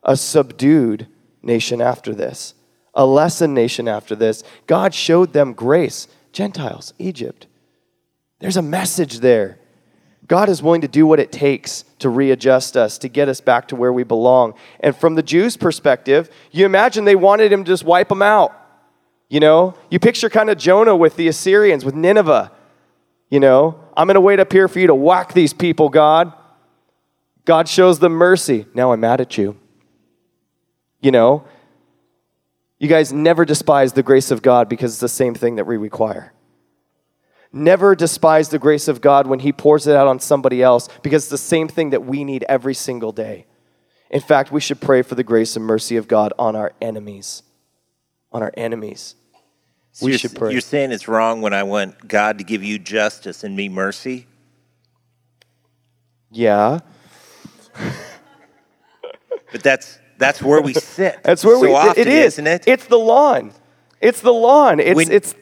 a 0.03 0.15
subdued 0.15 1.07
nation 1.41 1.81
after 1.81 2.13
this, 2.13 2.53
a 2.93 3.05
lesson 3.05 3.53
nation 3.53 3.87
after 3.87 4.15
this. 4.15 4.43
God 4.67 4.93
showed 4.93 5.33
them 5.33 5.53
grace. 5.53 6.07
Gentiles, 6.31 6.93
Egypt. 6.99 7.47
There's 8.39 8.57
a 8.57 8.61
message 8.61 9.19
there. 9.19 9.59
God 10.27 10.47
is 10.47 10.61
willing 10.61 10.81
to 10.81 10.87
do 10.87 11.07
what 11.07 11.19
it 11.19 11.31
takes 11.31 11.83
to 11.97 12.07
readjust 12.07 12.77
us, 12.77 12.99
to 12.99 13.09
get 13.09 13.27
us 13.27 13.41
back 13.41 13.67
to 13.69 13.75
where 13.75 13.91
we 13.91 14.03
belong. 14.03 14.53
And 14.79 14.95
from 14.95 15.15
the 15.15 15.23
Jews' 15.23 15.57
perspective, 15.57 16.29
you 16.51 16.65
imagine 16.65 17.03
they 17.03 17.15
wanted 17.15 17.51
him 17.51 17.63
to 17.63 17.71
just 17.71 17.83
wipe 17.83 18.09
them 18.09 18.21
out. 18.21 18.55
You 19.27 19.39
know, 19.39 19.75
you 19.89 19.99
picture 19.99 20.29
kind 20.29 20.49
of 20.49 20.57
Jonah 20.57 20.95
with 20.95 21.15
the 21.15 21.27
Assyrians, 21.27 21.83
with 21.83 21.95
Nineveh. 21.95 22.51
You 23.29 23.39
know, 23.39 23.79
I'm 23.97 24.07
going 24.07 24.15
to 24.15 24.21
wait 24.21 24.39
up 24.39 24.51
here 24.51 24.67
for 24.67 24.79
you 24.79 24.87
to 24.87 24.95
whack 24.95 25.33
these 25.33 25.53
people, 25.53 25.89
God. 25.89 26.31
God 27.45 27.67
shows 27.67 27.99
them 27.99 28.13
mercy. 28.13 28.67
Now 28.75 28.91
I'm 28.91 28.99
mad 28.99 29.21
at 29.21 29.37
you. 29.37 29.57
You 31.01 31.11
know, 31.11 31.45
you 32.79 32.87
guys 32.87 33.11
never 33.11 33.45
despise 33.45 33.93
the 33.93 34.03
grace 34.03 34.31
of 34.31 34.41
God 34.41 34.69
because 34.69 34.93
it's 34.93 35.01
the 35.01 35.09
same 35.09 35.35
thing 35.35 35.55
that 35.57 35.67
we 35.67 35.77
require. 35.77 36.33
Never 37.51 37.95
despise 37.95 38.49
the 38.49 38.59
grace 38.59 38.87
of 38.87 39.01
God 39.01 39.27
when 39.27 39.39
He 39.39 39.51
pours 39.51 39.85
it 39.85 39.95
out 39.95 40.07
on 40.07 40.19
somebody 40.19 40.63
else 40.63 40.87
because 41.03 41.23
it's 41.23 41.31
the 41.31 41.37
same 41.37 41.67
thing 41.67 41.89
that 41.89 42.05
we 42.05 42.23
need 42.23 42.45
every 42.47 42.73
single 42.73 43.11
day. 43.11 43.45
In 44.09 44.21
fact, 44.21 44.51
we 44.51 44.61
should 44.61 44.79
pray 44.79 45.01
for 45.01 45.15
the 45.15 45.23
grace 45.23 45.55
and 45.55 45.65
mercy 45.65 45.97
of 45.97 46.07
God 46.07 46.33
on 46.39 46.55
our 46.55 46.73
enemies. 46.81 47.43
On 48.31 48.41
our 48.41 48.53
enemies. 48.55 49.15
So 49.91 50.05
we 50.05 50.13
you're, 50.13 50.19
should 50.19 50.35
pray. 50.35 50.51
You're 50.51 50.61
saying 50.61 50.91
it's 50.91 51.07
wrong 51.07 51.41
when 51.41 51.53
I 51.53 51.63
want 51.63 52.07
God 52.07 52.37
to 52.37 52.43
give 52.43 52.63
you 52.63 52.79
justice 52.79 53.43
and 53.43 53.55
me 53.55 53.67
mercy? 53.67 54.27
Yeah. 56.31 56.79
But 59.51 59.63
that's 59.63 59.97
that's 60.19 60.41
where 60.41 60.61
we 60.61 60.73
sit. 60.73 61.17
That's 61.23 61.43
where 61.43 61.55
so 61.55 61.61
we 61.61 61.73
often, 61.73 61.99
it 62.01 62.07
is. 62.07 62.33
isn't 62.33 62.47
it? 62.47 62.63
It's 62.67 62.85
the 62.85 62.97
lawn. 62.99 63.51
It's 64.01 64.21
the 64.21 64.31
lawn. 64.33 64.79
It's 64.79 64.95
When- 64.95 65.11
it's 65.11 65.33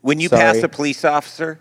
when 0.00 0.18
you 0.20 0.28
Sorry. 0.28 0.40
pass 0.42 0.62
a 0.62 0.68
police 0.68 1.04
officer 1.04 1.60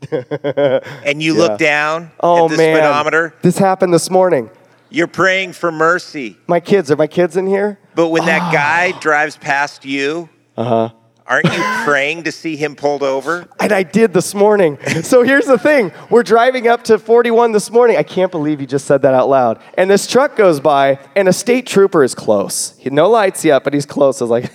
and 0.10 1.22
you 1.22 1.34
look 1.34 1.58
down 1.58 2.10
oh 2.20 2.44
at 2.46 2.50
the 2.50 2.56
man. 2.56 2.76
speedometer, 2.76 3.34
This 3.42 3.58
happened 3.58 3.94
this 3.94 4.10
morning. 4.10 4.50
you're 4.90 5.06
praying 5.06 5.52
for 5.54 5.72
mercy. 5.72 6.36
My 6.46 6.60
kids, 6.60 6.90
are 6.90 6.96
my 6.96 7.06
kids 7.06 7.36
in 7.36 7.46
here? 7.46 7.78
But 7.94 8.08
when 8.08 8.24
that 8.26 8.42
Ah. 8.42 8.50
guy 8.52 8.92
drives 9.00 9.36
past 9.36 9.84
you, 9.84 10.28
Uh-huh. 10.56 10.90
Aren't 11.26 11.46
you 11.46 11.62
praying 11.84 12.24
to 12.24 12.32
see 12.32 12.56
him 12.56 12.74
pulled 12.76 13.02
over? 13.02 13.46
And 13.60 13.72
I 13.72 13.82
did 13.82 14.12
this 14.12 14.34
morning. 14.34 14.78
So 15.02 15.22
here's 15.22 15.46
the 15.46 15.58
thing. 15.58 15.92
We're 16.10 16.22
driving 16.22 16.68
up 16.68 16.84
to 16.84 16.98
41 16.98 17.52
this 17.52 17.70
morning. 17.70 17.96
I 17.96 18.02
can't 18.02 18.30
believe 18.30 18.60
you 18.60 18.66
just 18.66 18.86
said 18.86 19.02
that 19.02 19.14
out 19.14 19.28
loud. 19.28 19.60
And 19.76 19.90
this 19.90 20.06
truck 20.06 20.36
goes 20.36 20.60
by, 20.60 20.98
and 21.16 21.28
a 21.28 21.32
state 21.32 21.66
trooper 21.66 22.04
is 22.04 22.14
close. 22.14 22.76
He, 22.78 22.90
no 22.90 23.08
lights 23.10 23.44
yet, 23.44 23.64
but 23.64 23.74
he's 23.74 23.86
close. 23.86 24.20
I 24.22 24.24
was 24.24 24.30
like, 24.30 24.50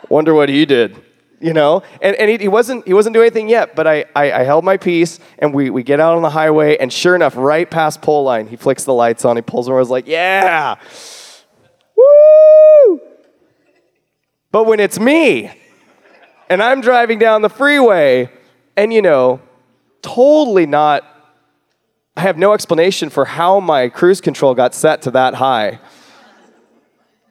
wonder 0.10 0.34
what 0.34 0.48
he 0.48 0.66
did. 0.66 1.02
You 1.40 1.54
know? 1.54 1.82
And, 2.02 2.14
and 2.16 2.30
he, 2.30 2.36
he, 2.38 2.48
wasn't, 2.48 2.86
he 2.86 2.92
wasn't 2.92 3.14
doing 3.14 3.26
anything 3.26 3.48
yet, 3.48 3.74
but 3.74 3.86
I, 3.86 4.04
I, 4.14 4.32
I 4.32 4.42
held 4.42 4.64
my 4.64 4.76
peace, 4.76 5.18
and 5.38 5.54
we, 5.54 5.70
we 5.70 5.82
get 5.82 6.00
out 6.00 6.16
on 6.16 6.22
the 6.22 6.30
highway, 6.30 6.76
and 6.76 6.92
sure 6.92 7.14
enough, 7.14 7.36
right 7.36 7.70
past 7.70 8.02
pole 8.02 8.24
line, 8.24 8.46
he 8.46 8.56
flicks 8.56 8.84
the 8.84 8.94
lights 8.94 9.24
on, 9.24 9.36
he 9.36 9.42
pulls 9.42 9.68
over, 9.68 9.78
I 9.78 9.80
was 9.80 9.90
like, 9.90 10.06
yeah! 10.06 10.76
But 14.52 14.64
when 14.64 14.80
it's 14.80 14.98
me, 14.98 15.50
and 16.48 16.62
I'm 16.62 16.80
driving 16.80 17.18
down 17.18 17.42
the 17.42 17.48
freeway, 17.48 18.28
and 18.76 18.92
you 18.92 19.02
know, 19.02 19.40
totally 20.02 20.66
not, 20.66 21.04
I 22.16 22.22
have 22.22 22.36
no 22.36 22.52
explanation 22.52 23.10
for 23.10 23.24
how 23.24 23.60
my 23.60 23.88
cruise 23.88 24.20
control 24.20 24.54
got 24.54 24.74
set 24.74 25.02
to 25.02 25.12
that 25.12 25.34
high. 25.34 25.78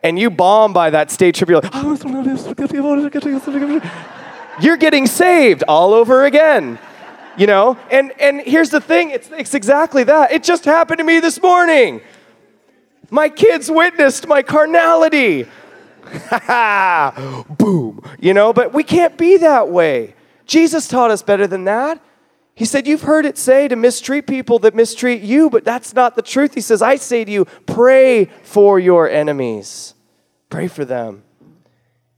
And 0.02 0.18
you 0.18 0.30
bomb 0.30 0.72
by 0.72 0.92
that 0.92 1.12
state 1.12 1.36
trooper, 1.36 1.52
you're 1.52 1.62
like, 1.62 1.72
oh, 1.76 1.98
you're 4.62 4.78
getting 4.78 5.06
saved 5.06 5.64
all 5.68 5.94
over 5.94 6.24
again. 6.26 6.80
You 7.38 7.48
know? 7.48 7.78
And, 7.92 8.14
and 8.20 8.42
here's 8.42 8.70
the 8.70 8.80
thing 8.80 9.12
it's, 9.12 9.30
it's 9.32 9.54
exactly 9.54 10.06
that. 10.06 10.32
It 10.32 10.44
just 10.44 10.64
happened 10.64 11.00
to 11.00 11.04
me 11.04 11.20
this 11.20 11.42
morning. 11.42 12.02
My 13.10 13.28
kids 13.28 13.70
witnessed 13.70 14.28
my 14.28 14.42
carnality. 14.42 15.46
Boom. 17.58 18.02
You 18.19 18.34
know, 18.34 18.54
but 18.54 18.74
we 18.74 18.84
can't 18.84 19.17
be 19.17 19.38
that 19.38 19.69
way. 19.69 20.15
Jesus 20.45 20.88
taught 20.88 21.12
us 21.12 21.22
better 21.22 21.48
than 21.48 21.65
that. 21.65 22.02
He 22.56 22.65
said, 22.65 22.88
You've 22.88 23.04
heard 23.04 23.26
it 23.26 23.38
say 23.38 23.67
to 23.69 23.76
mistreat 23.76 24.28
people 24.28 24.60
that 24.60 24.76
mistreat 24.76 25.22
you, 25.22 25.50
but 25.50 25.63
that's 25.63 25.93
not 25.93 26.15
the 26.15 26.22
truth. 26.22 26.56
He 26.56 26.62
says, 26.62 26.82
I 26.82 26.98
say 26.98 27.24
to 27.24 27.32
you, 27.32 27.45
pray 27.65 28.26
for 28.43 28.80
your 28.80 29.10
enemies. 29.10 29.94
Pray 30.50 30.67
for 30.67 30.84
them. 30.84 31.23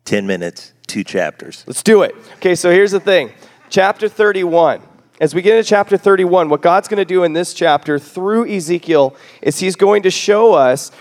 10 0.05 0.25
minutes, 0.25 0.73
two 0.87 1.03
chapters. 1.03 1.63
Let's 1.67 1.83
do 1.83 2.01
it. 2.01 2.15
Okay, 2.37 2.55
so 2.55 2.71
here's 2.71 2.91
the 2.91 2.99
thing. 2.99 3.31
Chapter 3.69 4.09
31. 4.09 4.81
As 5.19 5.35
we 5.35 5.43
get 5.43 5.55
into 5.55 5.69
chapter 5.69 5.95
31, 5.95 6.49
what 6.49 6.63
God's 6.63 6.87
going 6.87 6.97
to 6.97 7.05
do 7.05 7.23
in 7.23 7.33
this 7.33 7.53
chapter 7.53 7.99
through 7.99 8.51
Ezekiel 8.51 9.15
is 9.43 9.59
he's 9.59 9.75
going 9.75 10.01
to 10.01 10.09
show 10.09 10.53
us 10.53 10.91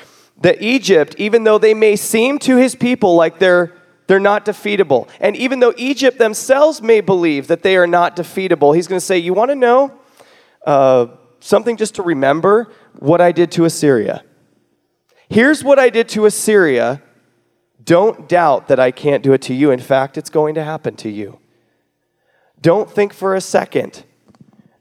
that 0.41 0.63
Egypt, 0.63 1.15
even 1.19 1.45
though 1.45 1.59
they 1.59 1.75
may 1.75 1.97
seem 1.97 2.39
to 2.41 2.57
his 2.57 2.75
people 2.75 3.15
like 3.15 3.39
they're 3.39 3.75
they're 4.11 4.19
not 4.19 4.45
defeatable. 4.45 5.09
And 5.21 5.37
even 5.37 5.61
though 5.61 5.73
Egypt 5.77 6.19
themselves 6.19 6.83
may 6.83 7.01
believe 7.01 7.47
that 7.47 7.63
they 7.63 7.77
are 7.77 7.87
not 7.87 8.17
defeatable, 8.17 8.75
he's 8.75 8.89
going 8.89 8.99
to 8.99 9.05
say, 9.07 9.19
You 9.19 9.33
want 9.35 9.53
to 9.53 9.55
know 9.55 9.93
uh, 10.67 11.07
something 11.39 11.77
just 11.77 11.95
to 11.95 12.03
remember? 12.03 12.73
What 12.99 13.21
I 13.21 13.31
did 13.31 13.53
to 13.53 13.65
Assyria. 13.67 14.25
Here's 15.29 15.63
what 15.63 15.79
I 15.79 15.91
did 15.91 16.09
to 16.09 16.27
Assyria. 16.27 17.01
Don't 17.85 18.29
doubt 18.29 18.67
that 18.67 18.81
I 18.81 18.91
can't 18.91 19.23
do 19.23 19.33
it 19.33 19.43
to 19.43 19.55
you. 19.55 19.71
In 19.71 19.79
fact, 19.79 20.19
it's 20.19 20.29
going 20.29 20.57
to 20.57 20.65
happen 20.65 20.97
to 20.97 21.09
you. 21.09 21.39
Don't 22.61 22.91
think 22.91 23.13
for 23.13 23.37
a 23.37 23.41
second 23.41 24.03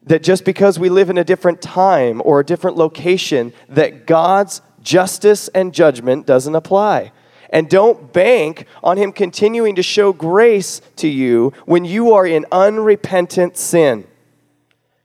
that 0.02 0.24
just 0.24 0.44
because 0.44 0.80
we 0.80 0.90
live 0.90 1.12
in 1.12 1.20
a 1.20 1.24
different 1.24 1.62
time 1.62 2.20
or 2.26 2.40
a 2.40 2.44
different 2.44 2.78
location, 2.78 3.54
that 3.70 4.08
God's 4.08 4.64
justice 4.90 5.50
and 5.50 5.72
judgment 5.72 6.26
doesn't 6.26 6.56
apply. 6.56 7.12
And 7.52 7.70
don't 7.70 8.12
bank 8.12 8.66
on 8.84 8.98
Him 8.98 9.12
continuing 9.12 9.76
to 9.76 9.84
show 9.84 10.12
grace 10.12 10.82
to 10.96 11.08
you 11.08 11.54
when 11.66 11.86
you 11.86 12.14
are 12.14 12.26
in 12.26 12.48
unrepentant 12.52 13.56
sin. 13.56 14.08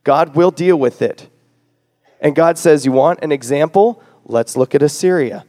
God 0.03 0.35
will 0.35 0.51
deal 0.51 0.79
with 0.79 1.03
it. 1.03 1.29
And 2.19 2.35
God 2.35 2.57
says, 2.57 2.87
You 2.87 2.93
want 2.93 3.21
an 3.23 3.31
example? 3.31 4.03
Let's 4.25 4.57
look 4.57 4.75
at 4.75 4.83
Assyria. 4.83 5.45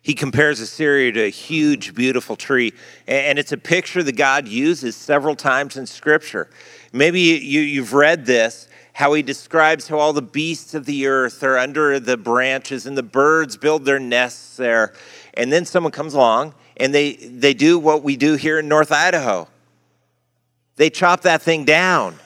He 0.00 0.14
compares 0.14 0.60
Assyria 0.60 1.12
to 1.12 1.24
a 1.24 1.30
huge, 1.30 1.94
beautiful 1.94 2.36
tree. 2.36 2.72
And 3.06 3.38
it's 3.38 3.52
a 3.52 3.58
picture 3.58 4.02
that 4.02 4.16
God 4.16 4.48
uses 4.48 4.96
several 4.96 5.36
times 5.36 5.76
in 5.76 5.86
Scripture. 5.86 6.48
Maybe 6.92 7.20
you, 7.20 7.82
have 7.82 7.92
read 7.92 8.24
this 8.24 8.68
how 8.96 9.12
he 9.14 9.22
describes 9.22 9.88
how 9.88 9.98
all 9.98 10.12
the 10.12 10.22
beasts 10.22 10.74
of 10.74 10.84
the 10.84 11.06
earth 11.06 11.42
are 11.42 11.56
under 11.56 11.98
the 11.98 12.16
branches 12.16 12.86
and 12.86 12.96
the 12.96 13.02
birds 13.02 13.56
build 13.56 13.84
their 13.84 13.98
nests 13.98 14.56
there. 14.56 14.92
And 15.34 15.52
then 15.52 15.64
someone 15.64 15.92
comes 15.92 16.14
along 16.14 16.54
and 16.76 16.94
they, 16.94 17.14
they 17.14 17.54
do 17.54 17.78
what 17.78 18.02
we 18.02 18.16
do 18.16 18.34
here 18.34 18.58
in 18.58 18.68
North 18.68 18.92
Idaho 18.92 19.48
they 20.76 20.90
chop 20.90 21.22
that 21.22 21.42
thing 21.42 21.64
down 21.64 22.16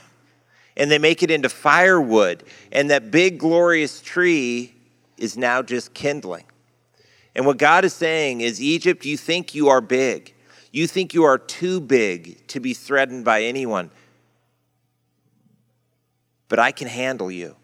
and 0.76 0.90
they 0.90 0.98
make 0.98 1.22
it 1.22 1.30
into 1.30 1.48
firewood. 1.48 2.44
And 2.70 2.90
that 2.90 3.10
big, 3.10 3.38
glorious 3.38 4.00
tree 4.00 4.74
is 5.16 5.36
now 5.36 5.62
just 5.62 5.94
kindling. 5.94 6.44
And 7.34 7.46
what 7.46 7.58
God 7.58 7.84
is 7.84 7.94
saying 7.94 8.40
is 8.40 8.60
Egypt, 8.60 9.04
you 9.04 9.16
think 9.16 9.54
you 9.54 9.68
are 9.68 9.80
big. 9.80 10.34
You 10.72 10.86
think 10.86 11.14
you 11.14 11.24
are 11.24 11.38
too 11.38 11.80
big 11.80 12.46
to 12.48 12.60
be 12.60 12.74
threatened 12.74 13.24
by 13.24 13.42
anyone. 13.42 13.90
But 16.50 16.58
I 16.58 16.70
can 16.70 16.88
handle 16.88 17.30
you. 17.30 17.56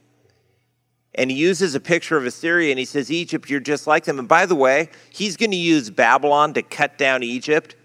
And 1.15 1.31
he 1.31 1.37
uses 1.37 1.75
a 1.75 1.81
picture 1.81 2.17
of 2.17 2.25
Assyria 2.25 2.71
and 2.71 2.79
he 2.79 2.87
says, 2.87 3.11
Egypt, 3.11 3.51
you're 3.51 3.61
just 3.61 3.87
like 3.87 4.05
them. 4.05 4.19
And 4.19 4.29
by 4.29 4.47
the 4.47 4.55
way, 4.55 4.89
he's 5.11 5.37
going 5.37 5.51
to 5.51 5.57
use 5.59 5.91
Babylon 5.91 6.55
to 6.55 6.63
cut 6.63 6.97
down 6.97 7.23
Egypt. 7.23 7.77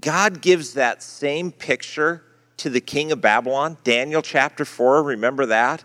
God 0.00 0.40
gives 0.40 0.74
that 0.74 1.02
same 1.02 1.50
picture 1.50 2.22
to 2.58 2.70
the 2.70 2.80
king 2.80 3.12
of 3.12 3.20
Babylon, 3.20 3.78
Daniel 3.84 4.20
chapter 4.20 4.64
4, 4.64 5.02
remember 5.02 5.46
that? 5.46 5.84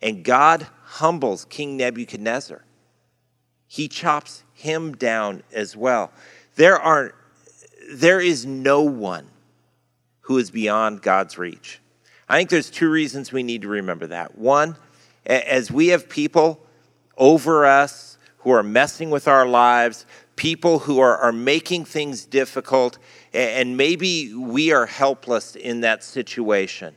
And 0.00 0.24
God 0.24 0.66
humbles 0.82 1.44
King 1.44 1.76
Nebuchadnezzar. 1.76 2.64
He 3.66 3.88
chops 3.88 4.44
him 4.52 4.94
down 4.94 5.42
as 5.52 5.76
well. 5.76 6.12
There 6.56 6.78
are 6.78 7.14
there 7.92 8.20
is 8.20 8.46
no 8.46 8.82
one 8.82 9.26
who 10.20 10.38
is 10.38 10.50
beyond 10.50 11.02
God's 11.02 11.36
reach. 11.36 11.80
I 12.28 12.38
think 12.38 12.50
there's 12.50 12.70
two 12.70 12.90
reasons 12.90 13.32
we 13.32 13.42
need 13.42 13.62
to 13.62 13.68
remember 13.68 14.06
that. 14.08 14.38
One, 14.38 14.76
as 15.26 15.70
we 15.70 15.88
have 15.88 16.08
people 16.08 16.64
over 17.16 17.66
us 17.66 18.18
who 18.38 18.50
are 18.50 18.62
messing 18.62 19.10
with 19.10 19.28
our 19.28 19.46
lives, 19.46 20.06
people 20.36 20.80
who 20.80 21.00
are, 21.00 21.16
are 21.16 21.32
making 21.32 21.84
things 21.84 22.24
difficult, 22.24 22.98
and 23.32 23.76
maybe 23.76 24.34
we 24.34 24.72
are 24.72 24.86
helpless 24.86 25.56
in 25.56 25.80
that 25.80 26.02
situation. 26.02 26.94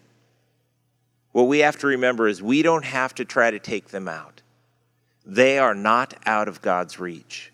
What 1.31 1.43
we 1.43 1.59
have 1.59 1.77
to 1.79 1.87
remember 1.87 2.27
is 2.27 2.41
we 2.41 2.61
don't 2.61 2.85
have 2.85 3.13
to 3.15 3.25
try 3.25 3.51
to 3.51 3.59
take 3.59 3.89
them 3.89 4.07
out. 4.07 4.41
They 5.25 5.59
are 5.59 5.75
not 5.75 6.13
out 6.25 6.47
of 6.47 6.61
God's 6.61 6.99
reach, 6.99 7.51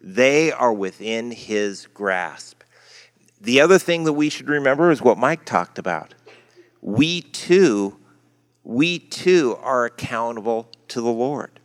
they 0.00 0.52
are 0.52 0.72
within 0.72 1.30
His 1.30 1.86
grasp. 1.92 2.62
The 3.40 3.60
other 3.60 3.78
thing 3.78 4.04
that 4.04 4.14
we 4.14 4.30
should 4.30 4.48
remember 4.48 4.90
is 4.90 5.02
what 5.02 5.18
Mike 5.18 5.44
talked 5.44 5.78
about. 5.78 6.14
We 6.86 7.20
too, 7.20 7.98
we 8.62 9.00
too 9.00 9.58
are 9.60 9.86
accountable 9.86 10.70
to 10.86 11.00
the 11.00 11.10
Lord. 11.10 11.58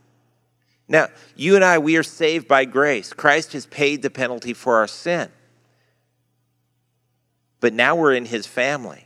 Now, 0.88 1.10
you 1.36 1.56
and 1.56 1.64
I, 1.64 1.78
we 1.78 1.96
are 1.96 2.04
saved 2.04 2.48
by 2.48 2.66
grace. 2.66 3.14
Christ 3.14 3.54
has 3.54 3.68
paid 3.68 4.02
the 4.02 4.10
penalty 4.10 4.52
for 4.54 4.78
our 4.78 4.88
sin. 4.88 5.30
But 7.60 7.72
now 7.72 7.96
we're 7.96 8.16
in 8.16 8.26
his 8.26 8.48
family. 8.48 9.06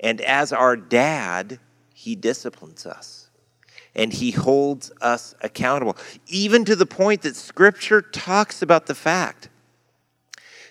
And 0.00 0.20
as 0.20 0.52
our 0.52 0.76
dad, 0.76 1.60
he 1.94 2.16
disciplines 2.16 2.84
us 2.84 3.28
and 3.94 4.12
he 4.12 4.32
holds 4.32 4.90
us 5.00 5.36
accountable, 5.42 5.96
even 6.26 6.64
to 6.64 6.74
the 6.74 6.86
point 6.86 7.22
that 7.22 7.36
scripture 7.36 8.02
talks 8.02 8.62
about 8.62 8.86
the 8.86 8.96
fact 8.96 9.48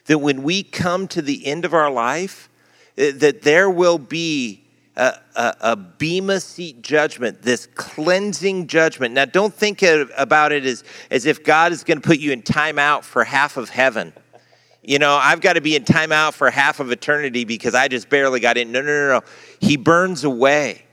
that 0.07 0.19
when 0.19 0.43
we 0.43 0.63
come 0.63 1.07
to 1.07 1.21
the 1.21 1.45
end 1.47 1.63
of 1.63 1.73
our 1.73 1.89
life, 1.89 2.49
Uh, 2.97 3.11
that 3.15 3.41
there 3.41 3.69
will 3.69 3.97
be 3.97 4.63
a, 4.95 5.15
a, 5.35 5.55
a 5.61 5.75
Bema 5.75 6.39
seat 6.39 6.81
judgment, 6.81 7.41
this 7.41 7.67
cleansing 7.73 8.67
judgment. 8.67 9.15
Now, 9.15 9.25
don't 9.25 9.53
think 9.53 9.81
about 9.81 10.51
it 10.51 10.65
as, 10.65 10.83
as 11.09 11.25
if 11.25 11.43
God 11.43 11.71
is 11.71 11.83
going 11.83 11.99
to 11.99 12.07
put 12.07 12.19
you 12.19 12.31
in 12.31 12.43
timeout 12.43 13.03
for 13.03 13.23
half 13.23 13.57
of 13.57 13.69
heaven. 13.69 14.13
You 14.83 14.99
know, 14.99 15.15
I've 15.15 15.41
got 15.41 15.53
to 15.53 15.61
be 15.61 15.75
in 15.75 15.85
timeout 15.85 16.33
for 16.33 16.49
half 16.49 16.79
of 16.79 16.91
eternity 16.91 17.45
because 17.45 17.73
I 17.73 17.87
just 17.87 18.09
barely 18.09 18.39
got 18.39 18.57
in. 18.57 18.71
No, 18.71 18.81
no, 18.81 18.87
no, 18.87 19.07
no. 19.19 19.21
He 19.59 19.77
burns 19.77 20.23
away, 20.23 20.85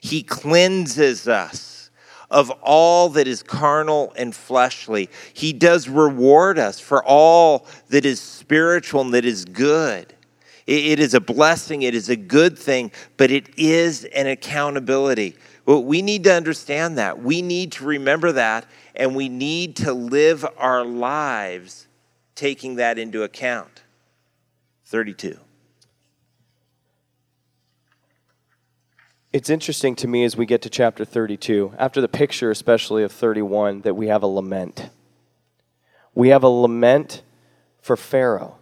He 0.00 0.22
cleanses 0.22 1.28
us 1.28 1.90
of 2.30 2.50
all 2.62 3.08
that 3.10 3.26
is 3.26 3.42
carnal 3.42 4.12
and 4.16 4.34
fleshly. 4.34 5.08
He 5.32 5.52
does 5.52 5.88
reward 5.88 6.58
us 6.58 6.78
for 6.78 7.02
all 7.02 7.66
that 7.88 8.04
is 8.04 8.20
spiritual 8.20 9.00
and 9.00 9.14
that 9.14 9.24
is 9.24 9.44
good. 9.46 10.14
It 10.68 11.00
is 11.00 11.14
a 11.14 11.20
blessing, 11.20 11.80
it 11.80 11.94
is 11.94 12.10
a 12.10 12.16
good 12.16 12.58
thing, 12.58 12.92
but 13.16 13.30
it 13.30 13.58
is 13.58 14.04
an 14.04 14.26
accountability. 14.26 15.34
Well, 15.64 15.82
we 15.82 16.02
need 16.02 16.24
to 16.24 16.34
understand 16.34 16.98
that. 16.98 17.22
We 17.22 17.40
need 17.40 17.72
to 17.72 17.86
remember 17.86 18.32
that, 18.32 18.66
and 18.94 19.16
we 19.16 19.30
need 19.30 19.76
to 19.76 19.94
live 19.94 20.44
our 20.58 20.84
lives 20.84 21.86
taking 22.34 22.74
that 22.74 22.98
into 22.98 23.22
account. 23.22 23.82
32. 24.84 25.38
It's 29.32 29.48
interesting 29.48 29.96
to 29.96 30.06
me 30.06 30.22
as 30.24 30.36
we 30.36 30.44
get 30.44 30.60
to 30.62 30.68
chapter 30.68 31.06
32, 31.06 31.72
after 31.78 32.02
the 32.02 32.08
picture, 32.08 32.50
especially 32.50 33.02
of 33.02 33.10
31, 33.10 33.80
that 33.82 33.94
we 33.94 34.08
have 34.08 34.22
a 34.22 34.26
lament. 34.26 34.90
We 36.14 36.28
have 36.28 36.42
a 36.42 36.48
lament 36.48 37.22
for 37.80 37.96
Pharaoh. 37.96 38.57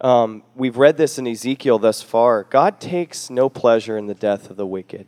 Um, 0.00 0.42
we've 0.54 0.76
read 0.76 0.96
this 0.96 1.18
in 1.18 1.26
Ezekiel 1.26 1.78
thus 1.78 2.02
far. 2.02 2.44
God 2.44 2.80
takes 2.80 3.30
no 3.30 3.48
pleasure 3.48 3.96
in 3.96 4.06
the 4.06 4.14
death 4.14 4.50
of 4.50 4.56
the 4.56 4.66
wicked. 4.66 5.06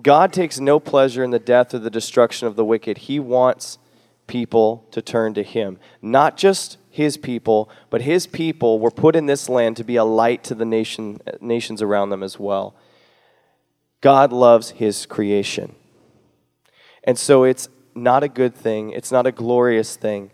God 0.00 0.32
takes 0.32 0.58
no 0.60 0.80
pleasure 0.80 1.24
in 1.24 1.30
the 1.30 1.38
death 1.38 1.74
or 1.74 1.80
the 1.80 1.90
destruction 1.90 2.46
of 2.46 2.56
the 2.56 2.64
wicked. 2.64 2.98
He 2.98 3.20
wants 3.20 3.78
people 4.26 4.86
to 4.92 5.02
turn 5.02 5.34
to 5.34 5.42
Him. 5.42 5.78
Not 6.00 6.36
just 6.36 6.78
His 6.88 7.16
people, 7.16 7.68
but 7.90 8.02
His 8.02 8.26
people 8.26 8.78
were 8.78 8.90
put 8.90 9.16
in 9.16 9.26
this 9.26 9.48
land 9.48 9.76
to 9.76 9.84
be 9.84 9.96
a 9.96 10.04
light 10.04 10.44
to 10.44 10.54
the 10.54 10.64
nation, 10.64 11.20
nations 11.40 11.82
around 11.82 12.10
them 12.10 12.22
as 12.22 12.38
well. 12.38 12.74
God 14.00 14.32
loves 14.32 14.70
His 14.70 15.04
creation. 15.04 15.74
And 17.04 17.18
so 17.18 17.44
it's 17.44 17.68
not 17.94 18.22
a 18.22 18.28
good 18.28 18.54
thing, 18.54 18.90
it's 18.90 19.10
not 19.10 19.26
a 19.26 19.32
glorious 19.32 19.96
thing 19.96 20.30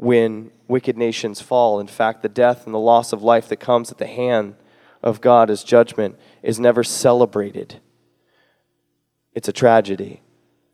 when 0.00 0.50
wicked 0.66 0.96
nations 0.96 1.42
fall. 1.42 1.78
In 1.78 1.86
fact, 1.86 2.22
the 2.22 2.28
death 2.30 2.64
and 2.64 2.72
the 2.72 2.78
loss 2.78 3.12
of 3.12 3.22
life 3.22 3.48
that 3.48 3.60
comes 3.60 3.92
at 3.92 3.98
the 3.98 4.06
hand 4.06 4.54
of 5.02 5.20
God 5.20 5.50
as 5.50 5.62
judgment 5.62 6.18
is 6.42 6.58
never 6.58 6.82
celebrated. 6.82 7.80
It's 9.34 9.46
a 9.46 9.52
tragedy. 9.52 10.22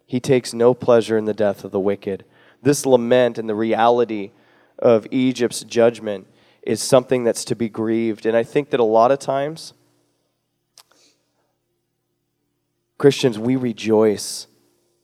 He 0.07 0.21
takes 0.21 0.55
no 0.55 0.75
pleasure 0.75 1.19
in 1.19 1.25
the 1.25 1.35
death 1.35 1.65
of 1.65 1.73
the 1.73 1.81
wicked. 1.81 2.25
This 2.63 2.87
lament 2.87 3.37
and 3.37 3.49
the 3.49 3.57
reality 3.57 4.31
of 4.79 5.09
Egypt's 5.11 5.65
judgment 5.65 6.29
is 6.63 6.81
something 6.81 7.25
that's 7.25 7.45
to 7.47 7.57
be 7.57 7.69
grieved. 7.69 8.27
And 8.27 8.37
I 8.37 8.45
think 8.45 8.71
that 8.71 8.79
a 8.79 8.85
lot 8.85 9.11
of 9.11 9.19
times, 9.19 9.73
Christians, 12.97 13.41
we 13.41 13.57
rejoice 13.57 14.47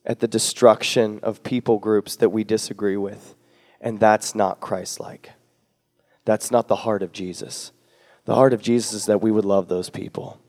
at 0.06 0.20
the 0.20 0.28
destruction 0.28 1.18
of 1.24 1.42
people 1.42 1.80
groups 1.80 2.14
that 2.14 2.28
we 2.28 2.44
disagree 2.44 2.96
with. 2.96 3.34
And 3.82 3.98
that's 3.98 4.34
not 4.34 4.60
Christ 4.60 5.00
like. 5.00 5.32
That's 6.24 6.50
not 6.50 6.68
the 6.68 6.76
heart 6.76 7.02
of 7.02 7.12
Jesus. 7.12 7.72
The 8.24 8.36
heart 8.36 8.52
of 8.52 8.62
Jesus 8.62 8.92
is 8.92 9.06
that 9.06 9.20
we 9.20 9.32
would 9.32 9.44
love 9.44 9.66
those 9.66 9.90
people, 9.90 10.40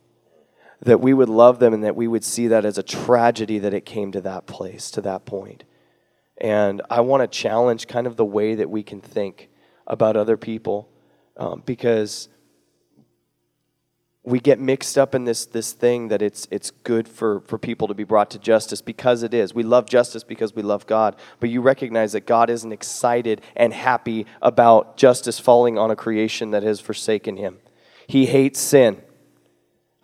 that 0.81 1.01
we 1.01 1.13
would 1.13 1.29
love 1.29 1.57
them, 1.57 1.73
and 1.73 1.83
that 1.83 1.95
we 1.95 2.07
would 2.07 2.23
see 2.23 2.47
that 2.47 2.63
as 2.63 2.77
a 2.77 2.83
tragedy 2.83 3.57
that 3.57 3.73
it 3.73 3.85
came 3.85 4.11
to 4.11 4.21
that 4.21 4.45
place, 4.45 4.91
to 4.91 5.01
that 5.01 5.25
point. 5.25 5.63
And 6.37 6.83
I 6.89 7.01
want 7.01 7.21
to 7.21 7.27
challenge 7.27 7.87
kind 7.87 8.05
of 8.05 8.15
the 8.15 8.25
way 8.25 8.53
that 8.53 8.69
we 8.69 8.83
can 8.83 9.01
think 9.01 9.49
about 9.87 10.15
other 10.15 10.37
people 10.37 10.89
um, 11.35 11.63
because 11.65 12.29
we 14.25 14.39
get 14.39 14.57
mixed 14.57 14.97
up 14.97 15.13
in 15.13 15.25
this, 15.25 15.45
this 15.45 15.73
thing 15.73 16.07
that 16.07 16.21
it's, 16.21 16.47
it's 16.49 16.71
good 16.71 17.09
for, 17.09 17.41
for 17.41 17.57
people 17.57 17.89
to 17.89 17.93
be 17.93 18.05
brought 18.05 18.29
to 18.31 18.39
justice 18.39 18.81
because 18.81 19.21
it 19.21 19.33
is. 19.33 19.53
We 19.53 19.63
love 19.63 19.85
justice 19.85 20.23
because 20.23 20.55
we 20.55 20.61
love 20.61 20.87
God, 20.87 21.17
but 21.41 21.49
you 21.49 21.61
recognize 21.61 22.13
that 22.13 22.25
God 22.25 22.49
isn't 22.49 22.71
excited 22.71 23.41
and 23.55 23.73
happy 23.73 24.25
about 24.41 24.95
justice 24.95 25.39
falling 25.39 25.77
on 25.77 25.91
a 25.91 25.95
creation 25.95 26.51
that 26.51 26.63
has 26.63 26.79
forsaken 26.79 27.35
him. 27.35 27.57
He 28.07 28.25
hates 28.25 28.59
sin. 28.59 29.01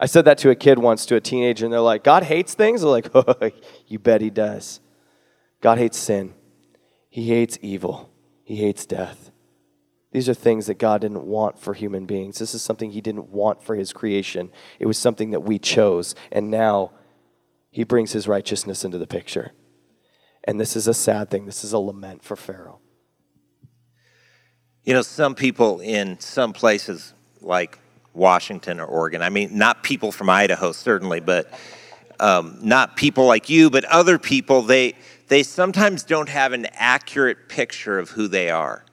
I 0.02 0.06
said 0.06 0.26
that 0.26 0.38
to 0.40 0.50
a 0.50 0.56
kid 0.56 0.80
once, 0.80 1.06
to 1.08 1.16
a 1.16 1.22
teenager, 1.22 1.66
and 1.66 1.74
they're 1.74 1.80
like, 1.80 2.04
God 2.04 2.24
hates 2.24 2.54
things? 2.54 2.82
They're 2.82 2.90
like, 2.90 3.10
oh, 3.14 3.52
you 3.88 4.00
bet 4.00 4.22
he 4.22 4.30
does. 4.30 4.82
God 5.62 5.78
hates 5.78 5.98
sin. 5.98 6.34
He 7.10 7.30
hates 7.30 7.58
evil. 7.62 8.10
He 8.44 8.58
hates 8.58 8.86
death. 8.86 9.32
These 10.12 10.28
are 10.28 10.34
things 10.34 10.66
that 10.68 10.80
God 10.80 11.02
didn't 11.02 11.26
want 11.26 11.60
for 11.60 11.74
human 11.74 12.06
beings. 12.06 12.40
This 12.40 12.56
is 12.56 12.62
something 12.62 12.92
He 12.92 13.02
didn't 13.02 13.30
want 13.30 13.64
for 13.64 13.76
His 13.76 13.94
creation. 13.94 14.52
It 14.80 14.88
was 14.88 14.98
something 14.98 15.32
that 15.32 15.42
we 15.42 15.60
chose. 15.60 16.16
And 16.32 16.50
now 16.50 16.92
He 17.70 17.84
brings 17.84 18.12
His 18.12 18.28
righteousness 18.28 18.84
into 18.84 18.98
the 18.98 19.08
picture. 19.08 19.52
And 20.44 20.60
this 20.60 20.76
is 20.76 20.88
a 20.88 20.94
sad 20.94 21.30
thing. 21.30 21.46
This 21.46 21.64
is 21.64 21.74
a 21.74 21.80
lament 21.80 22.24
for 22.24 22.36
Pharaoh. 22.36 22.80
You 24.84 24.94
know, 24.94 25.04
some 25.04 25.36
people 25.36 25.82
in 25.82 26.20
some 26.20 26.54
places 26.54 27.14
like 27.42 27.78
Washington 28.14 28.80
or 28.80 28.86
Oregon, 28.86 29.22
I 29.22 29.30
mean, 29.30 29.58
not 29.58 29.84
people 29.84 30.12
from 30.12 30.30
Idaho, 30.30 30.72
certainly, 30.72 31.20
but 31.20 31.54
um, 32.20 32.58
not 32.62 32.98
people 32.98 33.26
like 33.26 33.50
you, 33.50 33.70
but 33.70 33.86
other 33.86 34.18
people, 34.18 34.64
they, 34.64 34.96
they 35.28 35.44
sometimes 35.44 36.04
don't 36.04 36.30
have 36.30 36.54
an 36.54 36.66
accurate 36.74 37.48
picture 37.48 38.00
of 38.00 38.10
who 38.10 38.28
they 38.28 38.50
are. 38.50 38.84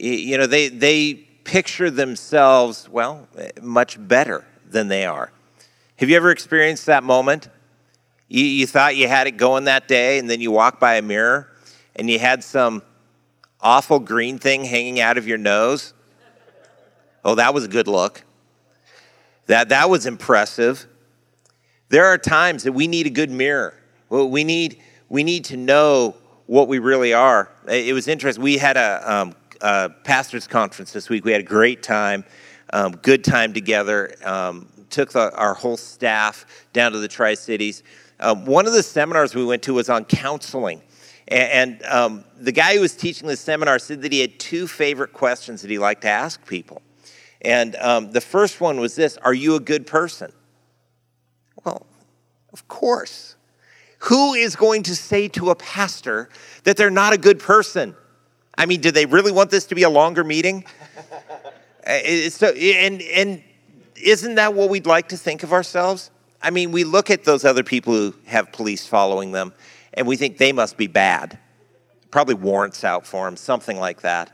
You 0.00 0.38
know, 0.38 0.46
they, 0.46 0.68
they 0.68 1.14
picture 1.44 1.90
themselves, 1.90 2.88
well, 2.88 3.28
much 3.60 3.96
better 4.08 4.46
than 4.66 4.88
they 4.88 5.04
are. 5.04 5.30
Have 5.96 6.08
you 6.08 6.16
ever 6.16 6.30
experienced 6.30 6.86
that 6.86 7.04
moment? 7.04 7.50
You, 8.26 8.42
you 8.42 8.66
thought 8.66 8.96
you 8.96 9.08
had 9.08 9.26
it 9.26 9.32
going 9.32 9.64
that 9.64 9.88
day, 9.88 10.18
and 10.18 10.30
then 10.30 10.40
you 10.40 10.50
walk 10.50 10.80
by 10.80 10.94
a 10.94 11.02
mirror 11.02 11.48
and 11.96 12.08
you 12.08 12.18
had 12.18 12.42
some 12.42 12.82
awful 13.60 13.98
green 13.98 14.38
thing 14.38 14.64
hanging 14.64 15.00
out 15.00 15.18
of 15.18 15.28
your 15.28 15.36
nose. 15.36 15.92
Oh, 17.22 17.34
that 17.34 17.52
was 17.52 17.64
a 17.64 17.68
good 17.68 17.86
look. 17.86 18.22
That, 19.46 19.68
that 19.68 19.90
was 19.90 20.06
impressive. 20.06 20.86
There 21.90 22.06
are 22.06 22.16
times 22.16 22.62
that 22.62 22.72
we 22.72 22.86
need 22.86 23.06
a 23.06 23.10
good 23.10 23.30
mirror. 23.30 23.74
We 24.08 24.44
need, 24.44 24.80
we 25.10 25.24
need 25.24 25.44
to 25.46 25.58
know 25.58 26.14
what 26.46 26.68
we 26.68 26.78
really 26.78 27.12
are. 27.12 27.50
It 27.68 27.92
was 27.92 28.08
interesting. 28.08 28.42
We 28.42 28.56
had 28.56 28.78
a, 28.78 29.02
um, 29.04 29.34
a 29.60 29.90
pastor's 30.04 30.46
conference 30.46 30.92
this 30.92 31.08
week. 31.08 31.24
We 31.24 31.32
had 31.32 31.40
a 31.40 31.44
great 31.44 31.82
time, 31.82 32.24
um, 32.72 32.92
good 32.92 33.24
time 33.24 33.52
together. 33.52 34.14
Um, 34.24 34.68
took 34.90 35.12
the, 35.12 35.34
our 35.36 35.54
whole 35.54 35.76
staff 35.76 36.44
down 36.72 36.92
to 36.92 36.98
the 36.98 37.08
Tri 37.08 37.34
Cities. 37.34 37.82
Um, 38.18 38.44
one 38.44 38.66
of 38.66 38.72
the 38.72 38.82
seminars 38.82 39.34
we 39.34 39.44
went 39.44 39.62
to 39.62 39.74
was 39.74 39.88
on 39.88 40.04
counseling. 40.04 40.82
And, 41.28 41.80
and 41.80 41.82
um, 41.84 42.24
the 42.38 42.52
guy 42.52 42.74
who 42.74 42.80
was 42.80 42.94
teaching 42.94 43.28
the 43.28 43.36
seminar 43.36 43.78
said 43.78 44.02
that 44.02 44.12
he 44.12 44.20
had 44.20 44.38
two 44.38 44.66
favorite 44.66 45.12
questions 45.12 45.62
that 45.62 45.70
he 45.70 45.78
liked 45.78 46.02
to 46.02 46.08
ask 46.08 46.44
people. 46.46 46.82
And 47.42 47.76
um, 47.76 48.12
the 48.12 48.20
first 48.20 48.60
one 48.60 48.80
was 48.80 48.94
this 48.94 49.16
Are 49.18 49.34
you 49.34 49.54
a 49.54 49.60
good 49.60 49.86
person? 49.86 50.32
Well, 51.64 51.86
of 52.52 52.68
course. 52.68 53.36
Who 54.04 54.32
is 54.32 54.56
going 54.56 54.84
to 54.84 54.96
say 54.96 55.28
to 55.28 55.50
a 55.50 55.54
pastor 55.54 56.30
that 56.64 56.78
they're 56.78 56.90
not 56.90 57.12
a 57.12 57.18
good 57.18 57.38
person? 57.38 57.94
I 58.60 58.66
mean, 58.66 58.82
do 58.82 58.90
they 58.90 59.06
really 59.06 59.32
want 59.32 59.50
this 59.50 59.64
to 59.68 59.74
be 59.74 59.84
a 59.84 59.88
longer 59.88 60.22
meeting? 60.22 60.66
Uh, 61.86 62.28
so, 62.28 62.48
and, 62.48 63.00
and 63.00 63.42
isn't 63.96 64.34
that 64.34 64.52
what 64.52 64.68
we'd 64.68 64.84
like 64.84 65.08
to 65.08 65.16
think 65.16 65.42
of 65.42 65.54
ourselves? 65.54 66.10
I 66.42 66.50
mean, 66.50 66.70
we 66.70 66.84
look 66.84 67.08
at 67.08 67.24
those 67.24 67.46
other 67.46 67.62
people 67.62 67.94
who 67.94 68.14
have 68.26 68.52
police 68.52 68.86
following 68.86 69.32
them 69.32 69.54
and 69.94 70.06
we 70.06 70.16
think 70.16 70.36
they 70.36 70.52
must 70.52 70.76
be 70.76 70.88
bad. 70.88 71.38
Probably 72.10 72.34
warrants 72.34 72.84
out 72.84 73.06
for 73.06 73.24
them, 73.24 73.38
something 73.38 73.78
like 73.78 74.02
that. 74.02 74.30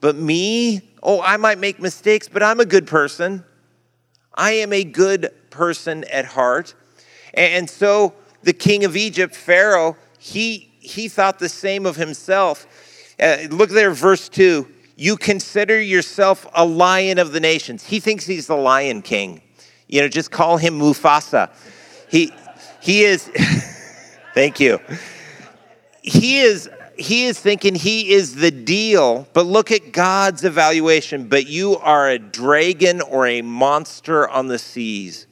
But 0.00 0.14
me, 0.14 0.92
oh, 1.02 1.20
I 1.20 1.36
might 1.36 1.58
make 1.58 1.80
mistakes, 1.80 2.28
but 2.28 2.44
I'm 2.44 2.60
a 2.60 2.64
good 2.64 2.86
person. 2.86 3.44
I 4.36 4.52
am 4.52 4.72
a 4.72 4.84
good 4.84 5.32
person 5.50 6.04
at 6.12 6.26
heart. 6.26 6.74
And 7.34 7.68
so 7.68 8.14
the 8.44 8.52
king 8.52 8.84
of 8.84 8.96
Egypt, 8.96 9.34
Pharaoh, 9.34 9.96
he, 10.20 10.72
he 10.78 11.08
thought 11.08 11.40
the 11.40 11.48
same 11.48 11.86
of 11.86 11.96
himself. 11.96 12.68
Uh, 13.18 13.38
look 13.50 13.70
there, 13.70 13.92
verse 13.92 14.28
2. 14.28 14.68
You 14.96 15.16
consider 15.16 15.80
yourself 15.80 16.46
a 16.54 16.64
lion 16.64 17.18
of 17.18 17.32
the 17.32 17.40
nations. 17.40 17.84
He 17.84 18.00
thinks 18.00 18.26
he's 18.26 18.46
the 18.46 18.56
lion 18.56 19.02
king. 19.02 19.40
You 19.88 20.02
know, 20.02 20.08
just 20.08 20.30
call 20.30 20.56
him 20.56 20.78
Mufasa. 20.78 21.50
He, 22.08 22.32
he 22.80 23.04
is, 23.04 23.24
thank 24.34 24.60
you. 24.60 24.80
He 26.02 26.40
is, 26.40 26.70
he 26.96 27.24
is 27.24 27.38
thinking 27.38 27.74
he 27.74 28.12
is 28.12 28.36
the 28.36 28.50
deal, 28.50 29.26
but 29.32 29.46
look 29.46 29.72
at 29.72 29.92
God's 29.92 30.44
evaluation. 30.44 31.28
But 31.28 31.46
you 31.46 31.76
are 31.78 32.08
a 32.08 32.18
dragon 32.18 33.00
or 33.00 33.26
a 33.26 33.42
monster 33.42 34.28
on 34.28 34.48
the 34.48 34.58
seas. 34.58 35.26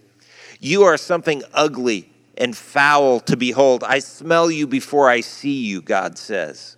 You 0.61 0.85
are 0.85 0.97
something 0.97 1.43
ugly 1.53 2.09
and 2.37 2.57
foul 2.57 3.21
to 3.21 3.37
behold. 3.37 3.85
I 3.85 3.99
smell 3.99 4.51
you 4.51 4.67
before 4.67 5.09
I 5.09 5.21
see 5.21 5.65
you, 5.65 5.83
God 5.83 6.19
says. 6.19 6.77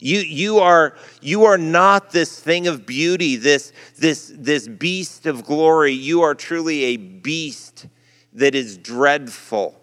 You, 0.00 0.20
you, 0.20 0.58
are, 0.58 0.96
you 1.20 1.44
are 1.44 1.58
not 1.58 2.10
this 2.10 2.40
thing 2.40 2.66
of 2.66 2.86
beauty, 2.86 3.36
this, 3.36 3.72
this, 3.98 4.32
this 4.34 4.66
beast 4.66 5.26
of 5.26 5.44
glory. 5.44 5.92
You 5.92 6.22
are 6.22 6.34
truly 6.34 6.84
a 6.84 6.96
beast 6.96 7.86
that 8.32 8.54
is 8.54 8.78
dreadful. 8.78 9.78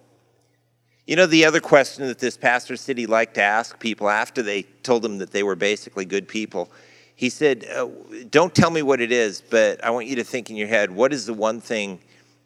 You 1.06 1.16
know, 1.16 1.28
the 1.28 1.46
other 1.46 1.60
question 1.60 2.08
that 2.08 2.20
this 2.20 2.36
pastor 2.36 2.76
said 2.76 2.98
he 2.98 3.06
liked 3.06 3.36
to 3.36 3.42
ask 3.42 3.80
people 3.80 4.10
after 4.10 4.42
they 4.42 4.64
told 4.84 5.06
him 5.06 5.20
that 5.20 5.32
they 5.32 5.44
were 5.44 5.56
basically 5.56 6.04
good 6.04 6.28
people, 6.28 6.70
he 7.16 7.30
said, 7.30 7.66
uh, 7.66 7.88
Don't 8.30 8.54
tell 8.54 8.70
me 8.70 8.82
what 8.82 9.00
it 9.00 9.12
is, 9.12 9.42
but 9.42 9.84
I 9.84 9.92
want 9.92 10.08
you 10.08 10.16
to 10.18 10.24
think 10.24 10.50
in 10.50 10.56
your 10.56 10.68
head 10.68 10.92
what 10.92 11.14
is 11.14 11.26
the 11.26 11.34
one 11.34 11.62
thing 11.62 12.00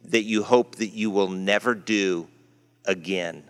that 0.06 0.24
you 0.24 0.44
hope 0.44 0.76
that 0.76 0.90
you 0.90 1.10
will 1.10 1.30
never 1.30 1.74
do 1.74 2.28
again? 2.86 3.44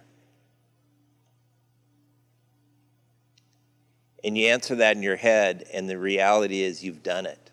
And 4.23 4.37
you 4.37 4.47
answer 4.47 4.75
that 4.75 4.95
in 4.95 5.03
your 5.03 5.15
head, 5.15 5.65
and 5.73 5.89
the 5.89 5.97
reality 5.97 6.61
is 6.61 6.83
you've 6.83 7.03
done 7.03 7.25
it. 7.25 7.51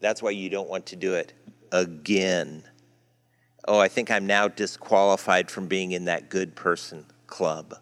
That's 0.00 0.22
why 0.22 0.30
you 0.30 0.50
don't 0.50 0.68
want 0.68 0.86
to 0.86 0.96
do 0.96 1.14
it 1.14 1.32
again. 1.70 2.64
Oh, 3.66 3.78
I 3.78 3.88
think 3.88 4.10
I'm 4.10 4.26
now 4.26 4.48
disqualified 4.48 5.50
from 5.50 5.68
being 5.68 5.92
in 5.92 6.06
that 6.06 6.28
good 6.28 6.54
person 6.54 7.06
club. 7.26 7.76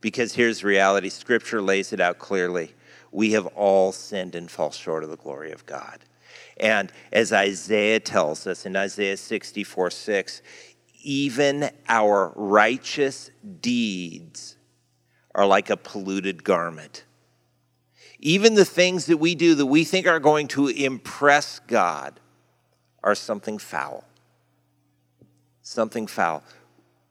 Because 0.00 0.34
here's 0.34 0.64
reality 0.64 1.10
Scripture 1.10 1.60
lays 1.60 1.92
it 1.92 2.00
out 2.00 2.18
clearly. 2.18 2.72
We 3.10 3.32
have 3.32 3.46
all 3.48 3.92
sinned 3.92 4.34
and 4.34 4.50
fall 4.50 4.70
short 4.70 5.04
of 5.04 5.10
the 5.10 5.16
glory 5.16 5.52
of 5.52 5.66
God. 5.66 5.98
And 6.58 6.92
as 7.12 7.32
Isaiah 7.32 8.00
tells 8.00 8.46
us 8.46 8.64
in 8.64 8.76
Isaiah 8.76 9.16
64 9.16 9.90
6, 9.90 10.42
even 11.02 11.70
our 11.88 12.32
righteous 12.36 13.30
deeds 13.60 14.56
are 15.34 15.46
like 15.46 15.70
a 15.70 15.76
polluted 15.76 16.44
garment. 16.44 17.04
Even 18.18 18.54
the 18.54 18.64
things 18.64 19.06
that 19.06 19.16
we 19.16 19.34
do 19.34 19.54
that 19.56 19.66
we 19.66 19.84
think 19.84 20.06
are 20.06 20.20
going 20.20 20.48
to 20.48 20.68
impress 20.68 21.58
God 21.66 22.20
are 23.02 23.14
something 23.14 23.58
foul. 23.58 24.04
Something 25.62 26.06
foul. 26.06 26.42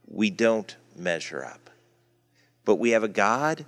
We 0.07 0.29
don't 0.29 0.75
measure 0.95 1.43
up. 1.43 1.69
But 2.63 2.75
we 2.75 2.91
have 2.91 3.03
a 3.03 3.09
God 3.09 3.65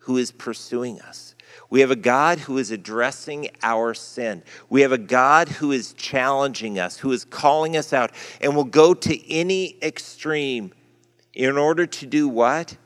who 0.00 0.18
is 0.18 0.30
pursuing 0.30 1.00
us. 1.00 1.34
We 1.70 1.80
have 1.80 1.90
a 1.90 1.96
God 1.96 2.40
who 2.40 2.58
is 2.58 2.70
addressing 2.70 3.48
our 3.62 3.94
sin. 3.94 4.42
We 4.68 4.82
have 4.82 4.92
a 4.92 4.98
God 4.98 5.48
who 5.48 5.72
is 5.72 5.92
challenging 5.94 6.78
us, 6.78 6.98
who 6.98 7.10
is 7.12 7.24
calling 7.24 7.76
us 7.76 7.92
out, 7.92 8.12
and 8.40 8.54
will 8.54 8.64
go 8.64 8.92
to 8.94 9.32
any 9.32 9.78
extreme 9.82 10.72
in 11.32 11.56
order 11.56 11.86
to 11.86 12.06
do 12.06 12.28
what? 12.28 12.76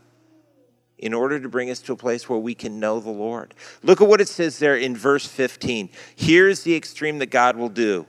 In 0.99 1.14
order 1.14 1.38
to 1.38 1.49
bring 1.49 1.70
us 1.70 1.80
to 1.80 1.92
a 1.92 1.96
place 1.96 2.28
where 2.28 2.38
we 2.38 2.55
can 2.55 2.80
know 2.80 3.01
the 3.01 3.11
Lord. 3.11 3.55
Look 3.82 4.01
at 4.01 4.09
what 4.09 4.20
it 4.20 4.28
says 4.28 4.59
there 4.59 4.76
in 4.76 4.96
verse 4.96 5.26
15. 5.26 5.88
Here's 6.16 6.62
the 6.62 6.74
extreme 6.74 7.18
that 7.18 7.30
God 7.30 7.57
will 7.57 7.68
do. 7.68 8.07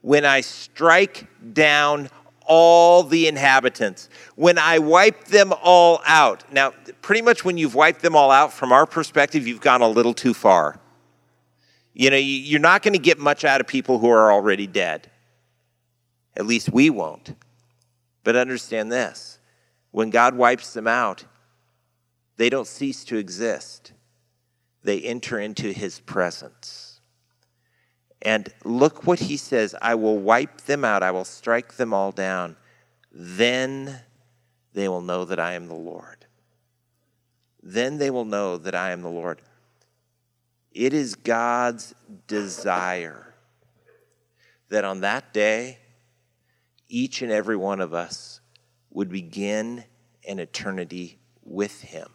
When 0.00 0.24
I 0.24 0.40
strike 0.40 1.26
down 1.52 2.08
all 2.46 3.02
the 3.02 3.28
inhabitants, 3.28 4.08
when 4.34 4.58
I 4.58 4.78
wipe 4.78 5.26
them 5.26 5.52
all 5.62 6.00
out. 6.04 6.50
Now, 6.52 6.72
pretty 7.02 7.22
much 7.22 7.44
when 7.44 7.58
you've 7.58 7.74
wiped 7.74 8.02
them 8.02 8.16
all 8.16 8.30
out, 8.30 8.52
from 8.52 8.72
our 8.72 8.86
perspective, 8.86 9.46
you've 9.46 9.60
gone 9.60 9.82
a 9.82 9.88
little 9.88 10.14
too 10.14 10.34
far. 10.34 10.80
You 11.92 12.10
know, 12.10 12.16
you're 12.16 12.60
not 12.60 12.82
going 12.82 12.94
to 12.94 12.98
get 12.98 13.18
much 13.18 13.44
out 13.44 13.60
of 13.60 13.66
people 13.66 13.98
who 13.98 14.08
are 14.08 14.32
already 14.32 14.66
dead. 14.66 15.10
At 16.36 16.46
least 16.46 16.72
we 16.72 16.88
won't. 16.88 17.34
But 18.24 18.36
understand 18.36 18.90
this 18.90 19.38
when 19.90 20.10
God 20.10 20.34
wipes 20.34 20.72
them 20.72 20.86
out, 20.86 21.24
they 22.40 22.48
don't 22.48 22.66
cease 22.66 23.04
to 23.04 23.18
exist, 23.18 23.92
they 24.82 24.98
enter 25.02 25.38
into 25.38 25.72
his 25.72 26.00
presence. 26.00 27.02
And 28.22 28.48
look 28.64 29.06
what 29.06 29.18
he 29.18 29.36
says 29.36 29.74
I 29.82 29.94
will 29.96 30.16
wipe 30.16 30.62
them 30.62 30.82
out, 30.82 31.02
I 31.02 31.10
will 31.10 31.26
strike 31.26 31.74
them 31.74 31.92
all 31.92 32.12
down. 32.12 32.56
Then 33.12 34.00
they 34.72 34.88
will 34.88 35.02
know 35.02 35.26
that 35.26 35.38
I 35.38 35.52
am 35.52 35.68
the 35.68 35.74
Lord. 35.74 36.24
Then 37.62 37.98
they 37.98 38.08
will 38.08 38.24
know 38.24 38.56
that 38.56 38.74
I 38.74 38.92
am 38.92 39.02
the 39.02 39.10
Lord. 39.10 39.42
It 40.72 40.94
is 40.94 41.16
God's 41.16 41.94
desire 42.26 43.34
that 44.70 44.86
on 44.86 45.00
that 45.00 45.34
day, 45.34 45.76
each 46.88 47.20
and 47.20 47.30
every 47.30 47.56
one 47.58 47.82
of 47.82 47.92
us 47.92 48.40
would 48.88 49.10
begin 49.10 49.84
an 50.26 50.38
eternity 50.38 51.18
with 51.44 51.82
Him, 51.82 52.08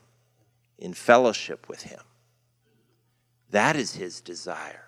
in 0.78 0.94
fellowship 0.94 1.68
with 1.70 1.84
Him. 1.84 2.02
That 3.52 3.76
is 3.76 3.96
His 3.96 4.22
desire. 4.22 4.86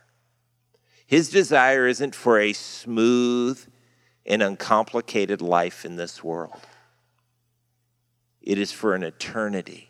His 1.05 1.29
desire 1.29 1.87
isn't 1.87 2.15
for 2.15 2.39
a 2.39 2.53
smooth 2.53 3.65
and 4.25 4.43
uncomplicated 4.43 5.41
life 5.41 5.85
in 5.85 5.95
this 5.95 6.23
world, 6.23 6.59
it 8.41 8.57
is 8.57 8.71
for 8.71 8.93
an 8.93 9.03
eternity 9.03 9.89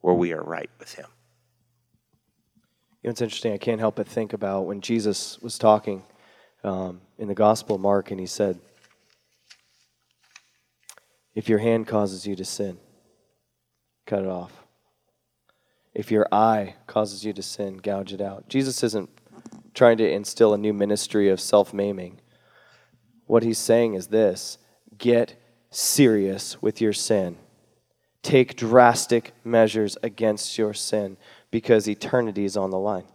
where 0.00 0.14
we 0.14 0.32
are 0.32 0.42
right 0.42 0.70
with 0.78 0.94
Him. 0.94 1.06
You 3.02 3.08
know, 3.08 3.10
it's 3.12 3.22
interesting. 3.22 3.52
I 3.52 3.58
can't 3.58 3.80
help 3.80 3.96
but 3.96 4.06
think 4.06 4.32
about 4.32 4.66
when 4.66 4.80
Jesus 4.80 5.40
was 5.40 5.56
talking 5.56 6.02
um, 6.62 7.00
in 7.18 7.28
the 7.28 7.34
Gospel 7.34 7.76
of 7.76 7.82
Mark, 7.82 8.10
and 8.10 8.20
he 8.20 8.26
said, 8.26 8.58
If 11.34 11.48
your 11.48 11.58
hand 11.58 11.86
causes 11.86 12.26
you 12.26 12.36
to 12.36 12.44
sin, 12.44 12.78
cut 14.06 14.22
it 14.22 14.28
off. 14.28 14.64
If 15.94 16.10
your 16.10 16.26
eye 16.30 16.76
causes 16.86 17.24
you 17.24 17.32
to 17.32 17.42
sin, 17.42 17.78
gouge 17.78 18.12
it 18.12 18.20
out. 18.20 18.48
Jesus 18.48 18.82
isn't 18.82 19.10
trying 19.74 19.98
to 19.98 20.10
instill 20.10 20.54
a 20.54 20.58
new 20.58 20.72
ministry 20.72 21.28
of 21.28 21.40
self 21.40 21.72
maiming. 21.74 22.20
What 23.26 23.42
he's 23.42 23.58
saying 23.58 23.94
is 23.94 24.08
this 24.08 24.58
get 24.98 25.36
serious 25.70 26.60
with 26.62 26.80
your 26.80 26.92
sin. 26.92 27.36
Take 28.22 28.56
drastic 28.56 29.32
measures 29.44 29.96
against 30.02 30.58
your 30.58 30.74
sin 30.74 31.16
because 31.50 31.88
eternity 31.88 32.44
is 32.44 32.56
on 32.56 32.70
the 32.70 32.78
line. 32.78 33.06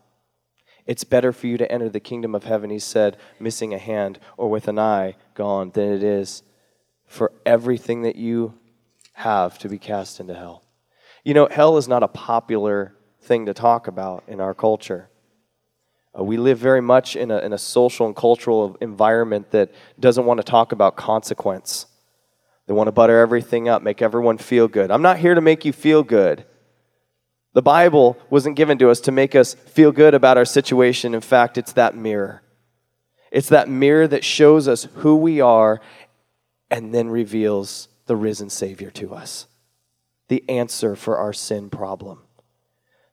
It's 0.86 1.04
better 1.04 1.32
for 1.32 1.48
you 1.48 1.58
to 1.58 1.72
enter 1.72 1.90
the 1.90 2.00
kingdom 2.00 2.36
of 2.36 2.44
heaven, 2.44 2.70
he 2.70 2.80
said, 2.80 3.18
missing 3.40 3.74
a 3.74 3.78
hand 3.78 4.20
or 4.38 4.50
with 4.50 4.68
an 4.68 4.78
eye 4.78 5.16
gone, 5.34 5.72
than 5.72 5.92
it 5.92 6.04
is 6.04 6.44
for 7.08 7.32
everything 7.46 8.04
that 8.04 8.16
you 8.16 8.54
have 9.14 9.58
to 9.60 9.70
be 9.70 9.78
cast 9.78 10.20
into 10.20 10.36
hell. 10.36 10.65
You 11.26 11.34
know, 11.34 11.48
hell 11.50 11.78
is 11.78 11.88
not 11.88 12.04
a 12.04 12.08
popular 12.08 12.96
thing 13.22 13.48
to 13.48 13.54
talk 13.54 13.88
about 13.88 14.24
in 14.28 14.40
our 14.40 14.54
culture. 14.54 15.10
Uh, 16.18 16.24
we 16.24 16.38
live 16.38 16.60
very 16.60 16.82
much 16.82 17.16
in 17.16 17.32
a, 17.32 17.40
in 17.40 17.52
a 17.52 17.58
social 17.58 18.06
and 18.06 18.16
cultural 18.16 18.78
environment 18.80 19.50
that 19.50 19.72
doesn't 20.00 20.26
want 20.26 20.40
to 20.40 20.44
talk 20.44 20.72
about 20.72 20.96
consequence. 20.96 21.88
They 22.68 22.74
want 22.74 22.88
to 22.88 22.92
butter 22.92 23.20
everything 23.20 23.68
up, 23.68 23.82
make 23.82 24.04
everyone 24.04 24.38
feel 24.38 24.68
good. 24.68 24.92
I'm 24.92 25.02
not 25.02 25.18
here 25.18 25.34
to 25.34 25.42
make 25.42 25.66
you 25.66 25.74
feel 25.74 26.04
good. 26.04 26.46
The 27.54 27.62
Bible 27.64 28.18
wasn't 28.30 28.56
given 28.56 28.78
to 28.78 28.92
us 28.92 29.00
to 29.02 29.12
make 29.12 29.34
us 29.34 29.56
feel 29.56 29.92
good 29.92 30.14
about 30.14 30.38
our 30.38 30.46
situation. 30.46 31.16
In 31.16 31.22
fact, 31.22 31.58
it's 31.58 31.74
that 31.74 31.96
mirror. 31.96 32.44
It's 33.32 33.50
that 33.50 33.68
mirror 33.68 34.08
that 34.08 34.24
shows 34.24 34.68
us 34.68 34.84
who 34.96 35.16
we 35.16 35.42
are 35.42 35.82
and 36.70 36.94
then 36.94 37.10
reveals 37.10 37.88
the 38.06 38.16
risen 38.16 38.52
Savior 38.52 38.92
to 38.92 39.16
us, 39.16 39.48
the 40.28 40.44
answer 40.50 40.96
for 40.96 41.18
our 41.18 41.34
sin 41.34 41.70
problem. 41.70 42.22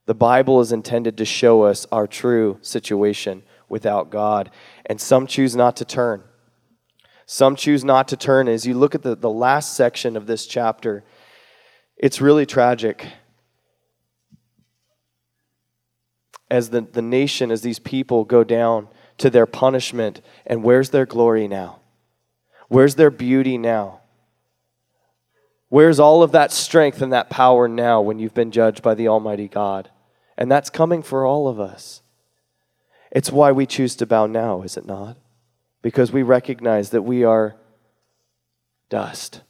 The 0.07 0.15
Bible 0.15 0.61
is 0.61 0.73
intended 0.73 1.17
to 1.19 1.25
show 1.25 1.63
us 1.63 1.87
our 1.93 2.07
true 2.07 2.59
situation 2.61 3.43
without 3.69 4.11
God, 4.11 4.51
and 4.87 5.01
some 5.01 5.27
choose 5.27 5.55
not 5.55 5.77
to 5.77 5.85
turn. 5.85 6.23
Some 7.25 7.57
choose 7.57 7.85
not 7.85 8.09
to 8.09 8.17
turn. 8.17 8.49
As 8.49 8.67
you 8.67 8.75
look 8.75 8.95
at 8.95 9.03
the, 9.03 9.15
the 9.15 9.31
last 9.31 9.75
section 9.75 10.17
of 10.17 10.27
this 10.27 10.47
chapter, 10.47 11.05
it's 11.97 12.21
really 12.21 12.47
tragic. 12.47 13.07
as 16.53 16.69
the, 16.69 16.83
the 16.83 17.01
nation, 17.01 17.51
as 17.51 17.63
these 17.63 17.79
people 17.79 18.27
go 18.27 18.45
down 18.45 18.87
to 19.17 19.31
their 19.31 19.47
punishment. 19.47 20.21
And 20.45 20.63
where's 20.63 20.91
their 20.91 21.07
glory 21.07 21.49
now? 21.49 21.81
Where's 22.69 22.97
their 22.97 23.11
beauty 23.11 23.57
now? 23.57 24.01
Where's 25.73 25.99
all 25.99 26.23
of 26.23 26.33
that 26.33 26.53
strength 26.53 27.01
and 27.01 27.14
that 27.14 27.31
power 27.31 27.66
now 27.66 28.03
when 28.03 28.18
you've 28.18 28.35
been 28.35 28.51
judged 28.51 28.83
by 28.83 28.93
the 28.93 29.09
Almighty 29.09 29.49
God? 29.49 29.89
And 30.37 30.53
that's 30.53 30.68
coming 30.68 31.03
for 31.03 31.25
all 31.25 31.49
of 31.49 31.59
us. 31.59 32.03
It's 33.11 33.33
why 33.33 33.53
we 33.53 33.64
choose 33.64 33.97
to 33.97 34.05
bow 34.05 34.27
now, 34.27 34.61
is 34.61 34.77
it 34.77 34.85
not? 34.85 35.16
Because 35.81 36.12
we 36.12 36.23
recognize 36.23 36.91
that 36.91 37.01
we 37.01 37.25
are 37.25 37.57
dust. 38.91 39.41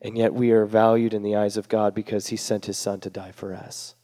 And 0.00 0.16
yet 0.16 0.32
we 0.32 0.52
are 0.52 0.66
valued 0.66 1.14
in 1.14 1.24
the 1.24 1.34
eyes 1.34 1.56
of 1.56 1.68
God 1.68 1.92
because 1.92 2.28
He 2.28 2.36
sent 2.36 2.66
His 2.66 2.78
Son 2.78 3.00
to 3.00 3.10
die 3.10 3.32
for 3.32 3.52
us. 3.52 3.96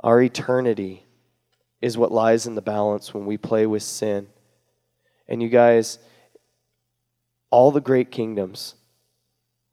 Our 0.00 0.20
eternity 0.20 1.06
is 1.80 1.96
what 1.96 2.10
lies 2.10 2.48
in 2.48 2.56
the 2.56 2.60
balance 2.60 3.14
when 3.14 3.24
we 3.24 3.36
play 3.36 3.66
with 3.66 3.84
sin. 3.84 4.26
And 5.28 5.40
you 5.40 5.48
guys, 5.48 6.00
all 7.50 7.70
the 7.70 7.80
great 7.80 8.10
kingdoms, 8.10 8.74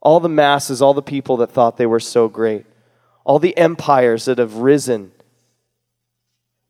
all 0.05 0.19
the 0.19 0.29
masses, 0.29 0.83
all 0.83 0.93
the 0.93 1.01
people 1.01 1.35
that 1.37 1.49
thought 1.49 1.77
they 1.77 1.85
were 1.87 1.99
so 1.99 2.29
great, 2.29 2.63
all 3.23 3.39
the 3.39 3.57
empires 3.57 4.25
that 4.25 4.37
have 4.37 4.57
risen, 4.57 5.11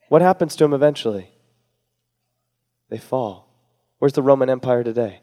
what 0.08 0.22
happens 0.22 0.56
to 0.56 0.64
them 0.64 0.74
eventually? 0.74 1.32
They 2.90 2.98
fall. 2.98 3.50
Where's 4.00 4.14
the 4.14 4.22
Roman 4.22 4.50
Empire 4.50 4.86
today? 4.86 5.20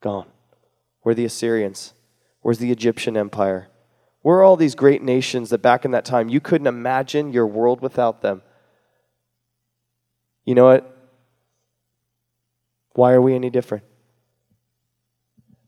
Gone. 0.00 0.28
Where 1.02 1.16
the 1.16 1.24
Assyrians? 1.24 1.94
Where's 2.42 2.58
the 2.58 2.70
Egyptian 2.70 3.16
Empire? 3.16 3.66
Where 4.22 4.36
are 4.36 4.44
all 4.44 4.56
these 4.56 4.76
great 4.76 5.02
nations 5.02 5.50
that 5.50 5.62
back 5.62 5.84
in 5.84 5.90
that 5.90 6.04
time 6.04 6.28
you 6.28 6.40
couldn't 6.40 6.68
imagine 6.68 7.32
your 7.32 7.46
world 7.48 7.80
without 7.80 8.22
them? 8.22 8.42
You 10.44 10.54
know 10.54 10.66
what? 10.66 10.96
Why 12.92 13.12
are 13.14 13.20
we 13.20 13.34
any 13.34 13.50
different? 13.50 13.82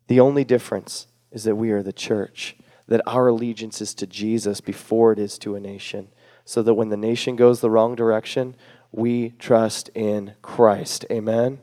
The 0.06 0.20
only 0.20 0.44
difference 0.44 1.08
is 1.32 1.44
that 1.44 1.56
we 1.56 1.70
are 1.72 1.82
the 1.82 1.92
church, 1.92 2.56
that 2.86 3.02
our 3.06 3.28
allegiance 3.28 3.80
is 3.80 3.94
to 3.94 4.06
Jesus 4.06 4.60
before 4.60 5.12
it 5.12 5.18
is 5.18 5.38
to 5.38 5.56
a 5.56 5.60
nation, 5.60 6.08
so 6.44 6.62
that 6.62 6.74
when 6.74 6.90
the 6.90 6.96
nation 6.96 7.34
goes 7.36 7.60
the 7.60 7.70
wrong 7.70 7.94
direction, 7.94 8.54
we 8.92 9.30
trust 9.38 9.88
in 9.94 10.34
Christ. 10.42 11.04
Amen? 11.10 11.58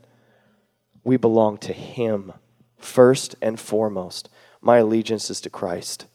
We 1.04 1.16
belong 1.16 1.58
to 1.60 1.74
Him 1.74 2.34
first 2.78 3.36
and 3.42 3.60
foremost. 3.60 4.30
My 4.62 4.78
allegiance 4.78 5.30
is 5.30 5.40
to 5.42 5.50
Christ. 5.50 6.08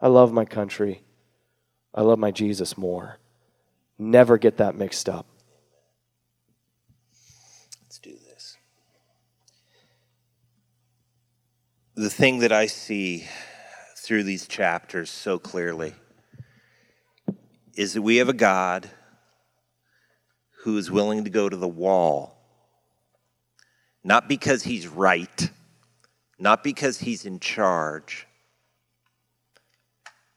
I 0.00 0.08
love 0.08 0.32
my 0.32 0.44
country. 0.44 1.02
I 1.94 2.02
love 2.02 2.18
my 2.18 2.30
Jesus 2.30 2.76
more. 2.76 3.18
Never 3.98 4.38
get 4.38 4.56
that 4.56 4.74
mixed 4.74 5.08
up. 5.08 5.26
Let's 7.82 7.98
do 7.98 8.10
this. 8.10 8.56
The 11.96 12.10
thing 12.10 12.40
that 12.40 12.52
I 12.52 12.66
see 12.66 13.28
through 13.96 14.24
these 14.24 14.46
chapters 14.46 15.10
so 15.10 15.38
clearly 15.38 15.94
is 17.74 17.94
that 17.94 18.02
we 18.02 18.16
have 18.16 18.28
a 18.28 18.34
God 18.34 18.90
who 20.62 20.76
is 20.76 20.90
willing 20.90 21.24
to 21.24 21.30
go 21.30 21.48
to 21.48 21.56
the 21.56 21.68
wall, 21.68 22.36
not 24.02 24.28
because 24.28 24.64
he's 24.64 24.88
right, 24.88 25.50
not 26.38 26.64
because 26.64 27.00
he's 27.00 27.24
in 27.24 27.38
charge 27.40 28.26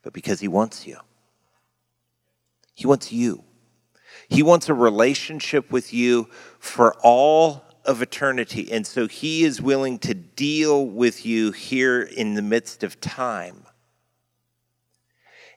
but 0.07 0.13
because 0.13 0.39
He 0.39 0.47
wants 0.47 0.87
you. 0.87 0.97
He 2.73 2.87
wants 2.87 3.11
you. 3.11 3.43
He 4.29 4.41
wants 4.41 4.69
a 4.69 4.73
relationship 4.73 5.69
with 5.69 5.93
you 5.93 6.29
for 6.59 6.95
all 7.03 7.65
of 7.87 8.01
eternity. 8.01 8.71
And 8.71 8.85
so 8.85 9.07
He 9.07 9.43
is 9.43 9.61
willing 9.61 9.97
to 9.99 10.13
deal 10.13 10.85
with 10.85 11.25
you 11.25 11.51
here 11.51 12.01
in 12.01 12.35
the 12.35 12.41
midst 12.41 12.83
of 12.83 13.01
time. 13.01 13.63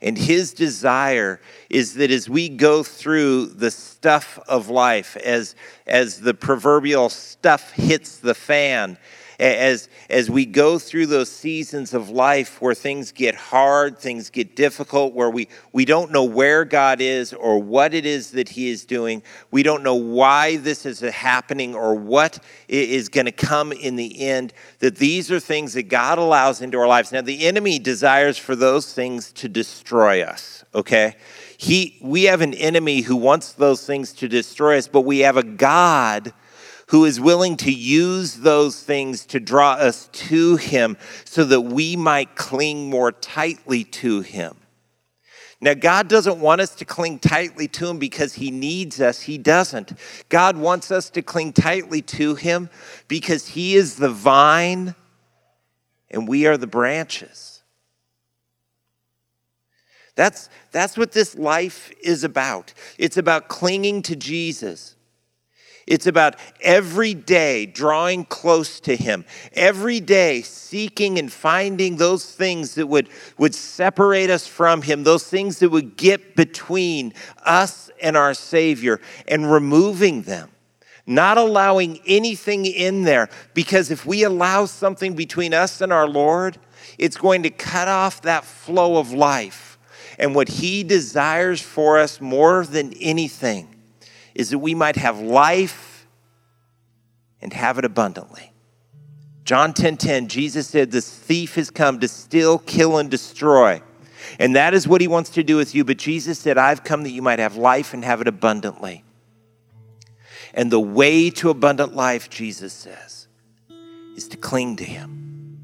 And 0.03 0.16
his 0.16 0.55
desire 0.55 1.41
is 1.68 1.95
that 1.95 2.11
as 2.11 2.28
we 2.28 2.49
go 2.49 2.83
through 2.83 3.47
the 3.47 3.70
stuff 3.70 4.39
of 4.49 4.70
life, 4.70 5.16
as, 5.18 5.55
as 5.87 6.20
the 6.20 6.33
proverbial 6.33 7.11
stuff 7.11 7.72
hits 7.72 8.16
the 8.16 8.35
fan, 8.35 8.97
as, 9.41 9.88
as 10.11 10.30
we 10.30 10.45
go 10.45 10.78
through 10.78 11.07
those 11.07 11.30
seasons 11.30 11.95
of 11.95 12.11
life 12.11 12.61
where 12.61 12.74
things 12.74 13.11
get 13.11 13.34
hard, 13.34 13.99
things 13.99 14.28
get 14.28 14.55
difficult, 14.55 15.14
where 15.14 15.30
we, 15.30 15.49
we 15.72 15.86
don't 15.86 16.12
know 16.12 16.24
where 16.24 16.64
God 16.66 17.01
is 17.01 17.32
or 17.32 17.59
what 17.59 17.95
it 17.95 18.05
is 18.05 18.32
that 18.32 18.51
He 18.51 18.68
is 18.68 18.84
doing. 18.84 19.22
We 19.51 19.62
don't 19.62 19.82
know 19.82 19.95
why 19.95 20.59
this 20.59 20.84
is 20.84 21.01
happening 21.01 21.74
or 21.74 21.95
what 21.95 22.38
is 22.68 23.09
going 23.09 23.26
to 23.26 23.32
come 23.32 23.72
in 23.72 23.97
the 23.97 24.20
end. 24.20 24.53
That 24.80 24.97
these 24.97 25.32
are 25.32 25.41
things 25.41 25.72
that 25.72 25.84
God 25.84 26.18
allows 26.18 26.61
into 26.61 26.78
our 26.78 26.88
lives. 26.88 27.11
Now, 27.11 27.22
the 27.22 27.47
enemy 27.47 27.78
desires 27.78 28.36
for 28.36 28.55
those 28.55 28.93
things 28.93 29.32
to 29.32 29.49
destroy 29.49 30.22
us, 30.22 30.64
okay? 30.74 31.16
He, 31.57 31.99
we 32.03 32.24
have 32.24 32.43
an 32.43 32.55
enemy 32.55 33.01
who 33.01 33.16
wants 33.16 33.53
those 33.53 33.86
things 33.86 34.12
to 34.14 34.28
destroy 34.28 34.76
us, 34.76 34.86
but 34.86 35.03
we 35.03 35.20
have 35.20 35.38
a 35.38 35.43
God 35.43 36.34
who 36.91 37.05
is 37.05 37.20
willing 37.20 37.57
to 37.57 37.72
use 37.72 38.34
those 38.34 38.82
things 38.82 39.24
to 39.24 39.38
draw 39.38 39.74
us 39.74 40.09
to 40.12 40.57
Him 40.57 40.97
so 41.24 41.45
that 41.45 41.61
we 41.61 41.95
might 41.95 42.34
cling 42.34 42.91
more 42.91 43.12
tightly 43.12 43.84
to 43.84 44.22
Him. 44.22 44.57
Now, 45.61 45.74
God 45.74 46.09
doesn't 46.09 46.41
want 46.41 46.61
us 46.61 46.74
to 46.76 46.84
cling 46.84 47.20
tightly 47.20 47.68
to 47.68 47.91
Him 47.91 47.99
because 48.01 48.34
He 48.34 48.51
needs 48.51 49.01
us. 49.01 49.22
He 49.22 49.38
doesn't. 49.38 49.93
God 50.28 50.57
wants 50.57 50.91
us 50.91 51.11
to 51.11 51.22
cling 51.22 51.53
tightly 51.53 52.03
to 52.03 52.34
Him 52.34 52.68
because 53.07 53.47
He 53.49 53.76
is 53.76 53.97
the 53.97 54.11
vine 54.11 54.97
and 56.11 56.26
we 56.26 56.47
are 56.49 56.57
the 56.57 56.66
branches. 56.66 57.62
That's, 60.16 60.49
that's 60.72 60.99
what 60.99 61.12
this 61.12 61.36
life 61.36 61.93
is 62.03 62.24
about. 62.24 62.74
It's 62.99 63.16
about 63.16 63.47
clinging 63.47 64.03
to 64.03 64.16
Jesus. 64.16 64.97
It's 65.91 66.07
about 66.07 66.36
every 66.61 67.14
day 67.14 67.66
drawing 67.66 68.24
close 68.24 68.78
to 68.82 68.95
Him, 68.95 69.24
every 69.55 69.99
day 69.99 70.41
seeking 70.43 71.18
and 71.18 71.32
finding 71.32 71.97
those 71.97 72.24
things 72.24 72.76
that 72.76 72.86
would, 72.86 73.09
would 73.38 73.57
separate 73.57 74.30
us 74.30 74.47
from 74.47 74.82
Him, 74.82 75.03
those 75.03 75.24
things 75.24 75.59
that 75.59 75.70
would 75.70 75.97
get 75.97 76.36
between 76.36 77.12
us 77.45 77.91
and 78.01 78.16
our 78.16 78.34
Savior, 78.34 79.01
and 79.26 79.51
removing 79.51 80.22
them. 80.22 80.51
Not 81.07 81.38
allowing 81.38 81.99
anything 82.07 82.66
in 82.66 83.03
there, 83.03 83.28
because 83.53 83.91
if 83.91 84.07
we 84.07 84.22
allow 84.22 84.66
something 84.66 85.14
between 85.14 85.53
us 85.53 85.80
and 85.80 85.93
our 85.93 86.07
Lord, 86.07 86.57
it's 86.99 87.16
going 87.16 87.43
to 87.43 87.51
cut 87.51 87.88
off 87.88 88.22
that 88.22 88.45
flow 88.45 88.97
of 88.99 89.12
life. 89.12 89.76
And 90.20 90.36
what 90.36 90.47
He 90.51 90.84
desires 90.84 91.61
for 91.61 91.99
us 91.99 92.20
more 92.20 92.64
than 92.64 92.93
anything 93.01 93.74
is 94.35 94.51
that 94.51 94.59
we 94.59 94.74
might 94.74 94.97
have 94.97 95.20
life 95.20 96.07
and 97.41 97.53
have 97.53 97.78
it 97.78 97.85
abundantly. 97.85 98.53
John 99.45 99.72
10:10 99.72 99.74
10, 99.74 99.97
10, 99.97 100.28
Jesus 100.28 100.68
said 100.68 100.91
the 100.91 101.01
thief 101.01 101.55
has 101.57 101.70
come 101.70 101.99
to 102.01 102.09
steal, 102.09 102.59
kill 102.59 102.99
and 102.99 103.11
destroy. 103.11 103.83
And 104.39 104.55
that 104.55 104.74
is 104.74 104.87
what 104.87 105.01
he 105.01 105.09
wants 105.09 105.31
to 105.31 105.43
do 105.43 105.57
with 105.57 105.74
you, 105.74 105.85
but 105.85 105.97
Jesus 105.97 106.39
said 106.39 106.59
I've 106.59 106.85
come 106.85 107.03
that 107.03 107.11
you 107.11 107.22
might 107.22 107.39
have 107.39 107.57
life 107.57 107.93
and 107.95 108.05
have 108.05 108.20
it 108.20 108.28
abundantly. 108.28 109.03
And 110.55 110.70
the 110.70 110.81
way 110.81 111.31
to 111.31 111.51
abundant 111.51 111.95
life, 111.95 112.28
Jesus 112.28 112.72
says, 112.72 113.28
is 114.16 114.28
to 114.28 114.37
cling 114.37 114.76
to 114.76 114.85
him. 114.85 115.59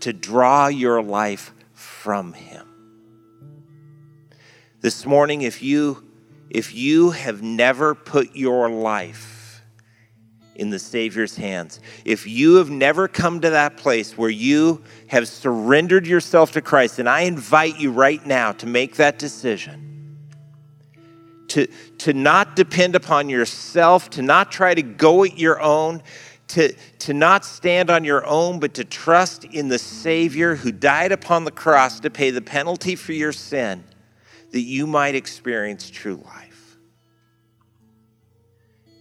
To 0.00 0.12
draw 0.12 0.68
your 0.68 1.02
life 1.02 1.52
from 1.72 2.32
him. 2.32 2.66
This 4.80 5.04
morning 5.04 5.42
if 5.42 5.62
you 5.62 6.09
if 6.50 6.74
you 6.74 7.10
have 7.12 7.42
never 7.42 7.94
put 7.94 8.34
your 8.34 8.68
life 8.68 9.62
in 10.56 10.68
the 10.68 10.78
Savior's 10.78 11.36
hands, 11.36 11.80
if 12.04 12.26
you 12.26 12.56
have 12.56 12.68
never 12.68 13.08
come 13.08 13.40
to 13.40 13.50
that 13.50 13.76
place 13.76 14.18
where 14.18 14.28
you 14.28 14.82
have 15.06 15.26
surrendered 15.28 16.06
yourself 16.06 16.52
to 16.52 16.60
Christ, 16.60 16.98
and 16.98 17.08
I 17.08 17.22
invite 17.22 17.78
you 17.78 17.92
right 17.92 18.24
now 18.26 18.52
to 18.52 18.66
make 18.66 18.96
that 18.96 19.18
decision. 19.18 19.86
To, 21.48 21.66
to 21.98 22.12
not 22.12 22.54
depend 22.54 22.94
upon 22.94 23.28
yourself, 23.28 24.10
to 24.10 24.22
not 24.22 24.52
try 24.52 24.74
to 24.74 24.82
go 24.82 25.24
it 25.24 25.36
your 25.36 25.60
own, 25.60 26.02
to, 26.48 26.72
to 27.00 27.14
not 27.14 27.44
stand 27.44 27.90
on 27.90 28.04
your 28.04 28.24
own, 28.26 28.60
but 28.60 28.74
to 28.74 28.84
trust 28.84 29.44
in 29.44 29.68
the 29.68 29.78
Savior 29.78 30.56
who 30.56 30.70
died 30.70 31.10
upon 31.10 31.44
the 31.44 31.50
cross 31.50 32.00
to 32.00 32.10
pay 32.10 32.30
the 32.30 32.42
penalty 32.42 32.94
for 32.94 33.12
your 33.12 33.32
sin 33.32 33.84
that 34.50 34.60
you 34.60 34.86
might 34.86 35.14
experience 35.14 35.90
true 35.90 36.22
life. 36.24 36.76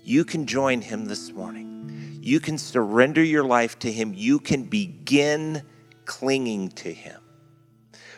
You 0.03 0.25
can 0.25 0.45
join 0.45 0.81
him 0.81 1.05
this 1.05 1.31
morning. 1.31 2.19
You 2.21 2.39
can 2.39 2.57
surrender 2.57 3.23
your 3.23 3.43
life 3.43 3.79
to 3.79 3.91
him. 3.91 4.13
You 4.15 4.39
can 4.39 4.63
begin 4.63 5.63
clinging 6.05 6.69
to 6.69 6.93
him. 6.93 7.21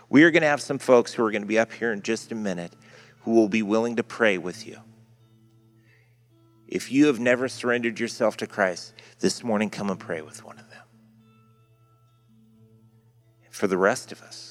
We 0.09 0.23
are 0.23 0.31
going 0.31 0.41
to 0.41 0.47
have 0.47 0.61
some 0.61 0.79
folks 0.79 1.13
who 1.13 1.23
are 1.23 1.31
going 1.31 1.41
to 1.41 1.47
be 1.47 1.59
up 1.59 1.71
here 1.71 1.91
in 1.91 2.01
just 2.01 2.31
a 2.31 2.35
minute 2.35 2.73
who 3.21 3.31
will 3.31 3.49
be 3.49 3.61
willing 3.61 3.97
to 3.97 4.03
pray 4.03 4.37
with 4.37 4.65
you. 4.67 4.77
If 6.67 6.91
you 6.91 7.07
have 7.07 7.19
never 7.19 7.47
surrendered 7.47 7.99
yourself 7.99 8.37
to 8.37 8.47
Christ, 8.47 8.93
this 9.19 9.43
morning 9.43 9.69
come 9.69 9.89
and 9.89 9.99
pray 9.99 10.21
with 10.21 10.43
one 10.43 10.57
of 10.57 10.69
them. 10.69 10.83
For 13.49 13.67
the 13.67 13.77
rest 13.77 14.11
of 14.11 14.21
us, 14.21 14.50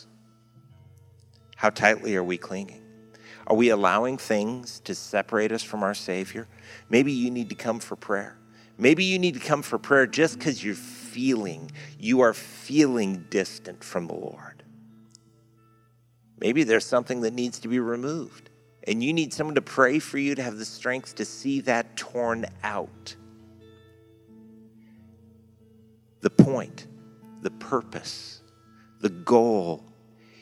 how 1.60 1.68
tightly 1.68 2.16
are 2.16 2.24
we 2.24 2.38
clinging? 2.38 2.80
Are 3.46 3.54
we 3.54 3.68
allowing 3.68 4.16
things 4.16 4.80
to 4.80 4.94
separate 4.94 5.52
us 5.52 5.62
from 5.62 5.82
our 5.82 5.92
Savior? 5.92 6.48
Maybe 6.88 7.12
you 7.12 7.30
need 7.30 7.50
to 7.50 7.54
come 7.54 7.80
for 7.80 7.96
prayer. 7.96 8.38
Maybe 8.78 9.04
you 9.04 9.18
need 9.18 9.34
to 9.34 9.40
come 9.40 9.60
for 9.60 9.76
prayer 9.76 10.06
just 10.06 10.38
because 10.38 10.64
you're 10.64 10.74
feeling, 10.74 11.70
you 11.98 12.22
are 12.22 12.32
feeling 12.32 13.26
distant 13.28 13.84
from 13.84 14.06
the 14.06 14.14
Lord. 14.14 14.62
Maybe 16.38 16.64
there's 16.64 16.86
something 16.86 17.20
that 17.20 17.34
needs 17.34 17.58
to 17.58 17.68
be 17.68 17.78
removed, 17.78 18.48
and 18.84 19.04
you 19.04 19.12
need 19.12 19.34
someone 19.34 19.56
to 19.56 19.60
pray 19.60 19.98
for 19.98 20.16
you 20.16 20.34
to 20.36 20.42
have 20.42 20.56
the 20.56 20.64
strength 20.64 21.16
to 21.16 21.26
see 21.26 21.60
that 21.60 21.94
torn 21.94 22.46
out. 22.62 23.14
The 26.22 26.30
point, 26.30 26.86
the 27.42 27.50
purpose, 27.50 28.40
the 29.02 29.10
goal 29.10 29.89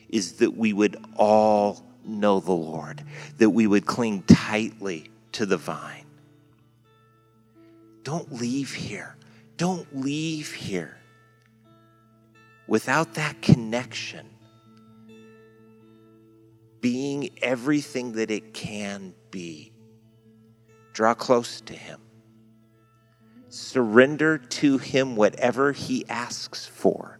is 0.08 0.34
that 0.34 0.56
we 0.56 0.72
would 0.72 0.96
all 1.16 1.84
know 2.04 2.40
the 2.40 2.52
Lord, 2.52 3.02
that 3.38 3.50
we 3.50 3.66
would 3.66 3.86
cling 3.86 4.22
tightly 4.22 5.10
to 5.32 5.46
the 5.46 5.56
vine. 5.56 6.06
Don't 8.02 8.32
leave 8.32 8.72
here. 8.72 9.16
Don't 9.56 9.86
leave 9.94 10.52
here 10.52 10.96
without 12.66 13.14
that 13.14 13.42
connection 13.42 14.26
being 16.80 17.30
everything 17.42 18.12
that 18.12 18.30
it 18.30 18.54
can 18.54 19.12
be. 19.30 19.72
Draw 20.92 21.14
close 21.14 21.60
to 21.62 21.74
Him. 21.74 22.00
Surrender 23.48 24.38
to 24.38 24.78
Him 24.78 25.16
whatever 25.16 25.72
He 25.72 26.06
asks 26.08 26.66
for 26.66 27.18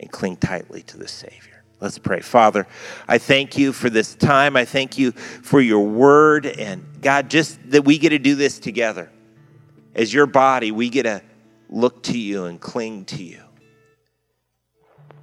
and 0.00 0.10
cling 0.10 0.36
tightly 0.36 0.82
to 0.82 0.96
the 0.96 1.08
Savior. 1.08 1.56
Let's 1.80 1.98
pray. 1.98 2.20
Father, 2.20 2.66
I 3.06 3.18
thank 3.18 3.58
you 3.58 3.72
for 3.72 3.90
this 3.90 4.14
time. 4.14 4.56
I 4.56 4.64
thank 4.64 4.96
you 4.96 5.12
for 5.12 5.60
your 5.60 5.86
word. 5.86 6.46
And 6.46 6.84
God, 7.02 7.28
just 7.28 7.58
that 7.70 7.84
we 7.84 7.98
get 7.98 8.10
to 8.10 8.18
do 8.18 8.34
this 8.34 8.58
together. 8.58 9.10
As 9.94 10.12
your 10.12 10.26
body, 10.26 10.70
we 10.70 10.88
get 10.88 11.02
to 11.02 11.22
look 11.68 12.02
to 12.04 12.18
you 12.18 12.46
and 12.46 12.60
cling 12.60 13.04
to 13.06 13.22
you. 13.22 13.42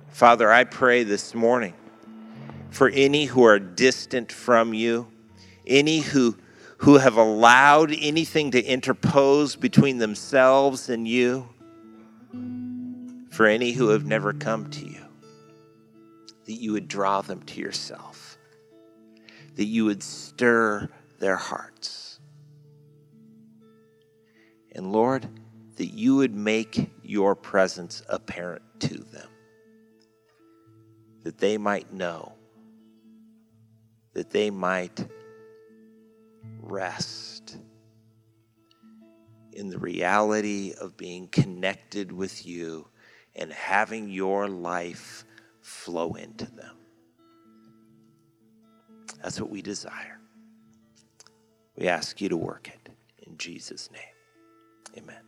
Father, 0.10 0.52
I 0.52 0.64
pray 0.64 1.04
this 1.04 1.34
morning 1.34 1.74
for 2.70 2.90
any 2.90 3.26
who 3.26 3.44
are 3.46 3.60
distant 3.60 4.32
from 4.32 4.76
you, 4.76 5.08
any 5.66 6.00
who, 6.00 6.38
who 6.78 6.98
have 6.98 7.18
allowed 7.18 7.92
anything 8.00 8.52
to 8.52 8.64
interpose 8.64 9.56
between 9.56 9.98
themselves 9.98 10.90
and 10.90 11.08
you 11.08 11.50
for 13.34 13.48
any 13.48 13.72
who 13.72 13.90
have 13.90 14.06
never 14.06 14.32
come 14.32 14.70
to 14.70 14.86
you, 14.86 15.04
that 16.46 16.54
you 16.54 16.72
would 16.72 16.88
draw 16.88 17.20
them 17.22 17.42
to 17.42 17.60
yourself, 17.60 18.38
that 19.56 19.66
you 19.66 19.86
would 19.86 20.04
stir 20.04 20.88
their 21.18 21.36
hearts. 21.36 22.20
And 24.74 24.92
Lord, 24.92 25.28
that 25.78 25.88
you 25.88 26.16
would 26.18 26.36
make 26.36 26.92
your 27.02 27.34
presence 27.36 28.04
apparent 28.08 28.62
to 28.82 29.00
them, 29.00 29.30
that 31.24 31.40
they 31.40 31.58
might 31.58 31.92
know, 31.92 32.34
that 34.14 34.30
they 34.30 34.52
might 34.52 35.08
rest 36.62 37.58
in 39.54 39.70
the 39.70 39.80
reality 39.80 40.76
of 40.80 40.96
being 40.96 41.28
connected 41.30 42.12
with 42.12 42.46
you 42.46 42.88
and 43.36 43.52
having 43.52 44.10
your 44.10 44.48
life 44.48 45.26
flow 45.62 46.14
into 46.14 46.46
them. 46.52 46.78
That's 49.22 49.40
what 49.40 49.50
we 49.50 49.62
desire. 49.62 50.20
We 51.78 51.88
ask 51.88 52.22
you 52.22 52.30
to 52.30 52.38
work 52.38 52.68
it 52.68 52.90
in 53.26 53.38
Jesus' 53.38 53.90
name. 53.92 54.02
Amen. 54.98 55.24